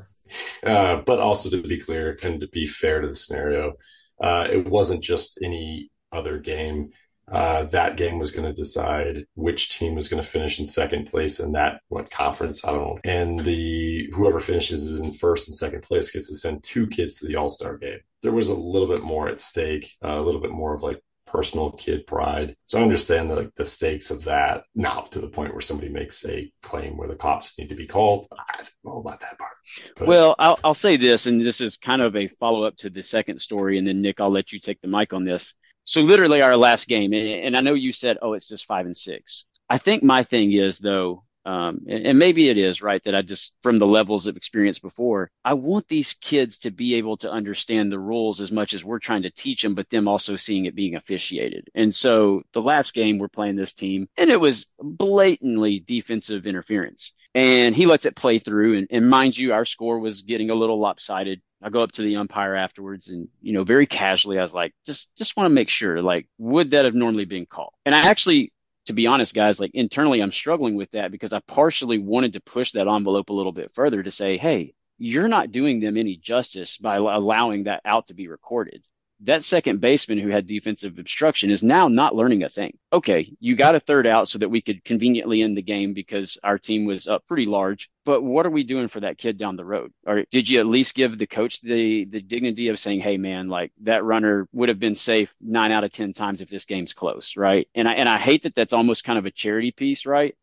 uh, 0.64 0.96
but 0.96 1.18
also 1.18 1.50
to 1.50 1.62
be 1.66 1.78
clear 1.78 2.16
and 2.22 2.40
to 2.40 2.48
be 2.48 2.66
fair 2.66 3.00
to 3.00 3.08
the 3.08 3.14
scenario, 3.14 3.74
uh, 4.22 4.46
it 4.50 4.66
wasn't 4.66 5.02
just 5.02 5.38
any 5.42 5.90
other 6.12 6.38
game. 6.38 6.90
Uh, 7.30 7.64
that 7.64 7.96
game 7.96 8.18
was 8.18 8.30
going 8.30 8.44
to 8.44 8.52
decide 8.52 9.24
which 9.34 9.78
team 9.78 9.94
was 9.94 10.08
going 10.08 10.22
to 10.22 10.28
finish 10.28 10.58
in 10.58 10.66
second 10.66 11.06
place 11.06 11.40
in 11.40 11.52
that 11.52 11.80
what 11.88 12.10
conference 12.10 12.64
I 12.64 12.72
don't 12.72 12.82
know. 12.82 12.98
And 13.04 13.40
the 13.40 14.10
whoever 14.12 14.40
finishes 14.40 14.84
is 14.84 15.00
in 15.00 15.12
first 15.12 15.48
and 15.48 15.54
second 15.54 15.82
place 15.82 16.10
gets 16.10 16.28
to 16.28 16.34
send 16.34 16.62
two 16.62 16.86
kids 16.86 17.18
to 17.18 17.26
the 17.26 17.36
All 17.36 17.48
Star 17.48 17.78
game. 17.78 18.00
There 18.22 18.32
was 18.32 18.48
a 18.48 18.54
little 18.54 18.88
bit 18.88 19.02
more 19.02 19.28
at 19.28 19.40
stake, 19.40 19.92
uh, 20.04 20.18
a 20.18 20.20
little 20.20 20.40
bit 20.40 20.50
more 20.50 20.74
of 20.74 20.82
like 20.82 21.02
personal 21.32 21.72
kid 21.72 22.06
pride. 22.06 22.54
So 22.66 22.78
I 22.78 22.82
understand 22.82 23.30
the, 23.30 23.50
the 23.56 23.64
stakes 23.64 24.10
of 24.10 24.24
that. 24.24 24.64
Now 24.74 25.06
to 25.10 25.20
the 25.20 25.30
point 25.30 25.52
where 25.52 25.62
somebody 25.62 25.90
makes 25.90 26.24
a 26.26 26.52
claim 26.62 26.96
where 26.96 27.08
the 27.08 27.16
cops 27.16 27.58
need 27.58 27.70
to 27.70 27.74
be 27.74 27.86
called. 27.86 28.28
I 28.30 28.58
don't 28.58 28.70
know 28.84 29.00
about 29.00 29.20
that 29.20 29.38
part. 29.38 29.56
But. 29.96 30.08
Well, 30.08 30.36
I'll, 30.38 30.58
I'll 30.62 30.74
say 30.74 30.96
this, 30.96 31.26
and 31.26 31.40
this 31.40 31.60
is 31.60 31.76
kind 31.78 32.02
of 32.02 32.14
a 32.14 32.28
follow 32.28 32.64
up 32.64 32.76
to 32.78 32.90
the 32.90 33.02
second 33.02 33.40
story. 33.40 33.78
And 33.78 33.86
then 33.86 34.02
Nick, 34.02 34.20
I'll 34.20 34.30
let 34.30 34.52
you 34.52 34.60
take 34.60 34.80
the 34.82 34.88
mic 34.88 35.12
on 35.12 35.24
this. 35.24 35.54
So 35.84 36.00
literally 36.00 36.42
our 36.42 36.56
last 36.56 36.86
game, 36.86 37.12
and 37.12 37.56
I 37.56 37.60
know 37.60 37.74
you 37.74 37.92
said, 37.92 38.18
oh, 38.22 38.34
it's 38.34 38.48
just 38.48 38.66
five 38.66 38.86
and 38.86 38.96
six. 38.96 39.46
I 39.68 39.78
think 39.78 40.02
my 40.02 40.22
thing 40.22 40.52
is 40.52 40.78
though, 40.78 41.24
um, 41.44 41.80
and, 41.88 42.06
and, 42.06 42.18
maybe 42.18 42.48
it 42.48 42.56
is 42.56 42.82
right 42.82 43.02
that 43.04 43.16
I 43.16 43.22
just, 43.22 43.52
from 43.62 43.80
the 43.80 43.86
levels 43.86 44.28
of 44.28 44.36
experience 44.36 44.78
before, 44.78 45.30
I 45.44 45.54
want 45.54 45.88
these 45.88 46.14
kids 46.14 46.58
to 46.60 46.70
be 46.70 46.94
able 46.94 47.16
to 47.18 47.30
understand 47.30 47.90
the 47.90 47.98
rules 47.98 48.40
as 48.40 48.52
much 48.52 48.74
as 48.74 48.84
we're 48.84 49.00
trying 49.00 49.22
to 49.22 49.30
teach 49.30 49.62
them, 49.62 49.74
but 49.74 49.90
them 49.90 50.06
also 50.06 50.36
seeing 50.36 50.66
it 50.66 50.76
being 50.76 50.94
officiated. 50.94 51.68
And 51.74 51.92
so 51.92 52.42
the 52.52 52.62
last 52.62 52.94
game 52.94 53.18
we're 53.18 53.28
playing 53.28 53.56
this 53.56 53.74
team 53.74 54.08
and 54.16 54.30
it 54.30 54.40
was 54.40 54.66
blatantly 54.80 55.80
defensive 55.80 56.46
interference 56.46 57.12
and 57.34 57.74
he 57.74 57.86
lets 57.86 58.04
it 58.04 58.14
play 58.14 58.38
through. 58.38 58.78
And, 58.78 58.86
and 58.90 59.10
mind 59.10 59.36
you, 59.36 59.52
our 59.52 59.64
score 59.64 59.98
was 59.98 60.22
getting 60.22 60.50
a 60.50 60.54
little 60.54 60.78
lopsided. 60.78 61.40
I 61.60 61.70
go 61.70 61.82
up 61.82 61.92
to 61.92 62.02
the 62.02 62.16
umpire 62.16 62.54
afterwards 62.54 63.08
and, 63.08 63.28
you 63.40 63.52
know, 63.52 63.64
very 63.64 63.86
casually, 63.86 64.38
I 64.38 64.42
was 64.42 64.54
like, 64.54 64.74
just, 64.86 65.08
just 65.16 65.36
want 65.36 65.46
to 65.46 65.54
make 65.54 65.68
sure, 65.68 66.02
like, 66.02 66.28
would 66.38 66.70
that 66.72 66.84
have 66.84 66.94
normally 66.94 67.24
been 67.24 67.46
called? 67.46 67.72
And 67.84 67.94
I 67.94 68.08
actually 68.08 68.52
to 68.86 68.92
be 68.92 69.06
honest, 69.06 69.34
guys, 69.34 69.60
like 69.60 69.72
internally, 69.74 70.20
I'm 70.20 70.32
struggling 70.32 70.74
with 70.74 70.90
that 70.92 71.10
because 71.10 71.32
I 71.32 71.40
partially 71.40 71.98
wanted 71.98 72.34
to 72.34 72.40
push 72.40 72.72
that 72.72 72.88
envelope 72.88 73.30
a 73.30 73.34
little 73.34 73.52
bit 73.52 73.72
further 73.74 74.02
to 74.02 74.10
say, 74.10 74.38
hey, 74.38 74.74
you're 74.98 75.28
not 75.28 75.50
doing 75.50 75.80
them 75.80 75.96
any 75.96 76.16
justice 76.16 76.78
by 76.78 76.96
allowing 76.96 77.64
that 77.64 77.82
out 77.84 78.08
to 78.08 78.14
be 78.14 78.28
recorded 78.28 78.84
that 79.22 79.44
second 79.44 79.80
baseman 79.80 80.18
who 80.18 80.28
had 80.28 80.46
defensive 80.46 80.98
obstruction 80.98 81.50
is 81.50 81.62
now 81.62 81.88
not 81.88 82.14
learning 82.14 82.42
a 82.42 82.48
thing. 82.48 82.76
Okay, 82.92 83.34
you 83.40 83.56
got 83.56 83.74
a 83.74 83.80
third 83.80 84.06
out 84.06 84.28
so 84.28 84.38
that 84.38 84.48
we 84.48 84.60
could 84.60 84.84
conveniently 84.84 85.42
end 85.42 85.56
the 85.56 85.62
game 85.62 85.94
because 85.94 86.38
our 86.42 86.58
team 86.58 86.84
was 86.84 87.06
up 87.06 87.26
pretty 87.26 87.46
large. 87.46 87.88
But 88.04 88.22
what 88.22 88.46
are 88.46 88.50
we 88.50 88.64
doing 88.64 88.88
for 88.88 89.00
that 89.00 89.18
kid 89.18 89.38
down 89.38 89.56
the 89.56 89.64
road? 89.64 89.92
Or 90.06 90.24
did 90.30 90.48
you 90.48 90.58
at 90.58 90.66
least 90.66 90.94
give 90.94 91.16
the 91.16 91.26
coach 91.26 91.60
the 91.60 92.04
the 92.04 92.20
dignity 92.20 92.68
of 92.68 92.78
saying, 92.78 93.00
"Hey, 93.00 93.16
man, 93.16 93.48
like 93.48 93.72
that 93.82 94.04
runner 94.04 94.48
would 94.52 94.68
have 94.68 94.80
been 94.80 94.96
safe 94.96 95.32
nine 95.40 95.70
out 95.70 95.84
of 95.84 95.92
ten 95.92 96.12
times 96.12 96.40
if 96.40 96.48
this 96.48 96.64
game's 96.64 96.92
close, 96.92 97.36
right?" 97.36 97.68
And 97.74 97.86
I 97.86 97.92
and 97.92 98.08
I 98.08 98.18
hate 98.18 98.42
that 98.42 98.54
that's 98.56 98.72
almost 98.72 99.04
kind 99.04 99.18
of 99.18 99.26
a 99.26 99.30
charity 99.30 99.70
piece, 99.70 100.04
right? 100.04 100.34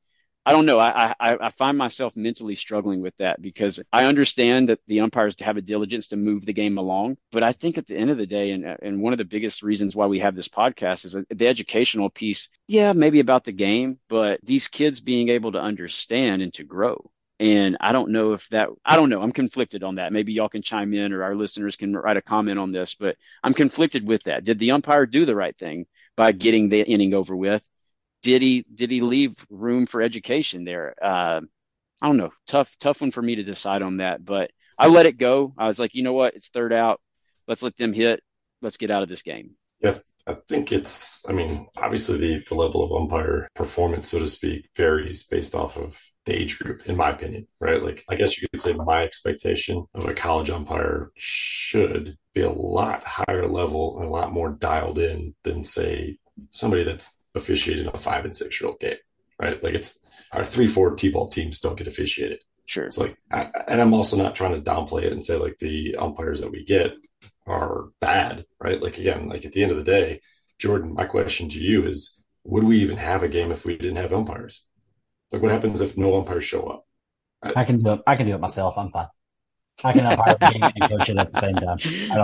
I 0.50 0.52
don't 0.52 0.66
know. 0.66 0.80
I, 0.80 1.14
I, 1.20 1.38
I 1.40 1.52
find 1.52 1.78
myself 1.78 2.16
mentally 2.16 2.56
struggling 2.56 3.02
with 3.02 3.16
that 3.18 3.40
because 3.40 3.80
I 3.94 4.06
understand 4.06 4.70
that 4.70 4.80
the 4.88 5.02
umpires 5.02 5.36
have 5.42 5.58
a 5.58 5.62
diligence 5.62 6.08
to 6.08 6.18
move 6.18 6.44
the 6.44 6.54
game 6.54 6.80
along, 6.80 7.18
but 7.32 7.44
I 7.44 7.52
think 7.52 7.78
at 7.78 7.86
the 7.86 7.96
end 7.96 8.10
of 8.10 8.18
the 8.18 8.26
day, 8.26 8.50
and 8.50 8.66
and 8.66 9.00
one 9.00 9.14
of 9.14 9.20
the 9.20 9.26
biggest 9.26 9.62
reasons 9.62 9.96
why 9.96 10.08
we 10.08 10.18
have 10.22 10.36
this 10.36 10.48
podcast 10.48 11.06
is 11.06 11.16
the 11.30 11.48
educational 11.48 12.10
piece. 12.10 12.50
Yeah, 12.68 12.94
maybe 12.94 13.20
about 13.20 13.44
the 13.44 13.52
game, 13.52 14.00
but 14.10 14.40
these 14.42 14.68
kids 14.68 15.02
being 15.02 15.30
able 15.30 15.52
to 15.52 15.62
understand 15.62 16.42
and 16.42 16.52
to 16.56 16.64
grow. 16.64 17.12
And 17.40 17.78
I 17.80 17.92
don't 17.92 18.10
know 18.12 18.34
if 18.34 18.50
that, 18.50 18.70
I 18.84 18.96
don't 18.96 19.10
know. 19.10 19.22
I'm 19.22 19.32
conflicted 19.32 19.84
on 19.84 19.96
that. 19.96 20.12
Maybe 20.12 20.34
y'all 20.34 20.50
can 20.50 20.64
chime 20.64 20.96
in 20.96 21.14
or 21.14 21.22
our 21.22 21.36
listeners 21.36 21.76
can 21.76 21.96
write 21.96 22.18
a 22.18 22.24
comment 22.24 22.58
on 22.58 22.72
this, 22.72 22.96
but 23.00 23.18
I'm 23.44 23.54
conflicted 23.54 24.04
with 24.04 24.24
that. 24.24 24.46
Did 24.46 24.58
the 24.58 24.72
umpire 24.72 25.06
do 25.06 25.26
the 25.26 25.36
right 25.36 25.56
thing 25.56 25.86
by 26.18 26.32
getting 26.32 26.70
the 26.70 26.82
inning 26.82 27.14
over 27.14 27.36
with? 27.36 27.64
Did 28.22 28.42
he 28.42 28.66
did 28.74 28.92
he 28.92 29.02
leave 29.02 29.46
room 29.50 29.86
for 29.86 30.02
education 30.02 30.64
there? 30.66 30.96
Uh, 31.02 31.42
I 32.02 32.08
don't 32.08 32.18
know. 32.18 32.32
Tough 32.48 32.72
tough 32.80 33.02
one 33.02 33.12
for 33.12 33.22
me 33.22 33.36
to 33.36 33.44
decide 33.44 33.82
on 33.82 33.98
that, 33.98 34.24
but 34.24 34.52
I 34.78 34.88
let 34.88 35.06
it 35.06 35.18
go. 35.18 35.54
I 35.58 35.68
was 35.68 35.80
like, 35.80 35.94
you 35.94 36.04
know 36.04 36.14
what? 36.14 36.36
It's 36.36 36.50
third 36.50 36.72
out. 36.72 37.02
Let's 37.48 37.62
let 37.62 37.76
them 37.78 37.94
hit. 37.94 38.22
Let's 38.62 38.78
get 38.78 38.92
out 38.92 39.04
of 39.04 39.10
this 39.10 39.22
game. 39.22 39.52
Yeah, 39.82 39.96
I 40.28 40.36
think 40.48 40.72
it's. 40.72 41.28
I 41.28 41.34
mean, 41.34 41.68
obviously 41.78 42.18
the 42.18 42.44
the 42.48 42.56
level 42.56 42.84
of 42.84 42.92
umpire 42.92 43.50
performance, 43.56 44.10
so 44.10 44.20
to 44.20 44.28
speak, 44.28 44.70
varies 44.76 45.24
based 45.24 45.56
off 45.56 45.78
of 45.78 46.02
the 46.26 46.38
age 46.38 46.60
group, 46.60 46.88
in 46.88 46.96
my 46.96 47.10
opinion. 47.10 47.48
Right? 47.60 47.84
Like, 47.84 48.06
I 48.10 48.16
guess 48.16 48.42
you 48.42 48.48
could 48.50 48.62
say 48.62 48.74
my 48.74 49.04
expectation 49.04 49.86
of 49.94 50.06
a 50.06 50.14
college 50.14 50.50
umpire 50.50 51.12
should 51.16 52.18
be 52.34 52.42
a 52.42 52.52
lot 52.52 53.04
higher 53.04 53.48
level 53.48 54.00
and 54.00 54.08
a 54.08 54.12
lot 54.12 54.32
more 54.32 54.50
dialed 54.50 55.00
in 55.00 55.36
than 55.44 55.64
say 55.64 56.18
somebody 56.52 56.84
that's 56.84 57.22
officiating 57.36 57.88
a 57.88 57.98
five 57.98 58.26
and 58.26 58.36
six 58.36 58.60
year 58.60 58.70
old 58.70 58.80
game, 58.80 58.98
right? 59.40 59.62
Like 59.64 59.74
it's 59.74 60.00
our 60.32 60.44
three, 60.44 60.68
four 60.68 60.96
T-ball 60.96 61.30
teams 61.30 61.60
don't 61.60 61.78
get 61.78 61.88
officiated. 61.88 62.40
Sure. 62.66 62.86
It's 62.86 62.98
like, 62.98 63.18
I, 63.32 63.50
and 63.68 63.82
I'm 63.82 63.94
also 63.94 64.16
not 64.16 64.36
trying 64.36 64.54
to 64.54 64.62
downplay 64.62 65.04
it 65.04 65.14
and 65.14 65.26
say 65.26 65.38
like 65.38 65.58
the 65.58 65.96
umpires 65.96 66.42
that 66.42 66.52
we 66.52 66.64
get 66.64 66.94
are 67.48 67.86
bad, 68.00 68.46
right? 68.60 68.82
Like 68.82 68.98
again, 69.00 69.28
like 69.28 69.46
at 69.46 69.54
the 69.54 69.64
end 69.64 69.72
of 69.72 69.78
the 69.78 69.84
day, 69.84 70.22
Jordan, 70.60 70.94
my 70.94 71.06
question 71.06 71.50
to 71.50 71.60
you 71.60 71.86
is, 71.86 72.24
would 72.44 72.64
we 72.64 72.80
even 72.80 72.98
have 72.98 73.24
a 73.24 73.28
game 73.28 73.52
if 73.52 73.66
we 73.66 73.76
didn't 73.76 73.96
have 73.96 74.14
umpires? 74.14 74.66
Like 75.32 75.42
what 75.42 75.52
happens 75.52 75.82
if 75.82 75.98
no 75.98 76.18
umpires 76.18 76.46
show 76.46 76.68
up? 76.68 76.86
I, 77.42 77.62
I 77.62 77.64
can 77.64 77.82
do 77.82 77.94
it. 77.94 78.02
I 78.06 78.16
can 78.16 78.28
do 78.28 78.36
it 78.36 78.42
myself. 78.42 78.78
I'm 78.78 78.92
fine. 78.92 79.08
I 79.84 79.94
can 79.94 80.06
umpire 80.06 80.38
game 80.52 80.64
and 80.64 80.90
coach 80.90 81.10
it 81.10 81.18
at 81.18 81.32
the 81.32 81.40
same 81.40 81.56
time. 81.56 81.78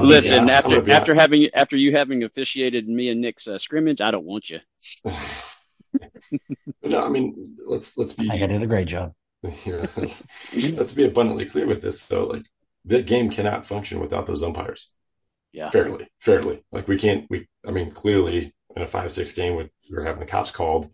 Listen, 0.04 0.50
after 0.50 0.92
after 0.92 1.14
having 1.14 1.50
after 1.54 1.78
you 1.78 1.92
having 1.92 2.24
officiated 2.24 2.88
me 2.88 3.10
and 3.10 3.22
Nick's 3.22 3.48
uh, 3.48 3.58
scrimmage, 3.58 4.02
I 4.02 4.12
don't 4.12 4.26
want 4.26 4.50
you. 4.50 4.60
no, 6.84 7.06
I 7.06 7.10
mean, 7.10 7.58
let's 7.66 7.98
let's 7.98 8.14
be. 8.14 8.30
I 8.30 8.46
did 8.48 8.64
a 8.64 8.68
great 8.68 8.88
job. 8.88 9.14
You 9.66 9.78
know, 9.78 10.78
let's 10.78 10.94
be 10.94 11.06
abundantly 11.06 11.46
clear 11.46 11.68
with 11.68 11.82
this, 11.82 12.06
though. 12.08 12.26
Like 12.26 12.46
the 12.84 13.02
game 13.02 13.30
cannot 13.30 13.66
function 13.66 14.00
without 14.00 14.26
those 14.26 14.44
umpires. 14.44 14.92
Yeah. 15.52 15.70
Fairly, 15.70 16.08
fairly. 16.20 16.64
Like 16.72 16.88
we 16.88 16.98
can't. 16.98 17.28
We, 17.30 17.48
I 17.68 17.72
mean, 17.72 17.92
clearly 17.92 18.54
in 18.76 18.82
a 18.82 18.88
five 18.88 19.12
six 19.12 19.34
game, 19.34 19.56
with 19.56 19.70
we 19.90 19.98
are 19.98 20.04
having 20.04 20.20
the 20.20 20.26
cops 20.26 20.52
called, 20.52 20.92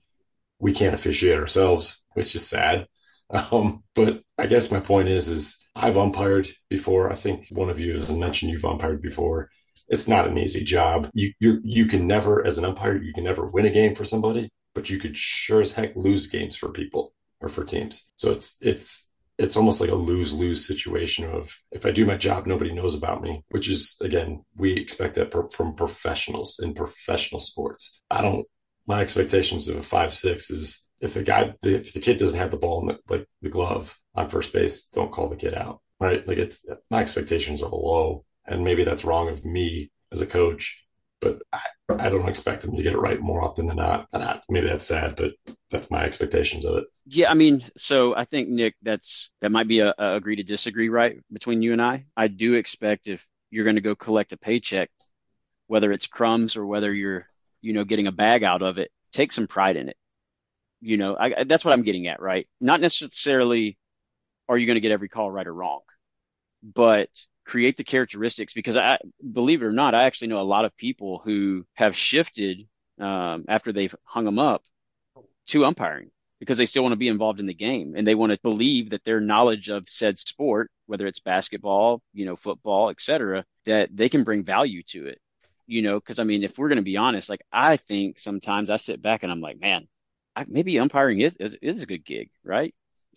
we 0.60 0.74
can't 0.74 0.94
officiate 0.94 1.40
ourselves, 1.40 2.04
which 2.14 2.36
is 2.36 2.48
sad. 2.48 2.88
Um, 3.32 3.84
but 3.96 4.24
I 4.38 4.48
guess 4.48 4.72
my 4.72 4.80
point 4.80 5.08
is, 5.08 5.30
is 5.30 5.58
I've 5.76 5.98
umpired 5.98 6.50
before. 6.70 7.12
I 7.12 7.16
think 7.16 7.48
one 7.52 7.70
of 7.70 7.80
you 7.80 7.92
has 7.92 8.12
mentioned 8.12 8.52
you've 8.52 8.66
umpired 8.66 9.02
before. 9.02 9.50
It's 9.88 10.08
not 10.08 10.28
an 10.28 10.38
easy 10.38 10.64
job. 10.64 11.10
You 11.14 11.34
you 11.40 11.60
you 11.64 11.86
can 11.86 12.08
never, 12.08 12.46
as 12.46 12.58
an 12.58 12.66
umpire, 12.66 13.02
you 13.02 13.14
can 13.14 13.24
never 13.24 13.48
win 13.48 13.66
a 13.66 13.70
game 13.70 13.96
for 13.96 14.06
somebody, 14.06 14.50
but 14.74 14.90
you 14.90 15.00
could 15.00 15.18
sure 15.18 15.62
as 15.62 15.74
heck 15.74 15.96
lose 15.96 16.28
games 16.28 16.56
for 16.56 16.70
people 16.70 17.14
or 17.42 17.50
for 17.50 17.64
teams. 17.64 18.12
So 18.16 18.32
it's 18.32 18.58
it's 18.62 19.12
it's 19.38 19.58
almost 19.58 19.82
like 19.82 19.90
a 19.90 19.96
lose 19.96 20.34
lose 20.34 20.66
situation 20.66 21.26
of 21.26 21.58
if 21.72 21.86
I 21.86 21.92
do 21.92 22.06
my 22.06 22.16
job, 22.16 22.46
nobody 22.46 22.74
knows 22.74 22.96
about 22.96 23.22
me, 23.22 23.44
which 23.50 23.70
is 23.70 23.98
again 24.02 24.44
we 24.58 24.74
expect 24.74 25.16
that 25.16 25.32
per, 25.32 25.50
from 25.50 25.76
professionals 25.76 26.60
in 26.62 26.74
professional 26.74 27.42
sports. 27.42 28.02
I 28.10 28.22
don't. 28.22 28.46
My 28.88 29.02
expectations 29.02 29.68
of 29.68 29.78
a 29.78 29.84
five 29.84 30.14
six 30.14 30.50
is 30.50 30.90
if 31.00 31.14
the 31.14 31.24
guy 31.24 31.54
if 31.64 31.94
the 31.94 32.00
kid 32.00 32.18
doesn't 32.18 32.40
have 32.40 32.52
the 32.52 32.58
ball 32.58 32.82
in 32.82 32.88
the, 32.88 33.00
like 33.10 33.28
the 33.42 33.50
glove 33.50 33.98
on 34.16 34.30
first 34.30 34.54
base, 34.54 34.88
don't 34.88 35.12
call 35.12 35.30
the 35.30 35.36
kid 35.36 35.54
out. 35.54 35.82
Right? 36.00 36.28
Like 36.28 36.38
it's 36.38 36.66
my 36.90 37.02
expectations 37.02 37.62
are 37.62 37.70
low, 37.70 38.26
and 38.46 38.64
maybe 38.64 38.84
that's 38.84 39.06
wrong 39.06 39.30
of 39.30 39.46
me 39.46 39.92
as 40.12 40.22
a 40.22 40.28
coach 40.28 40.86
but 41.22 41.40
I, 41.54 41.62
I 41.90 42.10
don't 42.10 42.28
expect 42.28 42.64
them 42.64 42.76
to 42.76 42.84
get 42.84 42.94
it 42.94 43.00
right 43.00 43.22
more 43.22 43.44
often 43.44 43.68
than 43.68 43.78
not. 43.78 44.08
And 44.12 44.24
I, 44.24 44.42
maybe 44.50 44.68
that's 44.68 44.86
sad, 44.86 45.16
but 45.16 45.32
that's 45.70 45.92
my 45.92 46.04
expectations 46.04 46.66
of 46.66 46.80
it. 46.80 46.86
Yeah, 47.06 47.32
I 47.32 47.36
mean, 47.36 47.64
so 47.78 48.16
I 48.16 48.26
think 48.26 48.50
Nick, 48.50 48.76
that's 48.82 49.30
that 49.42 49.52
might 49.52 49.68
be 49.68 49.80
a, 49.80 49.94
a 49.98 50.16
agree 50.16 50.36
to 50.36 50.44
disagree, 50.44 50.90
right, 50.90 51.18
between 51.32 51.62
you 51.62 51.72
and 51.74 51.82
I. 51.82 52.06
I 52.18 52.28
do 52.28 52.56
expect 52.56 53.08
if 53.08 53.26
you're 53.52 53.64
going 53.64 53.76
to 53.76 53.82
go 53.82 53.96
collect 53.96 54.34
a 54.34 54.38
paycheck, 54.38 54.90
whether 55.68 55.92
it's 55.92 56.08
crumbs 56.08 56.58
or 56.58 56.66
whether 56.66 56.94
you're, 56.94 57.28
you 57.62 57.74
know, 57.74 57.84
getting 57.84 58.08
a 58.08 58.12
bag 58.12 58.44
out 58.44 58.62
of 58.62 58.78
it, 58.78 58.92
take 59.14 59.32
some 59.32 59.48
pride 59.48 59.78
in 59.78 59.90
it. 59.90 59.98
You 60.82 60.98
know, 60.98 61.16
I, 61.18 61.44
that's 61.44 61.64
what 61.64 61.74
I'm 61.74 61.84
getting 61.84 62.08
at, 62.08 62.22
right? 62.22 62.48
Not 62.60 62.82
necessarily 62.82 63.78
are 64.50 64.58
you 64.58 64.66
going 64.66 64.76
to 64.76 64.82
get 64.82 64.92
every 64.92 65.10
call 65.10 65.32
right 65.32 65.48
or 65.48 65.54
wrong, 65.54 65.82
but 66.64 67.10
create 67.46 67.78
the 67.78 67.84
characteristics 67.84 68.54
because 68.54 68.78
I 68.78 68.98
believe 69.32 69.62
it 69.62 69.66
or 69.66 69.72
not, 69.72 69.96
I 69.96 70.04
actually 70.04 70.28
know 70.28 70.42
a 70.42 70.44
lot 70.44 70.66
of 70.66 70.76
people 70.78 71.22
who 71.24 71.66
have 71.76 71.96
shifted 71.96 72.68
um, 73.00 73.46
after 73.48 73.72
they've 73.72 73.96
hung 74.04 74.26
them 74.26 74.40
up 74.40 74.64
to 75.48 75.66
umpiring 75.66 76.12
because 76.40 76.58
they 76.58 76.66
still 76.66 76.84
want 76.84 76.94
to 76.94 76.98
be 76.98 77.08
involved 77.08 77.40
in 77.40 77.46
the 77.46 77.54
game 77.54 77.94
and 77.96 78.08
they 78.08 78.16
want 78.16 78.32
to 78.32 78.40
believe 78.42 78.90
that 78.90 79.04
their 79.04 79.22
knowledge 79.22 79.70
of 79.70 79.88
said 79.88 80.18
sport, 80.18 80.72
whether 80.88 81.06
it's 81.08 81.20
basketball, 81.20 82.02
you 82.14 82.26
know, 82.26 82.36
football, 82.36 82.90
etc., 82.90 83.46
that 83.66 83.90
they 83.96 84.10
can 84.10 84.24
bring 84.24 84.44
value 84.44 84.82
to 84.88 85.08
it. 85.08 85.20
You 85.72 85.82
know, 85.82 86.02
because 86.02 86.20
I 86.20 86.26
mean, 86.26 86.44
if 86.44 86.58
we're 86.58 86.68
going 86.68 86.78
to 86.78 86.84
be 86.84 86.98
honest, 86.98 87.30
like 87.30 87.44
I 87.50 87.78
think 87.78 88.20
sometimes 88.20 88.70
I 88.70 88.76
sit 88.76 89.02
back 89.02 89.24
and 89.24 89.32
I'm 89.32 89.40
like, 89.40 89.58
man, 89.58 89.88
I, 90.36 90.44
maybe 90.46 90.78
umpiring 90.78 91.22
is, 91.22 91.38
is 91.38 91.56
is 91.62 91.82
a 91.82 91.86
good 91.86 92.04
gig, 92.04 92.30
right? 92.44 92.76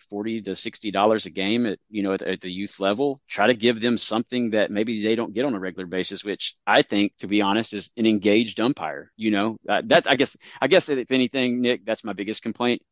40 0.08 0.42
to 0.42 0.54
60 0.54 0.92
dollars 0.92 1.26
a 1.26 1.30
game 1.30 1.66
at 1.66 1.80
you 1.88 2.04
know 2.04 2.12
at, 2.12 2.22
at, 2.22 2.40
the 2.40 2.52
youth 2.52 2.78
level. 2.78 3.20
Try 3.28 3.48
to 3.48 3.54
give 3.54 3.80
them 3.80 3.98
something 3.98 4.50
that 4.50 4.70
maybe 4.70 5.02
they 5.02 5.16
don't 5.16 5.34
get 5.34 5.44
on 5.44 5.54
a 5.54 5.58
regular 5.58 5.86
basis 5.86 6.24
which 6.24 6.54
i 6.66 6.82
think 6.82 7.16
to 7.18 7.26
be 7.26 7.42
honest 7.42 7.74
is 7.74 7.90
an 7.96 8.06
engaged 8.06 8.60
umpire 8.60 9.12
you 9.16 9.30
know? 9.30 9.56
Uh, 9.68 9.82
that's 9.84 10.06
i 10.06 10.16
guess 10.16 10.36
i 10.60 10.68
guess 10.68 10.88
if 10.88 11.10
anything 11.10 11.60
nick 11.60 11.84
that's 11.84 12.04
my 12.04 12.12
biggest 12.12 12.42
complaint. 12.42 12.82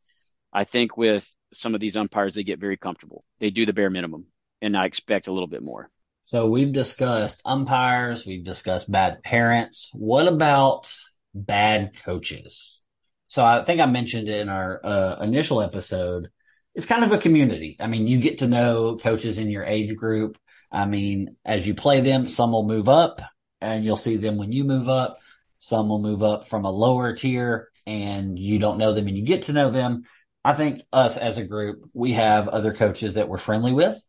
I 0.52 0.64
think 0.64 0.96
with 0.96 1.28
some 1.52 1.74
of 1.74 1.80
these 1.80 1.96
umpires 1.96 2.34
they 2.34 2.44
get 2.44 2.60
very 2.60 2.76
comfortable. 2.76 3.24
They 3.40 3.50
do 3.50 3.66
the 3.66 3.72
bare 3.72 3.90
minimum 3.90 4.26
and 4.60 4.76
i 4.76 4.86
expect 4.86 5.28
a 5.28 5.32
little 5.32 5.48
bit 5.48 5.62
more 5.62 5.88
so 6.24 6.46
we've 6.48 6.72
discussed 6.72 7.42
umpires 7.44 8.26
we've 8.26 8.44
discussed 8.44 8.90
bad 8.90 9.22
parents 9.22 9.90
what 9.92 10.28
about 10.28 10.94
bad 11.34 11.92
coaches 12.04 12.80
so 13.26 13.44
i 13.44 13.64
think 13.64 13.80
i 13.80 13.86
mentioned 13.86 14.28
in 14.28 14.48
our 14.48 14.80
uh, 14.84 15.16
initial 15.20 15.60
episode 15.60 16.28
it's 16.74 16.86
kind 16.86 17.04
of 17.04 17.12
a 17.12 17.18
community. 17.18 17.76
I 17.80 17.86
mean, 17.86 18.06
you 18.06 18.18
get 18.18 18.38
to 18.38 18.46
know 18.46 18.96
coaches 18.96 19.38
in 19.38 19.50
your 19.50 19.64
age 19.64 19.94
group. 19.96 20.38
I 20.70 20.86
mean, 20.86 21.36
as 21.44 21.66
you 21.66 21.74
play 21.74 22.00
them, 22.00 22.26
some 22.26 22.52
will 22.52 22.66
move 22.66 22.88
up 22.88 23.20
and 23.60 23.84
you'll 23.84 23.96
see 23.96 24.16
them 24.16 24.38
when 24.38 24.52
you 24.52 24.64
move 24.64 24.88
up. 24.88 25.18
Some 25.58 25.88
will 25.88 26.00
move 26.00 26.22
up 26.22 26.48
from 26.48 26.64
a 26.64 26.70
lower 26.70 27.12
tier 27.12 27.68
and 27.86 28.38
you 28.38 28.58
don't 28.58 28.78
know 28.78 28.92
them 28.92 29.06
and 29.06 29.16
you 29.16 29.24
get 29.24 29.42
to 29.42 29.52
know 29.52 29.70
them. 29.70 30.04
I 30.44 30.54
think 30.54 30.82
us 30.92 31.16
as 31.16 31.38
a 31.38 31.44
group, 31.44 31.88
we 31.92 32.14
have 32.14 32.48
other 32.48 32.72
coaches 32.72 33.14
that 33.14 33.28
we're 33.28 33.38
friendly 33.38 33.72
with. 33.72 34.00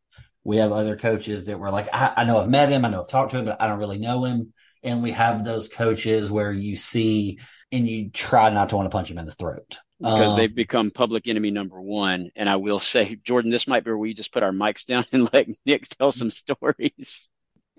We 0.44 0.58
have 0.58 0.72
other 0.72 0.98
coaches 0.98 1.46
that 1.46 1.60
we're 1.60 1.72
like, 1.72 1.88
I, 1.94 2.14
I 2.18 2.24
know 2.26 2.40
I've 2.40 2.50
met 2.50 2.70
him. 2.70 2.86
I 2.86 2.90
know 2.90 3.02
I've 3.02 3.08
talked 3.08 3.32
to 3.32 3.40
him, 3.40 3.46
but 3.46 3.62
I 3.62 3.68
don't 3.68 3.80
really 3.80 4.00
know 4.00 4.26
him. 4.26 4.54
And 4.82 5.02
we 5.02 5.12
have 5.12 5.46
those 5.46 5.70
coaches 5.70 6.30
where 6.30 6.52
you 6.52 6.76
see 6.76 7.40
and 7.72 7.88
you 7.88 8.10
try 8.10 8.50
not 8.50 8.70
to 8.70 8.76
want 8.76 8.86
to 8.86 8.96
punch 8.96 9.10
him 9.10 9.18
in 9.18 9.26
the 9.26 9.32
throat 9.32 9.78
because 10.00 10.32
um, 10.32 10.38
they've 10.38 10.54
become 10.54 10.92
public 10.92 11.28
enemy 11.28 11.50
number 11.50 11.82
one. 11.82 12.30
And 12.36 12.50
I 12.50 12.58
will 12.58 12.80
say, 12.80 13.16
Jordan, 13.24 13.52
this 13.52 13.68
might 13.68 13.86
be 13.86 13.92
where 13.92 13.98
we 13.98 14.14
just 14.14 14.34
put 14.34 14.44
our 14.44 14.52
mics 14.52 14.86
down 14.86 15.06
and 15.12 15.30
let 15.34 15.48
Nick 15.66 15.88
tell 15.88 16.12
some 16.12 16.30
stories. 16.30 17.30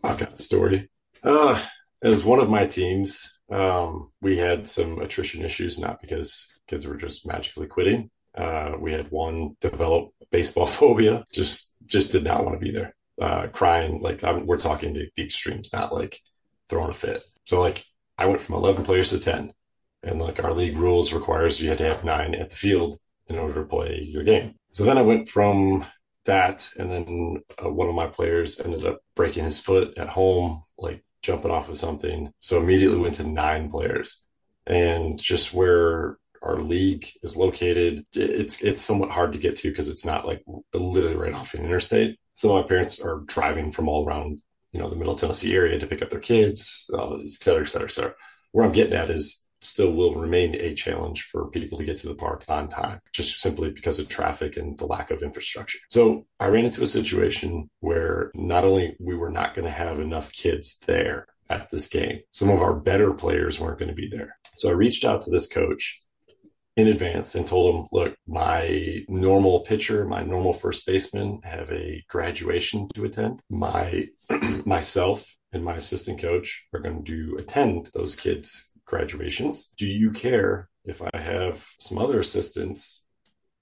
I've 0.02 0.18
got 0.18 0.34
a 0.34 0.38
story. 0.38 0.88
Uh, 1.22 1.60
as 2.02 2.24
one 2.24 2.38
of 2.38 2.50
my 2.50 2.66
teams, 2.66 3.40
um, 3.50 4.10
we 4.20 4.38
had 4.38 4.68
some 4.68 5.00
attrition 5.00 5.44
issues, 5.44 5.78
not 5.78 6.00
because 6.00 6.48
kids 6.66 6.86
were 6.86 6.96
just 6.96 7.26
magically 7.26 7.66
quitting. 7.66 8.10
Uh, 8.36 8.72
we 8.78 8.92
had 8.92 9.10
one 9.10 9.56
develop 9.60 10.10
baseball 10.30 10.66
phobia, 10.78 11.24
just 11.32 11.74
just 11.86 12.12
did 12.12 12.24
not 12.24 12.44
want 12.44 12.58
to 12.58 12.64
be 12.64 12.72
there, 12.72 12.94
uh, 13.20 13.46
crying 13.48 14.00
like 14.00 14.24
I'm, 14.24 14.46
we're 14.46 14.56
talking 14.56 14.94
the, 14.94 15.08
the 15.16 15.24
extremes, 15.24 15.72
not 15.72 15.92
like 15.92 16.18
throwing 16.68 16.90
a 16.90 16.94
fit. 16.94 17.22
So 17.44 17.60
like 17.60 17.84
I 18.16 18.26
went 18.26 18.40
from 18.40 18.54
11 18.54 18.84
players 18.84 19.10
to 19.10 19.20
10 19.20 19.52
and 20.02 20.20
like 20.20 20.42
our 20.42 20.52
league 20.52 20.76
rules 20.76 21.12
requires 21.12 21.60
you 21.60 21.68
had 21.68 21.78
to 21.78 21.88
have 21.88 22.04
nine 22.04 22.34
at 22.34 22.50
the 22.50 22.56
field 22.56 22.96
in 23.28 23.36
order 23.36 23.62
to 23.62 23.68
play 23.68 24.00
your 24.02 24.22
game. 24.22 24.54
So 24.70 24.84
then 24.84 24.98
I 24.98 25.02
went 25.02 25.28
from 25.28 25.84
that, 26.24 26.68
and 26.78 26.90
then 26.90 27.42
uh, 27.64 27.70
one 27.70 27.88
of 27.88 27.94
my 27.94 28.06
players 28.06 28.60
ended 28.60 28.84
up 28.84 29.00
breaking 29.14 29.44
his 29.44 29.58
foot 29.58 29.96
at 29.96 30.08
home, 30.08 30.62
like 30.78 31.04
jumping 31.22 31.50
off 31.50 31.68
of 31.68 31.76
something. 31.76 32.32
So 32.38 32.58
immediately 32.58 32.98
went 32.98 33.16
to 33.16 33.28
nine 33.28 33.70
players, 33.70 34.22
and 34.66 35.18
just 35.18 35.54
where 35.54 36.18
our 36.44 36.62
league 36.62 37.06
is 37.22 37.36
located, 37.36 38.04
it's 38.14 38.62
it's 38.62 38.82
somewhat 38.82 39.10
hard 39.10 39.32
to 39.32 39.38
get 39.38 39.56
to 39.56 39.70
because 39.70 39.88
it's 39.88 40.04
not 40.04 40.26
like 40.26 40.42
literally 40.72 41.16
right 41.16 41.34
off 41.34 41.54
an 41.54 41.64
interstate. 41.64 42.18
So 42.34 42.54
my 42.54 42.62
parents 42.62 43.00
are 43.00 43.22
driving 43.26 43.72
from 43.72 43.88
all 43.88 44.06
around, 44.06 44.40
you 44.72 44.80
know, 44.80 44.90
the 44.90 44.96
Middle 44.96 45.14
Tennessee 45.14 45.54
area 45.54 45.78
to 45.78 45.86
pick 45.86 46.02
up 46.02 46.10
their 46.10 46.20
kids, 46.20 46.90
uh, 46.92 47.14
et 47.16 47.30
cetera, 47.30 47.62
et 47.62 47.68
cetera, 47.68 47.88
et 47.88 47.92
cetera. 47.92 48.14
Where 48.52 48.64
I'm 48.64 48.72
getting 48.72 48.94
at 48.94 49.10
is 49.10 49.46
still 49.60 49.92
will 49.92 50.14
remain 50.14 50.54
a 50.56 50.74
challenge 50.74 51.22
for 51.22 51.48
people 51.48 51.78
to 51.78 51.84
get 51.84 51.96
to 51.96 52.08
the 52.08 52.14
park 52.14 52.44
on 52.48 52.68
time, 52.68 53.00
just 53.12 53.40
simply 53.40 53.70
because 53.70 53.98
of 53.98 54.08
traffic 54.08 54.58
and 54.58 54.78
the 54.78 54.86
lack 54.86 55.10
of 55.10 55.22
infrastructure. 55.22 55.78
So 55.88 56.26
I 56.38 56.48
ran 56.48 56.66
into 56.66 56.82
a 56.82 56.86
situation 56.86 57.70
where 57.80 58.30
not 58.34 58.64
only 58.64 58.94
we 59.00 59.16
were 59.16 59.30
not 59.30 59.54
going 59.54 59.64
to 59.64 59.70
have 59.70 60.00
enough 60.00 60.30
kids 60.32 60.78
there 60.86 61.26
at 61.48 61.70
this 61.70 61.88
game, 61.88 62.20
some 62.30 62.50
of 62.50 62.60
our 62.60 62.74
better 62.74 63.14
players 63.14 63.58
weren't 63.58 63.78
going 63.78 63.88
to 63.88 63.94
be 63.94 64.10
there. 64.12 64.36
So 64.54 64.68
I 64.68 64.72
reached 64.72 65.04
out 65.04 65.22
to 65.22 65.30
this 65.30 65.48
coach 65.48 66.03
in 66.76 66.88
advance 66.88 67.34
and 67.34 67.46
told 67.46 67.74
him, 67.74 67.86
look, 67.92 68.16
my 68.26 69.04
normal 69.08 69.60
pitcher, 69.60 70.04
my 70.04 70.22
normal 70.22 70.52
first 70.52 70.86
baseman 70.86 71.40
have 71.44 71.70
a 71.70 72.04
graduation 72.08 72.88
to 72.94 73.04
attend. 73.04 73.40
My 73.48 74.08
myself 74.66 75.34
and 75.52 75.64
my 75.64 75.76
assistant 75.76 76.20
coach 76.20 76.66
are 76.72 76.80
going 76.80 77.04
to 77.04 77.36
attend 77.38 77.90
those 77.94 78.16
kids' 78.16 78.72
graduations. 78.84 79.72
Do 79.78 79.86
you 79.86 80.10
care 80.10 80.68
if 80.84 81.00
I 81.00 81.16
have 81.18 81.66
some 81.78 81.98
other 81.98 82.20
assistants 82.20 83.03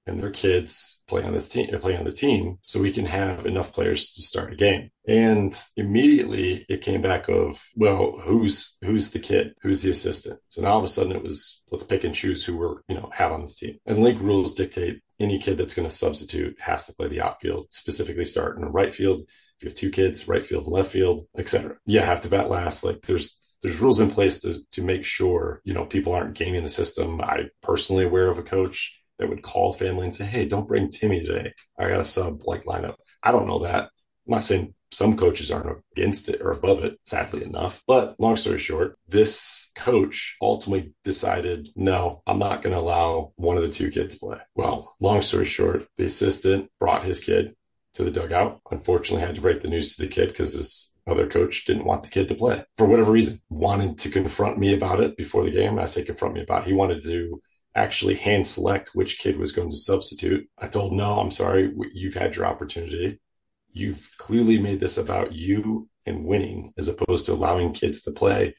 and 0.06 0.20
their 0.20 0.30
kids 0.30 1.02
play 1.06 1.22
on 1.22 1.32
this 1.32 1.48
team, 1.48 1.72
uh, 1.72 1.78
play 1.78 1.96
on 1.96 2.04
the 2.04 2.12
team, 2.12 2.58
so 2.62 2.80
we 2.80 2.92
can 2.92 3.06
have 3.06 3.46
enough 3.46 3.72
players 3.72 4.10
to 4.12 4.22
start 4.22 4.52
a 4.52 4.56
game? 4.56 4.90
And 5.06 5.54
immediately 5.76 6.64
it 6.68 6.82
came 6.82 7.02
back 7.02 7.28
of, 7.28 7.64
well, 7.76 8.18
who's 8.20 8.76
who's 8.82 9.10
the 9.10 9.18
kid? 9.18 9.54
Who's 9.62 9.82
the 9.82 9.90
assistant? 9.90 10.40
So 10.48 10.62
now 10.62 10.72
all 10.72 10.78
of 10.78 10.84
a 10.84 10.88
sudden 10.88 11.12
it 11.12 11.22
was 11.22 11.62
let's 11.70 11.84
pick 11.84 12.04
and 12.04 12.14
choose 12.14 12.44
who 12.44 12.56
we're 12.56 12.76
you 12.88 12.96
know 12.96 13.10
have 13.12 13.32
on 13.32 13.42
this 13.42 13.58
team. 13.58 13.78
And 13.86 14.02
league 14.02 14.20
rules 14.20 14.54
dictate 14.54 15.00
any 15.20 15.38
kid 15.38 15.56
that's 15.56 15.74
going 15.74 15.88
to 15.88 15.94
substitute 15.94 16.60
has 16.60 16.86
to 16.86 16.94
play 16.94 17.08
the 17.08 17.20
outfield, 17.20 17.72
specifically 17.72 18.24
start 18.24 18.56
in 18.56 18.64
the 18.64 18.70
right 18.70 18.94
field. 18.94 19.22
If 19.56 19.62
you 19.62 19.68
have 19.68 19.76
two 19.76 19.90
kids, 19.90 20.26
right 20.26 20.44
field 20.44 20.66
left 20.66 20.90
field, 20.90 21.26
etc. 21.38 21.76
Yeah, 21.86 22.04
have 22.04 22.22
to 22.22 22.28
bat 22.28 22.50
last. 22.50 22.84
Like 22.84 23.02
there's 23.02 23.38
there's 23.62 23.80
rules 23.80 24.00
in 24.00 24.10
place 24.10 24.40
to 24.40 24.60
to 24.72 24.82
make 24.82 25.04
sure 25.04 25.60
you 25.64 25.74
know 25.74 25.84
people 25.84 26.12
aren't 26.12 26.34
gaming 26.34 26.62
the 26.62 26.68
system. 26.68 27.20
I 27.20 27.50
personally 27.62 28.04
aware 28.04 28.28
of 28.28 28.38
a 28.38 28.42
coach 28.42 29.01
that 29.22 29.28
would 29.28 29.42
call 29.42 29.72
family 29.72 30.04
and 30.04 30.14
say, 30.14 30.26
"Hey, 30.26 30.46
don't 30.46 30.68
bring 30.68 30.90
Timmy 30.90 31.20
today. 31.20 31.52
I 31.78 31.88
got 31.88 32.00
a 32.00 32.04
sub 32.04 32.42
like 32.44 32.64
lineup." 32.64 32.96
I 33.22 33.30
don't 33.30 33.46
know 33.46 33.60
that. 33.60 33.84
I'm 33.84 34.34
not 34.34 34.42
saying 34.42 34.74
some 34.90 35.16
coaches 35.16 35.50
aren't 35.50 35.82
against 35.96 36.28
it 36.28 36.40
or 36.42 36.52
above 36.52 36.84
it, 36.84 36.98
sadly 37.04 37.44
enough. 37.44 37.82
But 37.86 38.18
long 38.20 38.36
story 38.36 38.58
short, 38.58 38.98
this 39.08 39.70
coach 39.74 40.36
ultimately 40.42 40.92
decided, 41.02 41.70
no, 41.74 42.22
I'm 42.26 42.38
not 42.38 42.62
going 42.62 42.74
to 42.74 42.80
allow 42.80 43.32
one 43.36 43.56
of 43.56 43.62
the 43.62 43.70
two 43.70 43.90
kids 43.90 44.18
play. 44.18 44.38
Well, 44.54 44.94
long 45.00 45.22
story 45.22 45.46
short, 45.46 45.86
the 45.96 46.04
assistant 46.04 46.70
brought 46.78 47.04
his 47.04 47.20
kid 47.20 47.54
to 47.94 48.04
the 48.04 48.10
dugout. 48.10 48.60
Unfortunately, 48.70 49.24
had 49.24 49.36
to 49.36 49.40
break 49.40 49.62
the 49.62 49.68
news 49.68 49.96
to 49.96 50.02
the 50.02 50.08
kid 50.08 50.28
because 50.28 50.54
this 50.54 50.94
other 51.06 51.26
coach 51.26 51.64
didn't 51.64 51.86
want 51.86 52.02
the 52.02 52.10
kid 52.10 52.28
to 52.28 52.34
play 52.34 52.64
for 52.76 52.86
whatever 52.86 53.12
reason. 53.12 53.38
Wanted 53.48 53.98
to 53.98 54.10
confront 54.10 54.58
me 54.58 54.74
about 54.74 55.00
it 55.00 55.16
before 55.16 55.42
the 55.42 55.50
game. 55.50 55.78
I 55.78 55.86
say 55.86 56.04
confront 56.04 56.34
me 56.34 56.42
about 56.42 56.62
it. 56.62 56.68
He 56.68 56.74
wanted 56.74 57.02
to 57.02 57.40
actually 57.74 58.14
hand 58.14 58.46
select 58.46 58.90
which 58.94 59.18
kid 59.18 59.38
was 59.38 59.52
going 59.52 59.70
to 59.70 59.76
substitute. 59.76 60.48
I 60.58 60.68
told 60.68 60.92
no, 60.92 61.18
I'm 61.18 61.30
sorry, 61.30 61.72
you've 61.92 62.14
had 62.14 62.36
your 62.36 62.46
opportunity. 62.46 63.20
You've 63.72 64.10
clearly 64.18 64.58
made 64.58 64.80
this 64.80 64.98
about 64.98 65.32
you 65.32 65.88
and 66.04 66.24
winning 66.24 66.72
as 66.76 66.88
opposed 66.88 67.26
to 67.26 67.32
allowing 67.32 67.72
kids 67.72 68.02
to 68.02 68.10
play. 68.10 68.54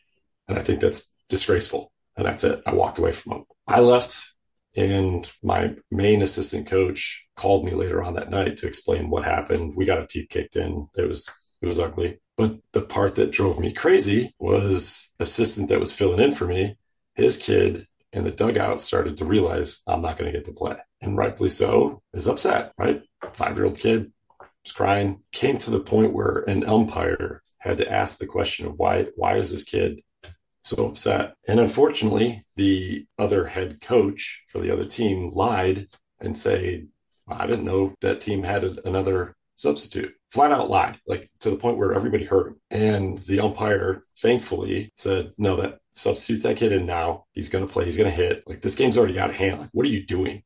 And 0.47 0.57
I 0.57 0.63
think 0.63 0.81
that's 0.81 1.13
disgraceful. 1.29 1.91
And 2.15 2.25
that's 2.25 2.43
it. 2.43 2.61
I 2.65 2.73
walked 2.73 2.99
away 2.99 3.11
from 3.11 3.33
him. 3.33 3.45
I 3.67 3.79
left 3.79 4.33
and 4.75 5.31
my 5.43 5.75
main 5.91 6.21
assistant 6.21 6.67
coach 6.67 7.27
called 7.35 7.63
me 7.65 7.71
later 7.71 8.03
on 8.03 8.15
that 8.15 8.31
night 8.31 8.57
to 8.57 8.67
explain 8.67 9.09
what 9.09 9.23
happened. 9.23 9.75
We 9.75 9.85
got 9.85 10.01
a 10.01 10.07
teeth 10.07 10.29
kicked 10.29 10.55
in. 10.55 10.87
It 10.95 11.07
was 11.07 11.31
it 11.61 11.67
was 11.67 11.79
ugly. 11.79 12.19
But 12.35 12.57
the 12.71 12.81
part 12.81 13.15
that 13.15 13.31
drove 13.31 13.59
me 13.59 13.71
crazy 13.71 14.33
was 14.39 15.13
assistant 15.19 15.69
that 15.69 15.79
was 15.79 15.93
filling 15.93 16.19
in 16.19 16.31
for 16.31 16.45
me. 16.45 16.75
His 17.13 17.37
kid 17.37 17.83
in 18.13 18.23
the 18.23 18.31
dugout 18.31 18.79
started 18.79 19.17
to 19.17 19.25
realize 19.25 19.81
I'm 19.85 20.01
not 20.01 20.17
going 20.17 20.31
to 20.31 20.37
get 20.37 20.45
to 20.45 20.53
play. 20.53 20.75
And 21.01 21.17
rightfully 21.17 21.49
so, 21.49 22.01
is 22.13 22.27
upset, 22.27 22.71
right? 22.77 23.01
Five 23.33 23.57
year 23.57 23.65
old 23.65 23.77
kid 23.77 24.11
was 24.63 24.71
crying, 24.71 25.23
came 25.31 25.57
to 25.57 25.71
the 25.71 25.81
point 25.81 26.13
where 26.13 26.43
an 26.47 26.65
umpire 26.65 27.41
had 27.57 27.77
to 27.79 27.91
ask 27.91 28.17
the 28.17 28.27
question 28.27 28.67
of 28.67 28.77
why, 28.77 29.07
why 29.15 29.37
is 29.37 29.51
this 29.51 29.63
kid 29.63 29.99
so 30.63 30.87
upset. 30.87 31.35
And 31.47 31.59
unfortunately, 31.59 32.43
the 32.55 33.05
other 33.19 33.45
head 33.45 33.81
coach 33.81 34.45
for 34.47 34.59
the 34.59 34.71
other 34.71 34.85
team 34.85 35.31
lied 35.33 35.87
and 36.19 36.37
said, 36.37 36.87
I 37.27 37.47
didn't 37.47 37.65
know 37.65 37.93
that 38.01 38.21
team 38.21 38.43
had 38.43 38.63
another 38.85 39.35
substitute. 39.55 40.13
Flat 40.33 40.51
out 40.51 40.67
lied, 40.67 40.99
like 41.05 41.29
to 41.41 41.51
the 41.51 41.57
point 41.57 41.77
where 41.77 41.93
everybody 41.93 42.25
heard 42.25 42.47
him. 42.47 42.55
And 42.71 43.19
the 43.19 43.39
umpire 43.39 44.01
thankfully 44.17 44.91
said, 44.97 45.31
No, 45.37 45.57
that 45.57 45.77
substitute 45.93 46.41
that 46.41 46.57
kid 46.57 46.71
in 46.71 46.87
now. 46.87 47.25
He's 47.33 47.49
going 47.49 47.65
to 47.65 47.71
play. 47.71 47.85
He's 47.85 47.97
going 47.97 48.09
to 48.09 48.15
hit. 48.15 48.43
Like 48.47 48.61
this 48.61 48.73
game's 48.73 48.97
already 48.97 49.19
out 49.19 49.29
of 49.29 49.35
hand. 49.35 49.59
Like, 49.59 49.69
what 49.73 49.85
are 49.85 49.89
you 49.89 50.05
doing? 50.05 50.43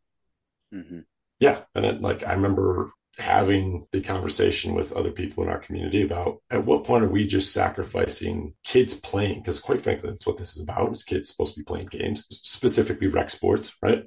Mm-hmm. 0.74 1.00
Yeah. 1.40 1.62
And 1.74 1.86
then, 1.86 2.02
like, 2.02 2.26
I 2.26 2.34
remember 2.34 2.92
having 3.18 3.88
the 3.92 4.02
conversation 4.02 4.76
with 4.76 4.94
other 4.94 5.12
people 5.12 5.44
in 5.44 5.50
our 5.50 5.58
community 5.58 6.04
about 6.04 6.42
at 6.52 6.66
what 6.66 6.84
point 6.84 7.04
are 7.04 7.10
we 7.10 7.26
just 7.26 7.54
sacrificing 7.54 8.54
kids 8.64 9.00
playing? 9.00 9.40
Because 9.40 9.60
quite 9.60 9.82
frankly, 9.82 10.10
that's 10.10 10.28
what 10.28 10.38
this 10.38 10.56
is 10.56 10.64
about. 10.64 10.92
Is 10.92 11.04
kids 11.04 11.30
supposed 11.30 11.56
to 11.56 11.62
be 11.62 11.64
playing 11.64 11.88
games, 11.88 12.28
specifically 12.44 13.08
rec 13.08 13.30
sports, 13.30 13.76
right? 13.82 14.04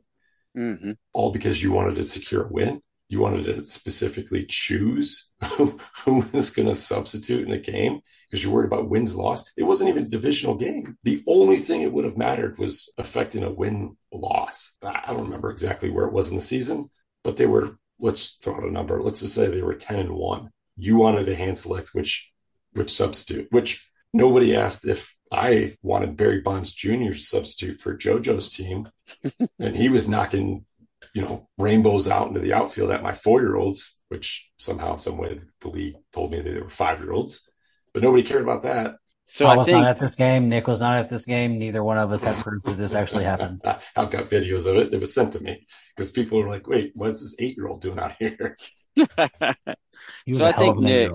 Mm-hmm. 0.56 0.92
All 1.12 1.32
because 1.32 1.62
you 1.62 1.72
wanted 1.72 1.96
to 1.96 2.04
secure 2.04 2.44
a 2.44 2.52
win. 2.52 2.82
You 3.11 3.20
wanted 3.20 3.44
to 3.44 3.64
specifically 3.66 4.46
choose 4.48 5.30
who, 5.44 5.78
was 6.32 6.50
going 6.50 6.68
to 6.68 6.74
substitute 6.74 7.46
in 7.46 7.52
a 7.52 7.58
game 7.58 8.00
because 8.30 8.42
you're 8.42 8.52
worried 8.52 8.68
about 8.68 8.88
wins 8.88 9.14
loss. 9.14 9.50
It 9.56 9.64
wasn't 9.64 9.90
even 9.90 10.04
a 10.04 10.08
divisional 10.08 10.54
game. 10.54 10.96
The 11.02 11.22
only 11.26 11.56
thing 11.56 11.82
it 11.82 11.92
would 11.92 12.04
have 12.04 12.16
mattered 12.16 12.56
was 12.58 12.94
affecting 12.98 13.42
a 13.42 13.52
win 13.52 13.96
loss. 14.12 14.78
I 14.82 15.08
don't 15.08 15.24
remember 15.24 15.50
exactly 15.50 15.90
where 15.90 16.06
it 16.06 16.12
was 16.12 16.30
in 16.30 16.36
the 16.36 16.40
season, 16.40 16.88
but 17.24 17.36
they 17.36 17.46
were 17.46 17.76
let's 17.98 18.38
throw 18.42 18.54
out 18.54 18.64
a 18.64 18.70
number. 18.70 19.02
Let's 19.02 19.20
just 19.20 19.34
say 19.34 19.48
they 19.48 19.61
were 19.61 19.74
10 19.74 19.98
and 19.98 20.12
1. 20.12 20.50
You 20.76 20.96
wanted 20.96 21.26
to 21.26 21.36
hand 21.36 21.58
select 21.58 21.90
which 21.92 22.32
which 22.72 22.90
substitute, 22.90 23.48
which 23.50 23.90
nobody 24.14 24.54
asked 24.54 24.86
if 24.86 25.16
I 25.32 25.76
wanted 25.82 26.16
Barry 26.16 26.40
Bonds 26.40 26.72
Jr. 26.72 27.11
to 27.11 27.14
substitute 27.14 27.78
for 27.78 27.96
JoJo's 27.96 28.50
team. 28.50 28.88
and 29.58 29.76
he 29.76 29.88
was 29.88 30.08
knocking, 30.08 30.64
you 31.14 31.22
know, 31.22 31.48
rainbows 31.59 32.09
out 32.09 32.28
into 32.28 32.40
the 32.40 32.53
outfield 32.53 32.90
at 32.90 33.03
my 33.03 33.12
four 33.12 33.40
year 33.40 33.57
olds, 33.57 34.03
which 34.09 34.51
somehow, 34.59 34.94
some 34.94 35.16
way 35.16 35.38
the 35.61 35.68
league 35.68 35.96
told 36.12 36.32
me 36.32 36.40
that 36.40 36.51
they 36.51 36.61
were 36.61 36.68
five 36.68 37.01
year 37.01 37.12
olds. 37.12 37.48
But 37.92 38.03
nobody 38.03 38.22
cared 38.22 38.42
about 38.42 38.62
that. 38.62 38.96
So 39.24 39.46
I, 39.46 39.55
I 39.55 39.57
was 39.57 39.66
think, 39.66 39.78
not 39.78 39.86
at 39.86 40.01
this 40.01 40.16
game. 40.16 40.48
Nick 40.48 40.66
was 40.66 40.80
not 40.80 40.98
at 40.98 41.09
this 41.09 41.24
game. 41.24 41.59
Neither 41.59 41.84
one 41.84 41.98
of 41.98 42.11
us 42.11 42.24
had 42.24 42.42
proof 42.42 42.64
that 42.64 42.72
this 42.76 42.94
actually 42.94 43.24
happened. 43.24 43.61
I've 43.96 44.11
got 44.11 44.28
videos 44.28 44.66
of 44.66 44.76
it. 44.76 44.92
It 44.92 44.98
was 44.98 45.14
sent 45.14 45.34
to 45.34 45.40
me 45.40 45.66
because 45.94 46.11
people 46.11 46.38
were 46.38 46.48
like, 46.48 46.66
"Wait, 46.66 46.90
what's 46.94 47.20
this 47.20 47.36
eight-year-old 47.38 47.80
doing 47.80 47.98
out 48.01 48.16
here?" 48.18 48.57
so 48.96 49.07
I 50.44 50.53
think 50.53 50.78
Nick. 50.78 51.12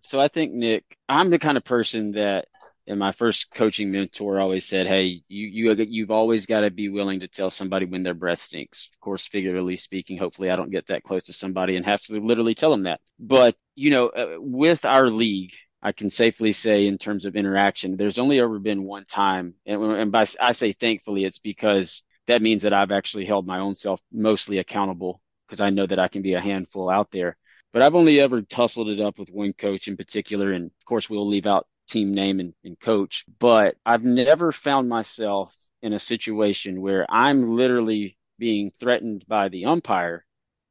So 0.00 0.20
I 0.20 0.28
think 0.28 0.52
Nick, 0.52 0.84
I'm 1.08 1.30
the 1.30 1.38
kind 1.40 1.56
of 1.56 1.64
person 1.64 2.12
that, 2.12 2.46
in 2.88 2.98
my 2.98 3.12
first 3.12 3.54
coaching 3.54 3.92
mentor, 3.92 4.40
always 4.40 4.66
said, 4.66 4.86
"Hey, 4.86 5.22
you 5.28 5.46
you 5.46 5.84
you've 5.88 6.10
always 6.10 6.46
got 6.46 6.62
to 6.62 6.70
be 6.70 6.88
willing 6.88 7.20
to 7.20 7.28
tell 7.28 7.50
somebody 7.50 7.86
when 7.86 8.02
their 8.02 8.14
breath 8.14 8.40
stinks." 8.42 8.88
Of 8.94 9.00
course, 9.00 9.26
figuratively 9.26 9.76
speaking, 9.76 10.18
hopefully 10.18 10.50
I 10.50 10.56
don't 10.56 10.70
get 10.70 10.86
that 10.88 11.04
close 11.04 11.24
to 11.24 11.32
somebody 11.32 11.76
and 11.76 11.84
have 11.84 12.02
to 12.04 12.20
literally 12.20 12.54
tell 12.54 12.70
them 12.70 12.84
that. 12.84 13.00
But 13.20 13.56
you 13.74 13.90
know, 13.90 14.08
uh, 14.08 14.36
with 14.38 14.84
our 14.84 15.08
league 15.10 15.52
I 15.82 15.92
can 15.92 16.10
safely 16.10 16.52
say 16.52 16.86
in 16.86 16.98
terms 16.98 17.24
of 17.24 17.36
interaction, 17.36 17.96
there's 17.96 18.18
only 18.18 18.40
ever 18.40 18.58
been 18.58 18.84
one 18.84 19.04
time. 19.04 19.54
And, 19.64 19.82
and 19.82 20.12
by, 20.12 20.26
I 20.40 20.52
say 20.52 20.72
thankfully, 20.72 21.24
it's 21.24 21.38
because 21.38 22.02
that 22.26 22.42
means 22.42 22.62
that 22.62 22.72
I've 22.72 22.90
actually 22.90 23.26
held 23.26 23.46
my 23.46 23.60
own 23.60 23.74
self 23.74 24.00
mostly 24.12 24.58
accountable 24.58 25.20
because 25.46 25.60
I 25.60 25.70
know 25.70 25.86
that 25.86 25.98
I 25.98 26.08
can 26.08 26.22
be 26.22 26.34
a 26.34 26.40
handful 26.40 26.90
out 26.90 27.10
there. 27.12 27.36
But 27.72 27.82
I've 27.82 27.94
only 27.94 28.20
ever 28.20 28.42
tussled 28.42 28.88
it 28.88 29.00
up 29.00 29.18
with 29.18 29.30
one 29.30 29.52
coach 29.52 29.88
in 29.88 29.96
particular. 29.96 30.52
And 30.52 30.66
of 30.66 30.84
course, 30.84 31.08
we'll 31.08 31.28
leave 31.28 31.46
out 31.46 31.66
team 31.88 32.12
name 32.12 32.40
and, 32.40 32.54
and 32.64 32.78
coach. 32.78 33.24
But 33.38 33.76
I've 33.84 34.04
never 34.04 34.52
found 34.52 34.88
myself 34.88 35.54
in 35.82 35.92
a 35.92 35.98
situation 35.98 36.80
where 36.80 37.06
I'm 37.08 37.56
literally 37.56 38.16
being 38.38 38.72
threatened 38.78 39.24
by 39.26 39.48
the 39.48 39.66
umpire 39.66 40.24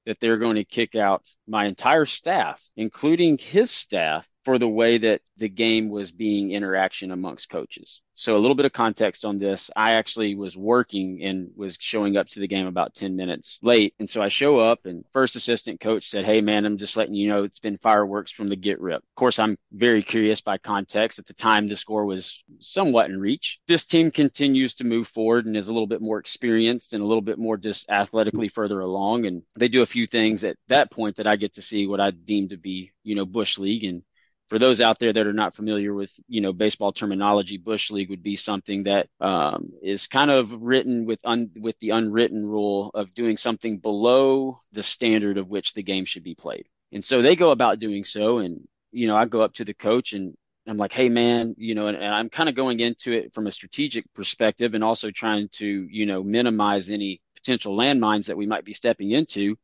that 0.06 0.20
they're 0.22 0.38
going 0.38 0.56
to 0.56 0.64
kick 0.64 0.96
out 0.96 1.24
my 1.48 1.66
entire 1.66 2.06
staff, 2.06 2.62
including 2.78 3.38
his 3.38 3.70
staff, 3.70 4.28
for 4.48 4.58
the 4.58 4.70
way 4.70 4.98
that 4.98 5.20
the 5.36 5.50
game 5.50 5.90
was 5.90 6.14
being 6.14 6.52
interaction 6.52 7.12
amongst 7.12 7.50
coaches. 7.50 8.00
So 8.14 8.38
a 8.38 8.40
little 8.40 8.56
bit 8.56 8.66
of 8.66 8.72
context 8.72 9.26
on 9.26 9.40
this. 9.40 9.70
I 9.76 9.96
actually 9.96 10.36
was 10.36 10.56
working 10.56 11.22
and 11.22 11.52
was 11.54 11.76
showing 11.82 12.16
up 12.16 12.30
to 12.30 12.40
the 12.40 12.48
game 12.48 12.66
about 12.66 12.96
10 12.96 13.18
minutes 13.18 13.60
late. 13.62 13.94
And 14.00 14.10
so 14.10 14.22
I 14.22 14.30
show 14.30 14.58
up 14.58 14.86
and 14.86 15.04
first 15.12 15.36
assistant 15.36 15.82
coach 15.82 16.08
said, 16.10 16.24
Hey 16.24 16.40
man, 16.40 16.66
I'm 16.66 16.78
just 16.78 16.96
letting 16.96 17.14
you 17.14 17.28
know 17.28 17.44
it's 17.44 17.60
been 17.60 17.78
fireworks 17.78 18.32
from 18.32 18.48
the 18.48 18.56
get 18.56 18.80
rip. 18.80 19.04
Of 19.04 19.16
course, 19.18 19.38
I'm 19.38 19.58
very 19.74 20.02
curious 20.02 20.40
by 20.40 20.58
context. 20.58 21.20
At 21.20 21.26
the 21.26 21.34
time, 21.34 21.68
the 21.68 21.76
score 21.76 22.06
was 22.06 22.42
somewhat 22.60 23.10
in 23.10 23.20
reach. 23.20 23.60
This 23.68 23.84
team 23.84 24.12
continues 24.12 24.76
to 24.76 24.86
move 24.86 25.10
forward 25.10 25.46
and 25.46 25.58
is 25.58 25.68
a 25.68 25.74
little 25.74 25.88
bit 25.88 26.02
more 26.02 26.20
experienced 26.20 26.94
and 26.94 27.04
a 27.04 27.06
little 27.06 27.22
bit 27.22 27.38
more 27.38 27.58
just 27.58 27.90
athletically 27.90 28.48
further 28.48 28.80
along. 28.80 29.26
And 29.26 29.44
they 29.58 29.68
do 29.68 29.82
a 29.82 29.86
few 29.86 30.08
things 30.08 30.46
at 30.46 30.56
that 30.70 30.90
point 30.90 31.18
that 31.18 31.28
I 31.28 31.36
get 31.36 31.56
to 31.56 31.62
see 31.62 31.86
what 31.86 32.00
I 32.00 32.12
deem 32.12 32.48
to 32.48 32.58
be, 32.58 32.94
you 33.04 33.14
know, 33.14 33.26
Bush 33.26 33.58
League 33.58 33.84
and 33.84 34.04
for 34.50 34.60
those 34.60 34.80
out 34.80 35.00
there 35.00 35.12
that 35.12 35.28
are 35.28 35.34
not 35.34 35.56
familiar 35.56 35.94
with, 35.94 36.12
you 36.28 36.42
know, 36.42 36.54
baseball 36.54 36.92
terminology, 36.92 37.58
Bush 37.58 37.92
League 37.92 38.10
would 38.10 38.24
be 38.24 38.36
something 38.36 38.84
that 38.84 39.08
um, 39.20 39.74
is 39.82 40.08
kind 40.08 40.32
of 40.32 40.52
written 40.62 41.06
with 41.06 41.20
un, 41.24 41.52
with 41.58 41.78
the 41.80 41.90
unwritten 41.92 42.46
rule 42.46 42.92
of 42.94 43.14
doing 43.14 43.38
something 43.38 43.78
below 43.78 44.60
the 44.72 44.84
standard 44.84 45.38
of 45.38 45.50
which 45.50 45.74
the 45.74 45.84
game 45.84 46.06
should 46.06 46.24
be 46.24 46.36
played. 46.36 46.66
And 46.92 47.04
so 47.04 47.22
they 47.22 47.36
go 47.36 47.52
about 47.52 47.80
doing 47.80 48.06
so. 48.06 48.38
And, 48.38 48.68
you 48.92 49.08
know, 49.08 49.18
I 49.18 49.26
go 49.26 49.42
up 49.42 49.54
to 49.56 49.66
the 49.66 49.74
coach 49.74 50.14
and 50.14 50.36
I'm 50.66 50.78
like, 50.78 50.94
hey, 50.94 51.10
man, 51.10 51.56
you 51.58 51.76
know, 51.76 51.88
and, 51.88 51.98
and 51.98 52.14
I'm 52.14 52.30
kind 52.30 52.48
of 52.48 52.56
going 52.56 52.80
into 52.80 53.12
it 53.12 53.34
from 53.34 53.48
a 53.48 53.52
strategic 53.52 54.12
perspective 54.14 54.74
and 54.74 54.84
also 54.84 55.12
trying 55.12 55.50
to, 55.54 55.66
you 55.66 56.06
know, 56.06 56.24
minimize 56.24 56.90
any 56.90 57.22
potential 57.36 57.76
landmines 57.76 58.26
that 58.26 58.38
we 58.38 58.46
might 58.46 58.66
be 58.66 58.74
stepping 58.74 59.12
into 59.12 59.58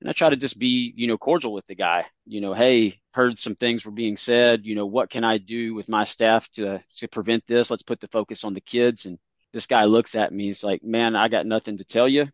and 0.00 0.08
I 0.08 0.12
try 0.12 0.30
to 0.30 0.36
just 0.36 0.58
be, 0.58 0.92
you 0.96 1.06
know, 1.06 1.18
cordial 1.18 1.52
with 1.52 1.66
the 1.66 1.74
guy. 1.74 2.06
You 2.24 2.40
know, 2.40 2.54
hey, 2.54 3.00
heard 3.12 3.38
some 3.38 3.54
things 3.54 3.84
were 3.84 3.90
being 3.90 4.16
said. 4.16 4.64
You 4.64 4.74
know, 4.74 4.86
what 4.86 5.10
can 5.10 5.24
I 5.24 5.38
do 5.38 5.74
with 5.74 5.88
my 5.88 6.04
staff 6.04 6.48
to 6.52 6.80
to 6.96 7.08
prevent 7.08 7.46
this? 7.46 7.70
Let's 7.70 7.82
put 7.82 8.00
the 8.00 8.08
focus 8.08 8.44
on 8.44 8.54
the 8.54 8.60
kids. 8.60 9.04
And 9.04 9.18
this 9.52 9.66
guy 9.66 9.84
looks 9.84 10.14
at 10.14 10.32
me. 10.32 10.46
He's 10.46 10.64
like, 10.64 10.82
man, 10.82 11.16
I 11.16 11.28
got 11.28 11.46
nothing 11.46 11.78
to 11.78 11.84
tell 11.84 12.08
you. 12.08 12.28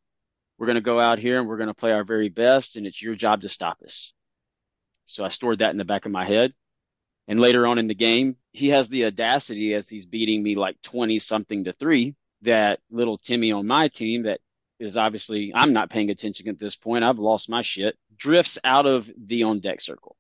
We're 0.59 0.67
to 0.73 0.81
go 0.81 1.01
out 1.01 1.19
here 1.19 1.39
and 1.39 1.49
we're 1.49 1.59
to 1.59 1.75
play 1.75 1.93
our 1.93 2.05
very 2.05 2.29
best, 2.29 2.77
and 2.77 2.87
it's 2.87 3.03
your 3.03 3.15
job 3.15 3.43
to 3.43 3.49
stop 3.49 3.79
us. 3.85 4.13
So 5.05 5.25
I 5.25 5.29
stored 5.29 5.59
that 5.59 5.71
in 5.71 5.77
the 5.77 5.85
back 5.85 6.07
of 6.07 6.13
my 6.13 6.25
head. 6.25 6.53
And 7.29 7.41
later 7.41 7.67
on 7.67 7.79
in 7.79 7.89
the 7.89 7.95
game, 7.95 8.37
he 8.53 8.69
has 8.69 8.89
the 8.89 9.07
audacity 9.07 9.75
as 9.75 9.89
he's 9.89 10.07
beating 10.07 10.43
me 10.43 10.55
like 10.55 10.81
20 10.83 11.19
something 11.19 11.65
to 11.65 11.73
three 11.73 12.15
that 12.43 12.81
little 12.91 13.19
Timmy 13.19 13.53
on 13.53 13.67
my 13.67 13.89
team 13.89 14.25
that 14.25 14.41
is 14.79 14.97
obviously 14.97 15.53
I'm 15.55 15.73
not 15.73 15.91
paying 15.91 16.11
attention 16.11 16.49
at 16.49 16.59
this 16.59 16.77
point. 16.77 17.05
I've 17.05 17.19
lost 17.19 17.49
my 17.49 17.63
shit. 17.63 17.97
Drifts 18.17 18.59
out 18.65 18.87
of 18.87 19.11
the 19.17 19.45
on 19.45 19.61
deck 19.61 19.81
circle. 19.81 20.17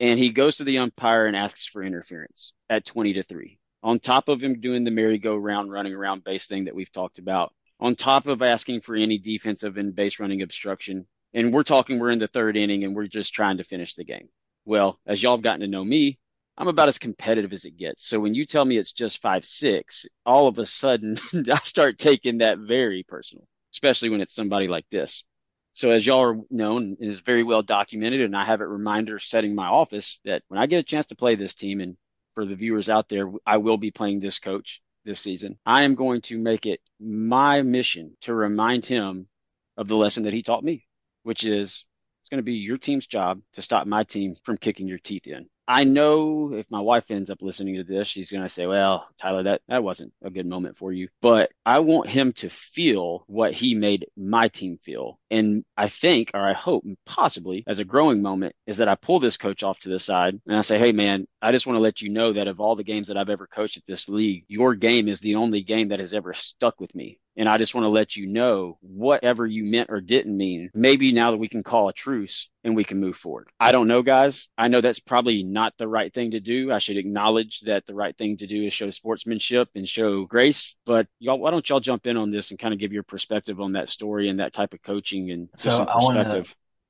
And 0.00 0.18
he 0.18 0.30
goes 0.30 0.56
to 0.56 0.64
the 0.64 0.78
umpire 0.78 1.26
and 1.26 1.36
asks 1.36 1.66
for 1.66 1.82
interference 1.82 2.52
at 2.68 2.84
20 2.84 3.14
to 3.14 3.22
3. 3.22 3.58
On 3.82 3.98
top 3.98 4.28
of 4.28 4.42
him 4.42 4.60
doing 4.60 4.84
the 4.84 4.90
merry-go-round 4.90 5.70
running 5.70 5.94
around 5.94 6.24
base 6.24 6.46
thing 6.46 6.64
that 6.64 6.74
we've 6.74 6.90
talked 6.90 7.18
about. 7.18 7.54
On 7.80 7.94
top 7.94 8.26
of 8.26 8.42
asking 8.42 8.80
for 8.80 8.96
any 8.96 9.18
defensive 9.18 9.76
and 9.76 9.94
base 9.94 10.18
running 10.18 10.42
obstruction. 10.42 11.06
And 11.32 11.52
we're 11.52 11.64
talking 11.64 11.98
we're 11.98 12.10
in 12.10 12.18
the 12.18 12.28
third 12.28 12.56
inning 12.56 12.84
and 12.84 12.94
we're 12.94 13.06
just 13.06 13.34
trying 13.34 13.58
to 13.58 13.64
finish 13.64 13.94
the 13.94 14.04
game. 14.04 14.28
Well, 14.64 14.98
as 15.06 15.22
y'all 15.22 15.36
have 15.36 15.44
gotten 15.44 15.60
to 15.60 15.66
know 15.66 15.84
me, 15.84 16.18
I'm 16.56 16.68
about 16.68 16.88
as 16.88 16.98
competitive 16.98 17.52
as 17.52 17.64
it 17.64 17.76
gets. 17.76 18.06
So 18.06 18.20
when 18.20 18.34
you 18.34 18.46
tell 18.46 18.64
me 18.64 18.78
it's 18.78 18.92
just 18.92 19.20
five, 19.20 19.44
six, 19.44 20.06
all 20.24 20.46
of 20.46 20.58
a 20.58 20.66
sudden 20.66 21.18
I 21.52 21.60
start 21.64 21.98
taking 21.98 22.38
that 22.38 22.58
very 22.58 23.02
personal, 23.02 23.46
especially 23.74 24.08
when 24.08 24.20
it's 24.20 24.34
somebody 24.34 24.68
like 24.68 24.86
this. 24.90 25.24
So 25.72 25.90
as 25.90 26.06
y'all 26.06 26.22
are 26.22 26.40
known, 26.50 26.96
it 27.00 27.08
is 27.08 27.20
very 27.20 27.42
well 27.42 27.62
documented 27.62 28.20
and 28.20 28.36
I 28.36 28.44
have 28.44 28.60
a 28.60 28.66
reminder 28.66 29.18
setting 29.18 29.54
my 29.54 29.66
office 29.66 30.20
that 30.24 30.42
when 30.48 30.60
I 30.60 30.66
get 30.66 30.78
a 30.78 30.84
chance 30.84 31.06
to 31.06 31.16
play 31.16 31.34
this 31.34 31.54
team 31.54 31.80
and 31.80 31.96
for 32.34 32.46
the 32.46 32.54
viewers 32.54 32.88
out 32.88 33.08
there, 33.08 33.30
I 33.44 33.58
will 33.58 33.76
be 33.76 33.90
playing 33.90 34.20
this 34.20 34.38
coach 34.38 34.80
this 35.04 35.20
season. 35.20 35.58
I 35.66 35.82
am 35.82 35.96
going 35.96 36.22
to 36.22 36.38
make 36.38 36.66
it 36.66 36.80
my 37.00 37.62
mission 37.62 38.16
to 38.22 38.34
remind 38.34 38.86
him 38.86 39.28
of 39.76 39.88
the 39.88 39.96
lesson 39.96 40.24
that 40.24 40.32
he 40.32 40.42
taught 40.42 40.64
me, 40.64 40.86
which 41.24 41.44
is 41.44 41.84
it's 42.20 42.28
going 42.28 42.38
to 42.38 42.44
be 42.44 42.54
your 42.54 42.78
team's 42.78 43.06
job 43.06 43.40
to 43.54 43.62
stop 43.62 43.86
my 43.86 44.04
team 44.04 44.36
from 44.44 44.56
kicking 44.56 44.88
your 44.88 44.98
teeth 44.98 45.26
in. 45.26 45.48
I 45.66 45.84
know 45.84 46.52
if 46.52 46.70
my 46.70 46.80
wife 46.80 47.10
ends 47.10 47.30
up 47.30 47.40
listening 47.40 47.76
to 47.76 47.84
this, 47.84 48.06
she's 48.06 48.30
going 48.30 48.42
to 48.42 48.50
say, 48.50 48.66
well, 48.66 49.08
Tyler, 49.18 49.44
that, 49.44 49.62
that 49.68 49.82
wasn't 49.82 50.12
a 50.22 50.30
good 50.30 50.46
moment 50.46 50.76
for 50.76 50.92
you, 50.92 51.08
but 51.22 51.52
I 51.64 51.78
want 51.78 52.10
him 52.10 52.32
to 52.34 52.50
feel 52.50 53.24
what 53.28 53.52
he 53.52 53.74
made 53.74 54.06
my 54.16 54.48
team 54.48 54.78
feel. 54.82 55.18
And 55.30 55.64
I 55.76 55.88
think, 55.88 56.32
or 56.34 56.40
I 56.40 56.52
hope 56.52 56.84
possibly 57.06 57.64
as 57.66 57.78
a 57.78 57.84
growing 57.84 58.20
moment 58.20 58.54
is 58.66 58.76
that 58.78 58.88
I 58.88 58.94
pull 58.94 59.20
this 59.20 59.38
coach 59.38 59.62
off 59.62 59.80
to 59.80 59.88
the 59.88 60.00
side 60.00 60.38
and 60.46 60.56
I 60.56 60.60
say, 60.62 60.78
Hey 60.78 60.92
man, 60.92 61.26
I 61.40 61.50
just 61.50 61.66
want 61.66 61.76
to 61.76 61.82
let 61.82 62.02
you 62.02 62.10
know 62.10 62.34
that 62.34 62.48
of 62.48 62.60
all 62.60 62.76
the 62.76 62.84
games 62.84 63.08
that 63.08 63.16
I've 63.16 63.30
ever 63.30 63.46
coached 63.46 63.78
at 63.78 63.86
this 63.86 64.08
league, 64.08 64.44
your 64.48 64.74
game 64.74 65.08
is 65.08 65.20
the 65.20 65.36
only 65.36 65.62
game 65.62 65.88
that 65.88 66.00
has 66.00 66.12
ever 66.12 66.34
stuck 66.34 66.78
with 66.78 66.94
me. 66.94 67.18
And 67.36 67.48
I 67.48 67.58
just 67.58 67.74
want 67.74 67.84
to 67.84 67.88
let 67.88 68.16
you 68.16 68.26
know 68.26 68.78
whatever 68.80 69.46
you 69.46 69.64
meant 69.64 69.90
or 69.90 70.00
didn't 70.00 70.36
mean. 70.36 70.70
Maybe 70.74 71.12
now 71.12 71.32
that 71.32 71.36
we 71.36 71.48
can 71.48 71.62
call 71.62 71.88
a 71.88 71.92
truce 71.92 72.48
and 72.62 72.76
we 72.76 72.84
can 72.84 73.00
move 73.00 73.16
forward. 73.16 73.48
I 73.58 73.72
don't 73.72 73.88
know, 73.88 74.02
guys. 74.02 74.48
I 74.56 74.68
know 74.68 74.80
that's 74.80 75.00
probably 75.00 75.42
not 75.42 75.74
the 75.76 75.88
right 75.88 76.12
thing 76.12 76.32
to 76.32 76.40
do. 76.40 76.72
I 76.72 76.78
should 76.78 76.96
acknowledge 76.96 77.60
that 77.62 77.86
the 77.86 77.94
right 77.94 78.16
thing 78.16 78.36
to 78.38 78.46
do 78.46 78.64
is 78.64 78.72
show 78.72 78.90
sportsmanship 78.90 79.68
and 79.74 79.88
show 79.88 80.24
grace. 80.26 80.76
But 80.86 81.08
y'all, 81.18 81.38
why 81.38 81.50
don't 81.50 81.68
y'all 81.68 81.80
jump 81.80 82.06
in 82.06 82.16
on 82.16 82.30
this 82.30 82.50
and 82.50 82.58
kind 82.58 82.72
of 82.72 82.80
give 82.80 82.92
your 82.92 83.02
perspective 83.02 83.60
on 83.60 83.72
that 83.72 83.88
story 83.88 84.28
and 84.28 84.40
that 84.40 84.52
type 84.52 84.72
of 84.72 84.82
coaching 84.82 85.30
and 85.30 85.48
so 85.56 85.82
I 85.82 85.96
want 85.98 86.18
to 86.18 86.44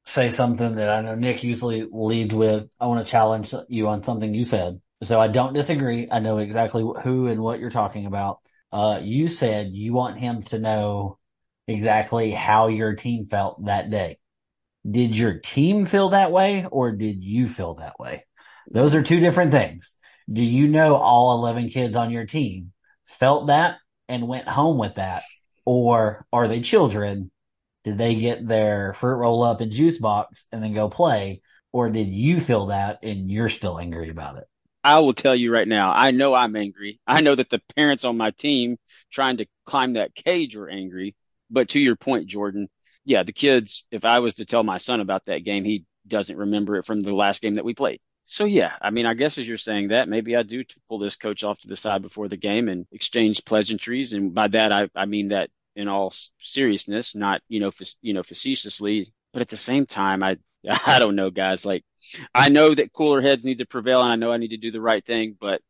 say 0.05 0.31
something 0.31 0.77
that 0.77 0.91
I 0.91 1.01
know 1.01 1.15
Nick 1.15 1.43
usually 1.43 1.87
leads 1.91 2.35
with. 2.35 2.69
I 2.79 2.87
want 2.87 3.05
to 3.05 3.11
challenge 3.11 3.55
you 3.69 3.89
on 3.89 4.05
something 4.05 4.33
you 4.33 4.45
said. 4.45 4.81
So 5.03 5.21
I 5.21 5.29
don't 5.29 5.55
disagree. 5.55 6.09
I 6.11 6.21
know 6.21 6.39
exactly 6.39 6.83
who 7.03 7.27
and 7.27 7.43
what 7.43 7.61
you're 7.61 7.71
talking 7.71 8.07
about. 8.07 8.39
Uh, 8.75 8.99
you 9.01 9.29
said 9.29 9.71
you 9.73 9.93
want 9.93 10.19
him 10.19 10.43
to 10.43 10.59
know 10.59 11.17
exactly 11.69 12.33
how 12.33 12.67
your 12.67 12.97
team 12.97 13.25
felt 13.25 13.65
that 13.67 13.89
day. 13.89 14.19
Did 14.91 15.17
your 15.17 15.39
team 15.39 15.87
feel 15.87 16.09
that 16.09 16.33
way 16.33 16.67
or 16.69 16.91
did 16.91 17.23
you 17.23 17.47
feel 17.47 17.75
that 17.75 18.01
way? 18.01 18.27
Those 18.69 18.97
are 18.97 19.03
two 19.05 19.21
different 19.21 19.53
things. 19.53 19.97
Do 20.31 20.45
you 20.45 20.67
know 20.67 20.97
all 20.97 21.39
11 21.39 21.69
kids 21.69 21.95
on 21.95 22.11
your 22.11 22.27
team 22.27 22.73
felt 23.07 23.47
that 23.47 23.77
and 24.09 24.27
went 24.27 24.49
home 24.49 24.77
with 24.77 24.97
that? 24.97 25.23
Or 25.65 26.27
are 26.33 26.49
they 26.49 26.61
children? 26.61 27.31
Did 27.85 27.97
they 27.97 28.17
get 28.17 28.45
their 28.45 28.93
fruit 28.93 29.19
roll 29.19 29.45
up 29.45 29.61
and 29.61 29.71
juice 29.71 29.99
box 29.99 30.49
and 30.51 30.61
then 30.61 30.75
go 30.75 30.89
play? 30.89 31.43
Or 31.73 31.91
did 31.91 32.09
you 32.09 32.41
feel 32.41 32.67
that 32.67 32.99
and 33.05 33.31
you're 33.31 33.49
still 33.49 33.79
angry 33.79 34.09
about 34.09 34.39
it? 34.39 34.49
I 34.85 35.01
will 35.01 35.15
tell 35.15 35.35
you 35.35 35.51
right 35.51 35.67
now, 35.67 35.93
I 35.93 36.11
know 36.11 36.35
I'm 36.35 36.55
angry. 36.55 37.01
I 37.07 37.23
know 37.23 37.35
that 37.35 37.49
the 37.49 37.63
parents 37.75 38.05
on 38.05 38.19
my 38.19 38.31
team 38.33 38.77
trying 39.11 39.39
to 39.39 39.47
climb 39.65 39.95
that 39.95 40.15
cage 40.15 40.55
were 40.55 40.69
angry. 40.69 41.17
But 41.51 41.71
to 41.71 41.81
your 41.81 41.97
point, 41.97 42.27
Jordan, 42.27 42.69
yeah, 43.05 43.23
the 43.23 43.33
kids, 43.33 43.85
if 43.91 44.05
I 44.05 44.19
was 44.19 44.37
to 44.37 44.45
tell 44.45 44.63
my 44.63 44.79
son 44.79 45.01
about 45.01 45.25
that 45.27 45.45
game, 45.45 45.65
he 45.65 45.87
doesn't 46.07 46.37
remember 46.37 46.77
it 46.77 46.87
from 46.87 47.03
the 47.03 47.15
last 47.15 47.41
game 47.41 47.55
that 47.55 47.65
we 47.65 47.75
played. 47.75 48.01
So 48.25 48.45
yeah, 48.45 48.73
I 48.81 48.91
mean, 48.91 49.07
I 49.07 49.15
guess 49.15 49.39
as 49.39 49.47
you're 49.47 49.57
saying 49.57 49.89
that, 49.89 50.09
maybe 50.09 50.37
I 50.37 50.43
do 50.43 50.65
pull 50.89 50.99
this 50.99 51.17
coach 51.17 51.45
off 51.45 51.59
to 51.61 51.69
the 51.69 51.77
side 51.77 52.03
before 52.03 52.29
the 52.29 52.37
game 52.37 52.69
and 52.69 52.87
exchange 52.93 53.45
pleasantries. 53.45 54.13
And 54.13 54.35
by 54.35 54.49
that, 54.49 54.73
I, 54.73 54.89
I 54.95 55.07
mean 55.07 55.29
that 55.29 55.51
in 55.77 55.89
all 55.89 56.13
seriousness, 56.39 57.15
not, 57.15 57.43
you 57.49 57.61
know, 57.61 57.73
you 58.01 58.15
know, 58.15 58.23
facetiously, 58.23 59.13
but 59.33 59.43
at 59.43 59.49
the 59.49 59.57
same 59.57 59.87
time, 59.87 60.23
I, 60.23 60.39
I 60.87 60.99
don't 60.99 61.17
know, 61.17 61.31
guys. 61.31 61.65
Like, 61.65 61.85
I 62.35 62.49
know 62.49 62.75
that 62.75 62.93
cooler 62.93 63.21
heads 63.21 63.45
need 63.45 63.59
to 63.59 63.67
prevail, 63.67 64.03
and 64.03 64.13
I 64.13 64.17
know 64.17 64.33
I 64.33 64.39
need 64.39 64.51
to 64.51 64.57
do 64.57 64.71
the 64.71 64.81
right 64.81 65.05
thing, 65.05 65.37
but 65.41 65.61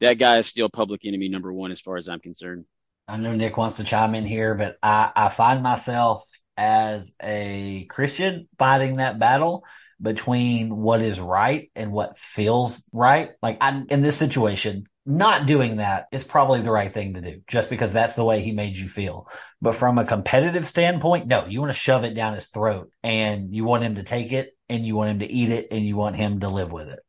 that 0.00 0.14
guy 0.14 0.38
is 0.38 0.46
still 0.46 0.68
public 0.68 1.04
enemy 1.04 1.28
number 1.28 1.52
one 1.52 1.70
as 1.70 1.80
far 1.80 1.96
as 1.96 2.08
I'm 2.08 2.20
concerned. 2.20 2.64
I 3.06 3.16
know 3.16 3.34
Nick 3.34 3.56
wants 3.56 3.78
to 3.78 3.84
chime 3.84 4.14
in 4.14 4.24
here, 4.24 4.54
but 4.54 4.76
I, 4.82 5.10
I 5.14 5.28
find 5.28 5.62
myself 5.62 6.24
as 6.56 7.12
a 7.22 7.86
Christian 7.90 8.48
fighting 8.58 8.96
that 8.96 9.18
battle 9.18 9.64
between 10.00 10.76
what 10.76 11.02
is 11.02 11.20
right 11.20 11.70
and 11.74 11.92
what 11.92 12.16
feels 12.16 12.88
right. 12.92 13.30
Like 13.42 13.58
I'm 13.60 13.86
in 13.88 14.00
this 14.00 14.16
situation, 14.16 14.86
not 15.06 15.46
doing 15.46 15.76
that 15.76 16.06
is 16.12 16.24
probably 16.24 16.60
the 16.60 16.70
right 16.70 16.92
thing 16.92 17.14
to 17.14 17.20
do 17.20 17.40
just 17.46 17.70
because 17.70 17.92
that's 17.92 18.14
the 18.14 18.24
way 18.24 18.40
he 18.42 18.52
made 18.52 18.76
you 18.76 18.88
feel. 18.88 19.28
But 19.60 19.74
from 19.74 19.98
a 19.98 20.04
competitive 20.04 20.66
standpoint, 20.66 21.26
no, 21.26 21.46
you 21.46 21.60
want 21.60 21.72
to 21.72 21.78
shove 21.78 22.04
it 22.04 22.14
down 22.14 22.34
his 22.34 22.48
throat 22.48 22.90
and 23.02 23.54
you 23.54 23.64
want 23.64 23.82
him 23.82 23.94
to 23.96 24.02
take 24.02 24.32
it 24.32 24.56
and 24.68 24.86
you 24.86 24.96
want 24.96 25.10
him 25.10 25.18
to 25.20 25.30
eat 25.30 25.50
it 25.50 25.68
and 25.70 25.84
you 25.84 25.96
want 25.96 26.16
him 26.16 26.40
to 26.40 26.48
live 26.48 26.70
with 26.70 26.88
it. 26.88 27.00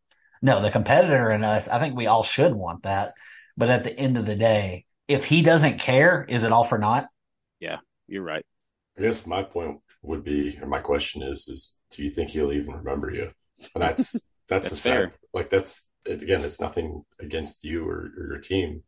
No, 0.41 0.61
the 0.61 0.71
competitor 0.71 1.31
in 1.31 1.43
us, 1.43 1.67
I 1.67 1.79
think 1.79 1.95
we 1.95 2.07
all 2.07 2.23
should 2.23 2.53
want 2.53 2.83
that. 2.83 3.13
But 3.57 3.69
at 3.69 3.83
the 3.83 3.97
end 3.97 4.17
of 4.17 4.25
the 4.25 4.35
day, 4.35 4.85
if 5.07 5.25
he 5.25 5.43
doesn't 5.43 5.79
care, 5.79 6.25
is 6.27 6.43
it 6.43 6.51
all 6.51 6.63
for 6.63 6.77
naught? 6.77 7.07
Yeah, 7.59 7.77
you're 8.07 8.23
right. 8.23 8.45
I 8.97 9.01
guess 9.01 9.27
my 9.27 9.43
point 9.43 9.79
would 10.01 10.23
be, 10.23 10.57
or 10.61 10.67
my 10.67 10.79
question 10.79 11.21
is, 11.21 11.47
is 11.47 11.77
do 11.91 12.03
you 12.03 12.09
think 12.09 12.29
he'll 12.29 12.53
even 12.53 12.75
remember 12.75 13.11
you? 13.11 13.29
And 13.75 13.83
that's 13.83 14.13
that's, 14.47 14.69
that's 14.69 14.71
a 14.71 14.75
fair. 14.75 15.01
Sad, 15.01 15.13
like 15.33 15.49
that's 15.49 15.87
again, 16.06 16.41
it's 16.41 16.62
nothing 16.62 17.04
against 17.20 17.64
you 17.64 17.88
or, 17.88 18.12
or, 18.18 18.28
your 18.32 18.39
team. 18.39 18.84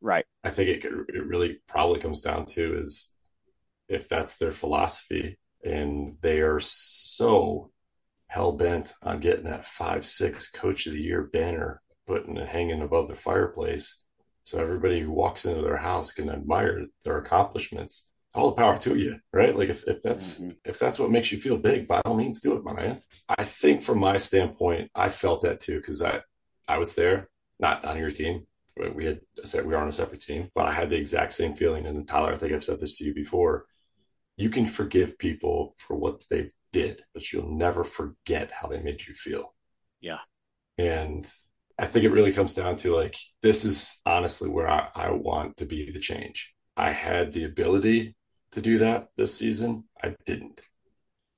Right. 0.00 0.24
I 0.44 0.50
think 0.50 0.68
it 0.68 0.84
it 0.84 1.26
really 1.26 1.60
probably 1.66 2.00
comes 2.00 2.20
down 2.20 2.46
to 2.46 2.78
is 2.78 3.12
if 3.88 4.08
that's 4.08 4.36
their 4.36 4.52
philosophy 4.52 5.38
and 5.64 6.16
they 6.20 6.40
are 6.40 6.60
so 6.60 7.70
hell 8.28 8.52
bent 8.52 8.92
on 9.02 9.20
getting 9.20 9.44
that 9.44 9.64
five 9.64 10.04
six 10.04 10.50
coach 10.50 10.86
of 10.86 10.92
the 10.92 11.00
year 11.00 11.22
banner 11.32 11.80
putting 12.06 12.36
it 12.36 12.48
hanging 12.48 12.82
above 12.82 13.08
the 13.08 13.14
fireplace 13.14 14.02
so 14.44 14.60
everybody 14.60 15.00
who 15.00 15.10
walks 15.10 15.44
into 15.44 15.62
their 15.62 15.78
house 15.78 16.12
can 16.12 16.30
admire 16.30 16.86
their 17.04 17.18
accomplishments 17.18 18.10
all 18.34 18.50
the 18.50 18.56
power 18.56 18.76
to 18.76 18.96
you 18.98 19.18
right 19.32 19.56
like 19.56 19.70
if, 19.70 19.82
if 19.88 20.02
that's 20.02 20.38
mm-hmm. 20.38 20.50
if 20.64 20.78
that's 20.78 20.98
what 20.98 21.10
makes 21.10 21.32
you 21.32 21.38
feel 21.38 21.56
big 21.56 21.88
by 21.88 22.00
all 22.00 22.14
means 22.14 22.40
do 22.40 22.54
it 22.54 22.64
my 22.64 22.72
man 22.74 23.00
i 23.30 23.42
think 23.42 23.82
from 23.82 23.98
my 23.98 24.18
standpoint 24.18 24.90
i 24.94 25.08
felt 25.08 25.42
that 25.42 25.58
too 25.58 25.78
because 25.78 26.02
i 26.02 26.20
i 26.68 26.78
was 26.78 26.94
there 26.94 27.28
not 27.58 27.84
on 27.84 27.98
your 27.98 28.10
team 28.10 28.46
we 28.94 29.04
had 29.04 29.20
said 29.42 29.64
we 29.64 29.74
were 29.74 29.80
on 29.80 29.88
a 29.88 29.92
separate 29.92 30.20
team 30.20 30.48
but 30.54 30.66
i 30.66 30.72
had 30.72 30.90
the 30.90 30.96
exact 30.96 31.32
same 31.32 31.54
feeling 31.54 31.86
and 31.86 32.06
tyler 32.06 32.32
i 32.32 32.36
think 32.36 32.52
i've 32.52 32.64
said 32.64 32.78
this 32.78 32.96
to 32.96 33.04
you 33.04 33.14
before 33.14 33.64
you 34.36 34.50
can 34.50 34.66
forgive 34.66 35.18
people 35.18 35.74
for 35.78 35.96
what 35.96 36.22
they 36.30 36.50
did 36.72 37.02
but 37.12 37.32
you'll 37.32 37.50
never 37.50 37.82
forget 37.82 38.52
how 38.52 38.68
they 38.68 38.80
made 38.80 39.04
you 39.06 39.14
feel 39.14 39.54
yeah 40.00 40.20
and 40.78 41.28
I 41.78 41.86
think 41.86 42.04
it 42.04 42.10
really 42.10 42.32
comes 42.32 42.54
down 42.54 42.76
to 42.78 42.94
like, 42.94 43.16
this 43.40 43.64
is 43.64 44.00
honestly 44.04 44.48
where 44.48 44.68
I, 44.68 44.88
I 44.94 45.10
want 45.12 45.58
to 45.58 45.64
be 45.64 45.90
the 45.90 46.00
change. 46.00 46.54
I 46.76 46.90
had 46.90 47.32
the 47.32 47.44
ability 47.44 48.16
to 48.52 48.60
do 48.60 48.78
that 48.78 49.08
this 49.16 49.34
season. 49.34 49.84
I 50.02 50.16
didn't. 50.26 50.60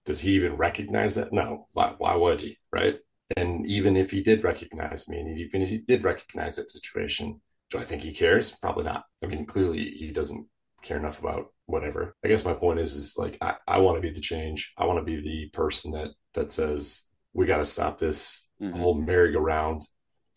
Does 0.06 0.20
he 0.20 0.32
even 0.32 0.56
recognize 0.56 1.16
that? 1.16 1.32
No. 1.32 1.68
Why, 1.72 1.94
why 1.98 2.16
would 2.16 2.40
he? 2.40 2.56
Right. 2.72 2.98
And 3.36 3.66
even 3.66 3.96
if 3.96 4.10
he 4.10 4.22
did 4.22 4.44
recognize 4.44 5.08
me, 5.08 5.20
and 5.20 5.38
even 5.38 5.62
if 5.62 5.68
he 5.68 5.78
did 5.78 6.04
recognize 6.04 6.56
that 6.56 6.70
situation, 6.70 7.40
do 7.70 7.78
I 7.78 7.84
think 7.84 8.02
he 8.02 8.12
cares? 8.12 8.50
Probably 8.50 8.84
not. 8.84 9.04
I 9.22 9.26
mean, 9.26 9.46
clearly 9.46 9.84
he 9.84 10.10
doesn't 10.10 10.46
care 10.82 10.96
enough 10.96 11.20
about 11.20 11.52
whatever. 11.66 12.16
I 12.24 12.28
guess 12.28 12.44
my 12.44 12.54
point 12.54 12.80
is, 12.80 12.94
is 12.96 13.16
like 13.16 13.38
I, 13.40 13.54
I 13.66 13.78
want 13.78 13.96
to 13.96 14.02
be 14.02 14.10
the 14.10 14.20
change. 14.20 14.72
I 14.76 14.86
want 14.86 14.98
to 14.98 15.04
be 15.04 15.20
the 15.20 15.50
person 15.50 15.92
that 15.92 16.10
that 16.34 16.52
says 16.52 17.06
we 17.32 17.46
got 17.46 17.58
to 17.58 17.64
stop 17.64 17.98
this 17.98 18.48
mm-hmm. 18.60 18.76
whole 18.76 18.94
merry-go-round 18.94 19.82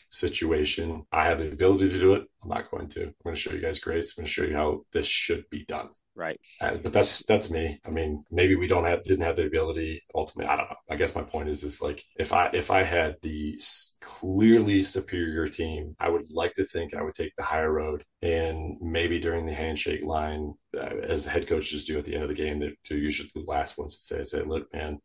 situation. 0.10 1.06
I 1.12 1.26
have 1.26 1.39
the 1.39 1.52
ability 1.52 1.89
to 1.89 2.00
do 2.00 2.14
it. 2.14 2.24
I'm 2.44 2.50
not 2.50 2.70
going 2.70 2.88
to. 2.89 3.04
I'm 3.06 3.16
going 3.24 3.36
to 3.36 3.41
show 3.41 3.54
you 3.54 3.62
guys 3.62 3.80
grace. 3.80 4.14
I'm 4.16 4.22
going 4.22 4.28
to 4.28 4.32
show 4.32 4.44
you 4.44 4.56
how 4.56 4.82
this 4.91 5.08
should 5.08 5.50
be 5.50 5.66
done. 5.66 5.89
Right. 6.16 6.39
Uh, 6.61 6.78
but 6.78 6.93
that's 6.93 7.26
that's 7.26 7.49
me. 7.49 7.80
I 7.88 7.89
mean, 7.89 8.24
maybe 8.30 8.55
we 8.55 8.68
don't 8.68 8.86
have 8.86 9.03
didn't 9.03 9.26
have 9.26 9.36
the 9.36 9.47
ability. 9.47 10.01
Ultimately, 10.14 10.51
I 10.51 10.57
don't 10.57 10.70
know. 10.70 10.76
I 10.89 10.95
guess 10.95 11.16
my 11.16 11.24
point 11.24 11.49
is 11.49 11.64
is 11.64 11.82
like 11.82 12.03
if 12.18 12.34
I 12.34 12.49
if 12.53 12.70
I 12.70 12.84
had 12.84 13.16
the 13.24 13.57
clearly 13.99 14.84
superior 14.84 15.47
team, 15.47 15.95
I 15.99 16.09
would 16.09 16.30
like 16.30 16.53
to 16.53 16.66
think 16.66 16.93
I 16.93 17.01
would 17.01 17.16
take 17.16 17.34
the 17.36 17.43
higher 17.43 17.72
road 17.72 18.03
and 18.22 18.78
maybe 18.80 19.20
during 19.20 19.47
the 19.47 19.53
handshake 19.53 20.03
line, 20.03 20.53
uh, 20.78 20.97
as 21.01 21.26
the 21.26 21.32
head 21.32 21.47
coaches 21.47 21.86
do 21.86 21.97
at 21.97 22.05
the 22.05 22.14
end 22.14 22.24
of 22.24 22.30
the 22.30 22.36
game, 22.36 22.59
they're, 22.59 22.97
usually 22.97 23.30
the 23.34 23.41
last 23.41 23.78
ones 23.78 23.95
to 23.95 24.03
say, 24.03 24.24
"say, 24.24 24.43
look, 24.43 24.72
man, 24.74 24.99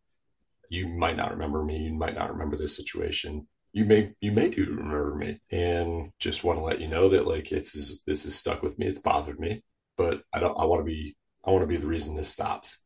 you 0.69 0.89
might 0.89 1.17
not 1.17 1.33
remember 1.33 1.65
me. 1.65 1.79
You 1.79 1.95
might 1.95 2.15
not 2.15 2.31
remember 2.31 2.57
this 2.57 2.77
situation 2.77 3.47
you 3.73 3.85
may 3.85 4.13
you 4.21 4.33
may 4.33 4.49
do 4.49 4.65
remember 4.65 5.15
me 5.15 5.39
and 5.51 6.11
just 6.19 6.43
want 6.43 6.59
to 6.59 6.65
let 6.65 6.81
you 6.81 6.89
know 6.89 7.11
that 7.11 7.27
like 7.27 7.53
it's 7.53 8.03
this 8.05 8.25
is 8.25 8.35
stuck 8.35 8.63
with 8.63 8.79
me 8.79 8.87
it's 8.87 8.99
bothered 8.99 9.39
me 9.39 9.63
but 9.99 10.23
i 10.33 10.41
don't 10.41 10.59
i 10.59 10.65
want 10.65 10.81
to 10.81 10.85
be 10.85 11.15
i 11.45 11.51
want 11.51 11.63
to 11.63 11.67
be 11.67 11.77
the 11.77 11.87
reason 11.87 12.17
this 12.17 12.29
stops 12.29 12.79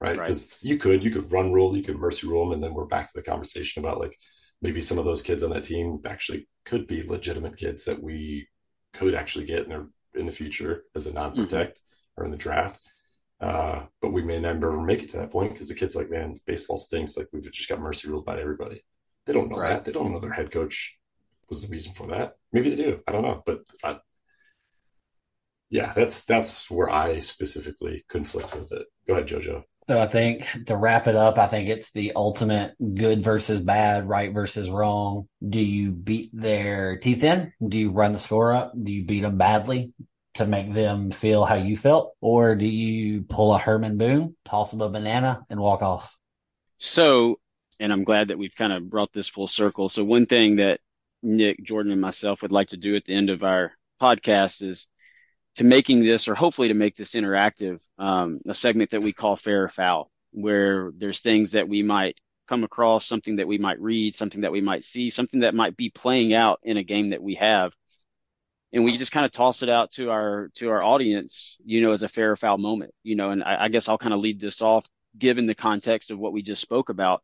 right 0.00 0.16
because 0.16 0.50
right. 0.50 0.58
you 0.60 0.76
could 0.76 1.02
you 1.02 1.10
could 1.10 1.32
run 1.32 1.52
rule 1.52 1.74
you 1.74 1.82
could 1.82 1.98
mercy 1.98 2.26
rule 2.26 2.44
them 2.44 2.52
and 2.52 2.62
then 2.62 2.74
we're 2.74 2.84
back 2.84 3.06
to 3.06 3.12
the 3.14 3.22
conversation 3.22 3.82
about 3.82 3.98
like 3.98 4.14
maybe 4.62 4.80
some 4.80 4.98
of 4.98 5.04
those 5.04 5.22
kids 5.22 5.42
on 5.42 5.50
that 5.50 5.64
team 5.64 6.00
actually 6.04 6.48
could 6.64 6.86
be 6.86 7.02
legitimate 7.02 7.56
kids 7.56 7.84
that 7.84 8.02
we 8.02 8.48
could 8.92 9.14
actually 9.14 9.44
get 9.44 9.66
in, 9.66 9.88
in 10.14 10.26
the 10.26 10.32
future 10.32 10.84
as 10.94 11.06
a 11.06 11.12
non-protect 11.12 11.78
mm-hmm. 11.78 12.22
or 12.22 12.24
in 12.24 12.30
the 12.30 12.36
draft. 12.36 12.80
Uh, 13.38 13.82
but 14.00 14.12
we 14.12 14.22
may 14.22 14.38
never 14.38 14.80
make 14.80 15.02
it 15.02 15.10
to 15.10 15.18
that 15.18 15.30
point 15.30 15.52
because 15.52 15.68
the 15.68 15.74
kids 15.74 15.94
like, 15.94 16.10
man, 16.10 16.34
baseball 16.46 16.78
stinks. 16.78 17.16
Like 17.16 17.28
we've 17.32 17.50
just 17.52 17.68
got 17.68 17.80
mercy 17.80 18.08
ruled 18.08 18.24
by 18.24 18.40
everybody. 18.40 18.82
They 19.26 19.34
don't 19.34 19.50
know 19.50 19.58
right. 19.58 19.70
that. 19.70 19.84
They 19.84 19.92
don't 19.92 20.12
know 20.12 20.20
their 20.20 20.32
head 20.32 20.50
coach 20.50 20.98
was 21.48 21.62
the 21.62 21.68
reason 21.68 21.92
for 21.92 22.06
that. 22.08 22.36
Maybe 22.52 22.70
they 22.70 22.82
do. 22.82 23.00
I 23.06 23.12
don't 23.12 23.22
know. 23.22 23.42
But 23.44 23.60
I, 23.84 23.98
yeah, 25.70 25.92
that's 25.94 26.24
that's 26.24 26.70
where 26.70 26.90
I 26.90 27.18
specifically 27.18 28.04
conflict 28.08 28.54
with 28.54 28.72
it. 28.72 28.86
Go 29.06 29.14
ahead, 29.14 29.26
Jojo. 29.26 29.64
So 29.88 30.00
I 30.00 30.06
think 30.06 30.46
to 30.66 30.76
wrap 30.76 31.06
it 31.06 31.14
up, 31.14 31.38
I 31.38 31.46
think 31.46 31.68
it's 31.68 31.92
the 31.92 32.12
ultimate 32.16 32.74
good 32.94 33.20
versus 33.20 33.60
bad, 33.60 34.08
right 34.08 34.32
versus 34.32 34.68
wrong. 34.68 35.28
Do 35.48 35.60
you 35.60 35.92
beat 35.92 36.30
their 36.32 36.98
teeth 36.98 37.22
in? 37.22 37.52
Do 37.66 37.78
you 37.78 37.92
run 37.92 38.10
the 38.10 38.18
score 38.18 38.52
up? 38.52 38.72
Do 38.80 38.90
you 38.90 39.04
beat 39.04 39.20
them 39.20 39.38
badly 39.38 39.94
to 40.34 40.46
make 40.46 40.74
them 40.74 41.12
feel 41.12 41.44
how 41.44 41.54
you 41.54 41.76
felt? 41.76 42.14
Or 42.20 42.56
do 42.56 42.66
you 42.66 43.22
pull 43.22 43.54
a 43.54 43.58
Herman 43.58 43.96
Boone, 43.96 44.34
toss 44.44 44.72
them 44.72 44.80
a 44.80 44.88
banana 44.88 45.46
and 45.48 45.60
walk 45.60 45.82
off? 45.82 46.18
So, 46.78 47.38
and 47.78 47.92
I'm 47.92 48.02
glad 48.02 48.28
that 48.28 48.38
we've 48.38 48.56
kind 48.56 48.72
of 48.72 48.90
brought 48.90 49.12
this 49.12 49.28
full 49.28 49.46
circle. 49.46 49.88
So 49.88 50.02
one 50.02 50.26
thing 50.26 50.56
that 50.56 50.80
Nick, 51.22 51.62
Jordan, 51.62 51.92
and 51.92 52.00
myself 52.00 52.42
would 52.42 52.52
like 52.52 52.70
to 52.70 52.76
do 52.76 52.96
at 52.96 53.04
the 53.04 53.14
end 53.14 53.30
of 53.30 53.44
our 53.44 53.72
podcast 54.02 54.62
is 54.62 54.88
to 55.56 55.64
making 55.64 56.04
this, 56.04 56.28
or 56.28 56.34
hopefully 56.34 56.68
to 56.68 56.74
make 56.74 56.96
this 56.96 57.12
interactive, 57.12 57.82
um, 57.98 58.40
a 58.46 58.54
segment 58.54 58.90
that 58.90 59.02
we 59.02 59.12
call 59.12 59.36
fair 59.36 59.64
or 59.64 59.68
foul, 59.68 60.10
where 60.32 60.92
there's 60.96 61.20
things 61.20 61.52
that 61.52 61.68
we 61.68 61.82
might 61.82 62.20
come 62.46 62.62
across, 62.62 63.06
something 63.06 63.36
that 63.36 63.48
we 63.48 63.58
might 63.58 63.80
read, 63.80 64.14
something 64.14 64.42
that 64.42 64.52
we 64.52 64.60
might 64.60 64.84
see, 64.84 65.10
something 65.10 65.40
that 65.40 65.54
might 65.54 65.76
be 65.76 65.90
playing 65.90 66.34
out 66.34 66.60
in 66.62 66.76
a 66.76 66.82
game 66.82 67.10
that 67.10 67.22
we 67.22 67.34
have. 67.34 67.72
And 68.72 68.84
we 68.84 68.98
just 68.98 69.12
kind 69.12 69.24
of 69.24 69.32
toss 69.32 69.62
it 69.62 69.68
out 69.70 69.92
to 69.92 70.10
our, 70.10 70.50
to 70.56 70.68
our 70.68 70.82
audience, 70.82 71.56
you 71.64 71.80
know, 71.80 71.92
as 71.92 72.02
a 72.02 72.08
fair 72.08 72.32
or 72.32 72.36
foul 72.36 72.58
moment, 72.58 72.92
you 73.02 73.16
know, 73.16 73.30
and 73.30 73.42
I, 73.42 73.64
I 73.64 73.68
guess 73.68 73.88
I'll 73.88 73.98
kind 73.98 74.14
of 74.14 74.20
lead 74.20 74.40
this 74.40 74.60
off 74.60 74.86
given 75.18 75.46
the 75.46 75.54
context 75.54 76.10
of 76.10 76.18
what 76.18 76.32
we 76.32 76.42
just 76.42 76.60
spoke 76.60 76.90
about. 76.90 77.22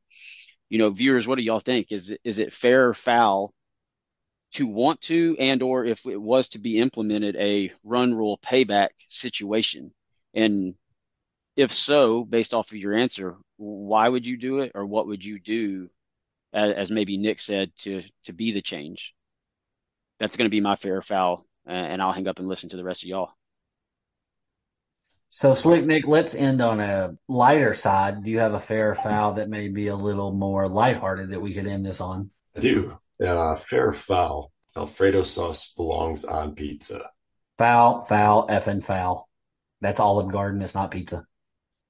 You 0.70 0.78
know, 0.78 0.88
viewers, 0.88 1.26
what 1.26 1.36
do 1.36 1.44
y'all 1.44 1.60
think? 1.60 1.92
Is 1.92 2.14
is 2.24 2.38
it 2.38 2.54
fair 2.54 2.88
or 2.88 2.94
foul 2.94 3.52
to 4.52 4.66
want 4.66 5.00
to 5.00 5.36
and 5.38 5.62
or 5.62 5.84
if 5.84 6.04
it 6.06 6.20
was 6.20 6.48
to 6.50 6.58
be 6.58 6.78
implemented 6.78 7.36
a 7.36 7.72
run 7.84 8.14
rule 8.14 8.38
payback 8.38 8.90
situation. 9.08 9.92
And 10.34 10.74
if 11.56 11.72
so 11.72 12.24
based 12.24 12.54
off 12.54 12.70
of 12.70 12.78
your 12.78 12.94
answer 12.94 13.36
why 13.56 14.08
would 14.08 14.26
you 14.26 14.36
do 14.36 14.60
it 14.60 14.72
or 14.74 14.84
what 14.84 15.06
would 15.06 15.24
you 15.24 15.38
do 15.38 15.88
as, 16.52 16.74
as 16.76 16.90
maybe 16.90 17.16
nick 17.16 17.40
said 17.40 17.70
to 17.78 18.02
to 18.24 18.32
be 18.32 18.52
the 18.52 18.62
change? 18.62 19.14
That's 20.18 20.36
going 20.36 20.46
to 20.46 20.54
be 20.54 20.60
my 20.60 20.76
fair 20.76 21.02
foul 21.02 21.46
and 21.66 22.02
i'll 22.02 22.12
hang 22.12 22.28
up 22.28 22.38
and 22.38 22.48
listen 22.48 22.68
to 22.70 22.76
the 22.76 22.84
rest 22.84 23.02
of 23.02 23.08
y'all. 23.08 23.30
So 25.28 25.54
slick 25.54 25.86
nick 25.86 26.06
let's 26.06 26.34
end 26.34 26.60
on 26.60 26.80
a 26.80 27.16
lighter 27.28 27.72
side. 27.72 28.22
Do 28.22 28.30
you 28.30 28.40
have 28.40 28.54
a 28.54 28.60
fair 28.60 28.94
foul 28.94 29.34
that 29.34 29.48
may 29.48 29.68
be 29.68 29.88
a 29.88 29.96
little 29.96 30.32
more 30.32 30.68
lighthearted 30.68 31.30
that 31.30 31.40
we 31.40 31.54
could 31.54 31.66
end 31.66 31.86
this 31.86 32.00
on? 32.02 32.30
I 32.54 32.60
do 32.60 32.98
uh, 33.20 33.54
fair 33.54 33.92
foul. 33.92 34.52
Alfredo 34.76 35.22
sauce 35.22 35.72
belongs 35.76 36.24
on 36.24 36.54
pizza. 36.54 37.00
Foul, 37.58 38.00
foul, 38.00 38.46
effing 38.48 38.82
foul. 38.82 39.28
That's 39.80 40.00
Olive 40.00 40.32
Garden. 40.32 40.62
It's 40.62 40.74
not 40.74 40.90
pizza. 40.90 41.26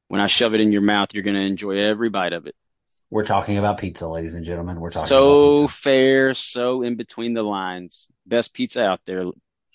When 0.08 0.20
I 0.20 0.26
shove 0.26 0.54
it 0.54 0.60
in 0.60 0.72
your 0.72 0.82
mouth, 0.82 1.10
you're 1.12 1.22
going 1.22 1.36
to 1.36 1.42
enjoy 1.42 1.78
every 1.78 2.10
bite 2.10 2.32
of 2.32 2.46
it. 2.46 2.54
We're 3.10 3.24
talking 3.24 3.58
about 3.58 3.78
pizza, 3.78 4.08
ladies 4.08 4.34
and 4.34 4.44
gentlemen. 4.44 4.80
We're 4.80 4.90
talking 4.90 5.06
so 5.06 5.68
fair, 5.68 6.34
so 6.34 6.82
in 6.82 6.96
between 6.96 7.34
the 7.34 7.42
lines. 7.42 8.08
Best 8.26 8.54
pizza 8.54 8.82
out 8.82 9.00
there. 9.06 9.24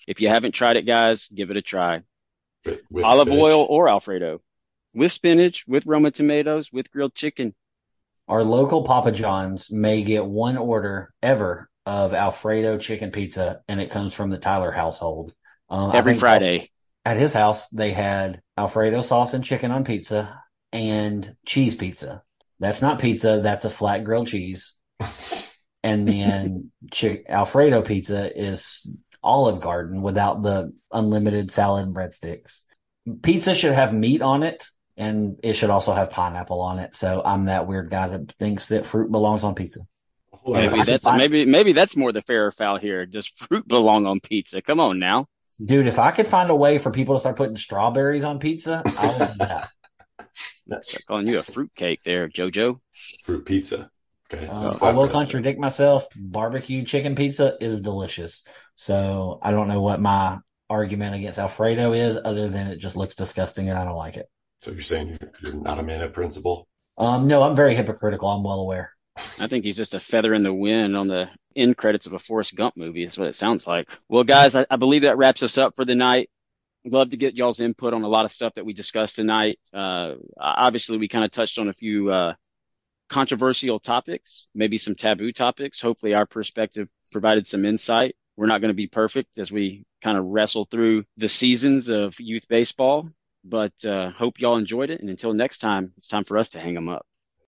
If 0.06 0.20
you 0.20 0.28
haven't 0.28 0.52
tried 0.52 0.76
it, 0.76 0.82
guys, 0.82 1.28
give 1.32 1.50
it 1.50 1.56
a 1.56 1.62
try. 1.62 2.02
With, 2.64 2.80
with 2.90 3.04
Olive 3.04 3.28
spinach. 3.28 3.42
oil 3.42 3.66
or 3.68 3.88
Alfredo, 3.88 4.40
with 4.92 5.12
spinach, 5.12 5.64
with 5.68 5.86
Roma 5.86 6.10
tomatoes, 6.10 6.72
with 6.72 6.90
grilled 6.90 7.14
chicken. 7.14 7.54
Our 8.28 8.44
local 8.44 8.84
Papa 8.84 9.12
John's 9.12 9.70
may 9.70 10.02
get 10.02 10.24
one 10.24 10.58
order 10.58 11.12
ever 11.22 11.70
of 11.86 12.12
Alfredo 12.12 12.76
chicken 12.76 13.10
pizza, 13.10 13.62
and 13.68 13.80
it 13.80 13.90
comes 13.90 14.12
from 14.12 14.28
the 14.28 14.38
Tyler 14.38 14.70
household. 14.70 15.32
Um, 15.70 15.92
Every 15.94 16.18
Friday. 16.18 16.70
At 17.06 17.16
his 17.16 17.32
house, 17.32 17.68
they 17.68 17.92
had 17.92 18.42
Alfredo 18.58 19.00
sauce 19.00 19.32
and 19.32 19.42
chicken 19.42 19.70
on 19.70 19.84
pizza 19.84 20.42
and 20.72 21.36
cheese 21.46 21.74
pizza. 21.74 22.22
That's 22.60 22.82
not 22.82 22.98
pizza. 22.98 23.40
That's 23.42 23.64
a 23.64 23.70
flat 23.70 24.04
grilled 24.04 24.28
cheese. 24.28 24.76
and 25.82 26.06
then 26.06 26.70
chi- 26.92 27.22
Alfredo 27.26 27.80
pizza 27.80 28.30
is 28.38 28.86
Olive 29.22 29.60
Garden 29.60 30.02
without 30.02 30.42
the 30.42 30.74
unlimited 30.92 31.50
salad 31.50 31.86
and 31.86 31.96
breadsticks. 31.96 32.62
Pizza 33.22 33.54
should 33.54 33.72
have 33.72 33.94
meat 33.94 34.20
on 34.20 34.42
it 34.42 34.68
and 34.98 35.38
it 35.42 35.54
should 35.54 35.70
also 35.70 35.94
have 35.94 36.10
pineapple 36.10 36.60
on 36.60 36.78
it. 36.80 36.94
So 36.94 37.22
I'm 37.24 37.46
that 37.46 37.66
weird 37.66 37.88
guy 37.88 38.08
that 38.08 38.32
thinks 38.32 38.66
that 38.68 38.84
fruit 38.84 39.10
belongs 39.10 39.44
on 39.44 39.54
pizza. 39.54 39.80
Maybe 40.46 40.82
that's 40.82 41.04
maybe 41.04 41.44
maybe 41.44 41.72
that's 41.72 41.96
more 41.96 42.12
the 42.12 42.22
fair 42.22 42.50
foul 42.50 42.78
here. 42.78 43.06
Does 43.06 43.26
fruit 43.26 43.66
belong 43.68 44.06
on 44.06 44.20
pizza? 44.20 44.62
Come 44.62 44.80
on 44.80 44.98
now, 44.98 45.26
dude. 45.64 45.86
If 45.86 45.98
I 45.98 46.10
could 46.10 46.26
find 46.26 46.50
a 46.50 46.56
way 46.56 46.78
for 46.78 46.90
people 46.90 47.14
to 47.14 47.20
start 47.20 47.36
putting 47.36 47.56
strawberries 47.56 48.24
on 48.24 48.38
pizza, 48.38 48.82
I 48.84 49.18
would 49.18 49.32
do 49.32 49.38
that. 49.38 49.70
Start 50.82 51.06
calling 51.06 51.28
you 51.28 51.38
a 51.38 51.42
fruit 51.42 51.70
cake 51.74 52.00
there, 52.04 52.28
JoJo. 52.28 52.78
Fruit 53.24 53.46
pizza. 53.46 53.90
Okay. 54.32 54.46
Um, 54.46 54.68
I 54.82 54.92
will 54.92 55.08
contradict 55.08 55.58
myself. 55.58 56.06
Barbecue 56.14 56.84
chicken 56.84 57.16
pizza 57.16 57.56
is 57.60 57.80
delicious. 57.80 58.44
So 58.76 59.38
I 59.42 59.50
don't 59.50 59.68
know 59.68 59.80
what 59.80 60.00
my 60.00 60.38
argument 60.68 61.14
against 61.14 61.38
Alfredo 61.38 61.94
is, 61.94 62.18
other 62.22 62.48
than 62.48 62.66
it 62.66 62.76
just 62.76 62.96
looks 62.96 63.14
disgusting 63.14 63.70
and 63.70 63.78
I 63.78 63.84
don't 63.84 63.96
like 63.96 64.18
it. 64.18 64.28
So 64.60 64.72
you're 64.72 64.80
saying 64.80 65.18
you're 65.42 65.54
not 65.54 65.78
a 65.78 65.82
man 65.82 66.00
of 66.00 66.12
principle? 66.12 66.66
Um, 66.96 67.28
no, 67.28 67.42
I'm 67.42 67.54
very 67.54 67.74
hypocritical. 67.74 68.28
I'm 68.28 68.42
well 68.42 68.60
aware. 68.60 68.92
I 69.38 69.46
think 69.46 69.64
he's 69.64 69.76
just 69.76 69.94
a 69.94 70.00
feather 70.00 70.34
in 70.34 70.42
the 70.42 70.54
wind 70.54 70.96
on 70.96 71.08
the 71.08 71.28
end 71.56 71.76
credits 71.76 72.06
of 72.06 72.12
a 72.12 72.18
Forrest 72.18 72.54
Gump 72.54 72.76
movie. 72.76 73.04
Is 73.04 73.18
what 73.18 73.28
it 73.28 73.34
sounds 73.34 73.66
like. 73.66 73.88
Well, 74.08 74.24
guys, 74.24 74.54
I, 74.54 74.66
I 74.70 74.76
believe 74.76 75.02
that 75.02 75.18
wraps 75.18 75.42
us 75.42 75.58
up 75.58 75.76
for 75.76 75.84
the 75.84 75.94
night. 75.94 76.30
Love 76.84 77.10
to 77.10 77.16
get 77.16 77.34
y'all's 77.34 77.60
input 77.60 77.94
on 77.94 78.02
a 78.02 78.08
lot 78.08 78.24
of 78.24 78.32
stuff 78.32 78.54
that 78.54 78.64
we 78.64 78.72
discussed 78.72 79.16
tonight. 79.16 79.58
Uh, 79.74 80.14
obviously, 80.38 80.98
we 80.98 81.08
kind 81.08 81.24
of 81.24 81.30
touched 81.30 81.58
on 81.58 81.68
a 81.68 81.74
few 81.74 82.10
uh, 82.10 82.34
controversial 83.08 83.80
topics, 83.80 84.46
maybe 84.54 84.78
some 84.78 84.94
taboo 84.94 85.32
topics. 85.32 85.80
Hopefully, 85.80 86.14
our 86.14 86.26
perspective 86.26 86.88
provided 87.10 87.46
some 87.46 87.64
insight. 87.64 88.16
We're 88.36 88.46
not 88.46 88.60
going 88.60 88.70
to 88.70 88.76
be 88.76 88.86
perfect 88.86 89.38
as 89.38 89.50
we 89.50 89.84
kind 90.02 90.16
of 90.16 90.24
wrestle 90.24 90.66
through 90.70 91.04
the 91.16 91.28
seasons 91.28 91.88
of 91.88 92.18
youth 92.20 92.46
baseball, 92.48 93.10
but 93.48 93.72
uh, 93.84 94.10
hope 94.10 94.40
y'all 94.40 94.56
enjoyed 94.56 94.90
it. 94.90 95.00
And 95.00 95.10
until 95.10 95.32
next 95.34 95.58
time, 95.58 95.92
it's 95.96 96.08
time 96.08 96.24
for 96.24 96.38
us 96.38 96.50
to 96.50 96.60
hang 96.60 96.74
them 96.74 96.88
up. 96.88 97.06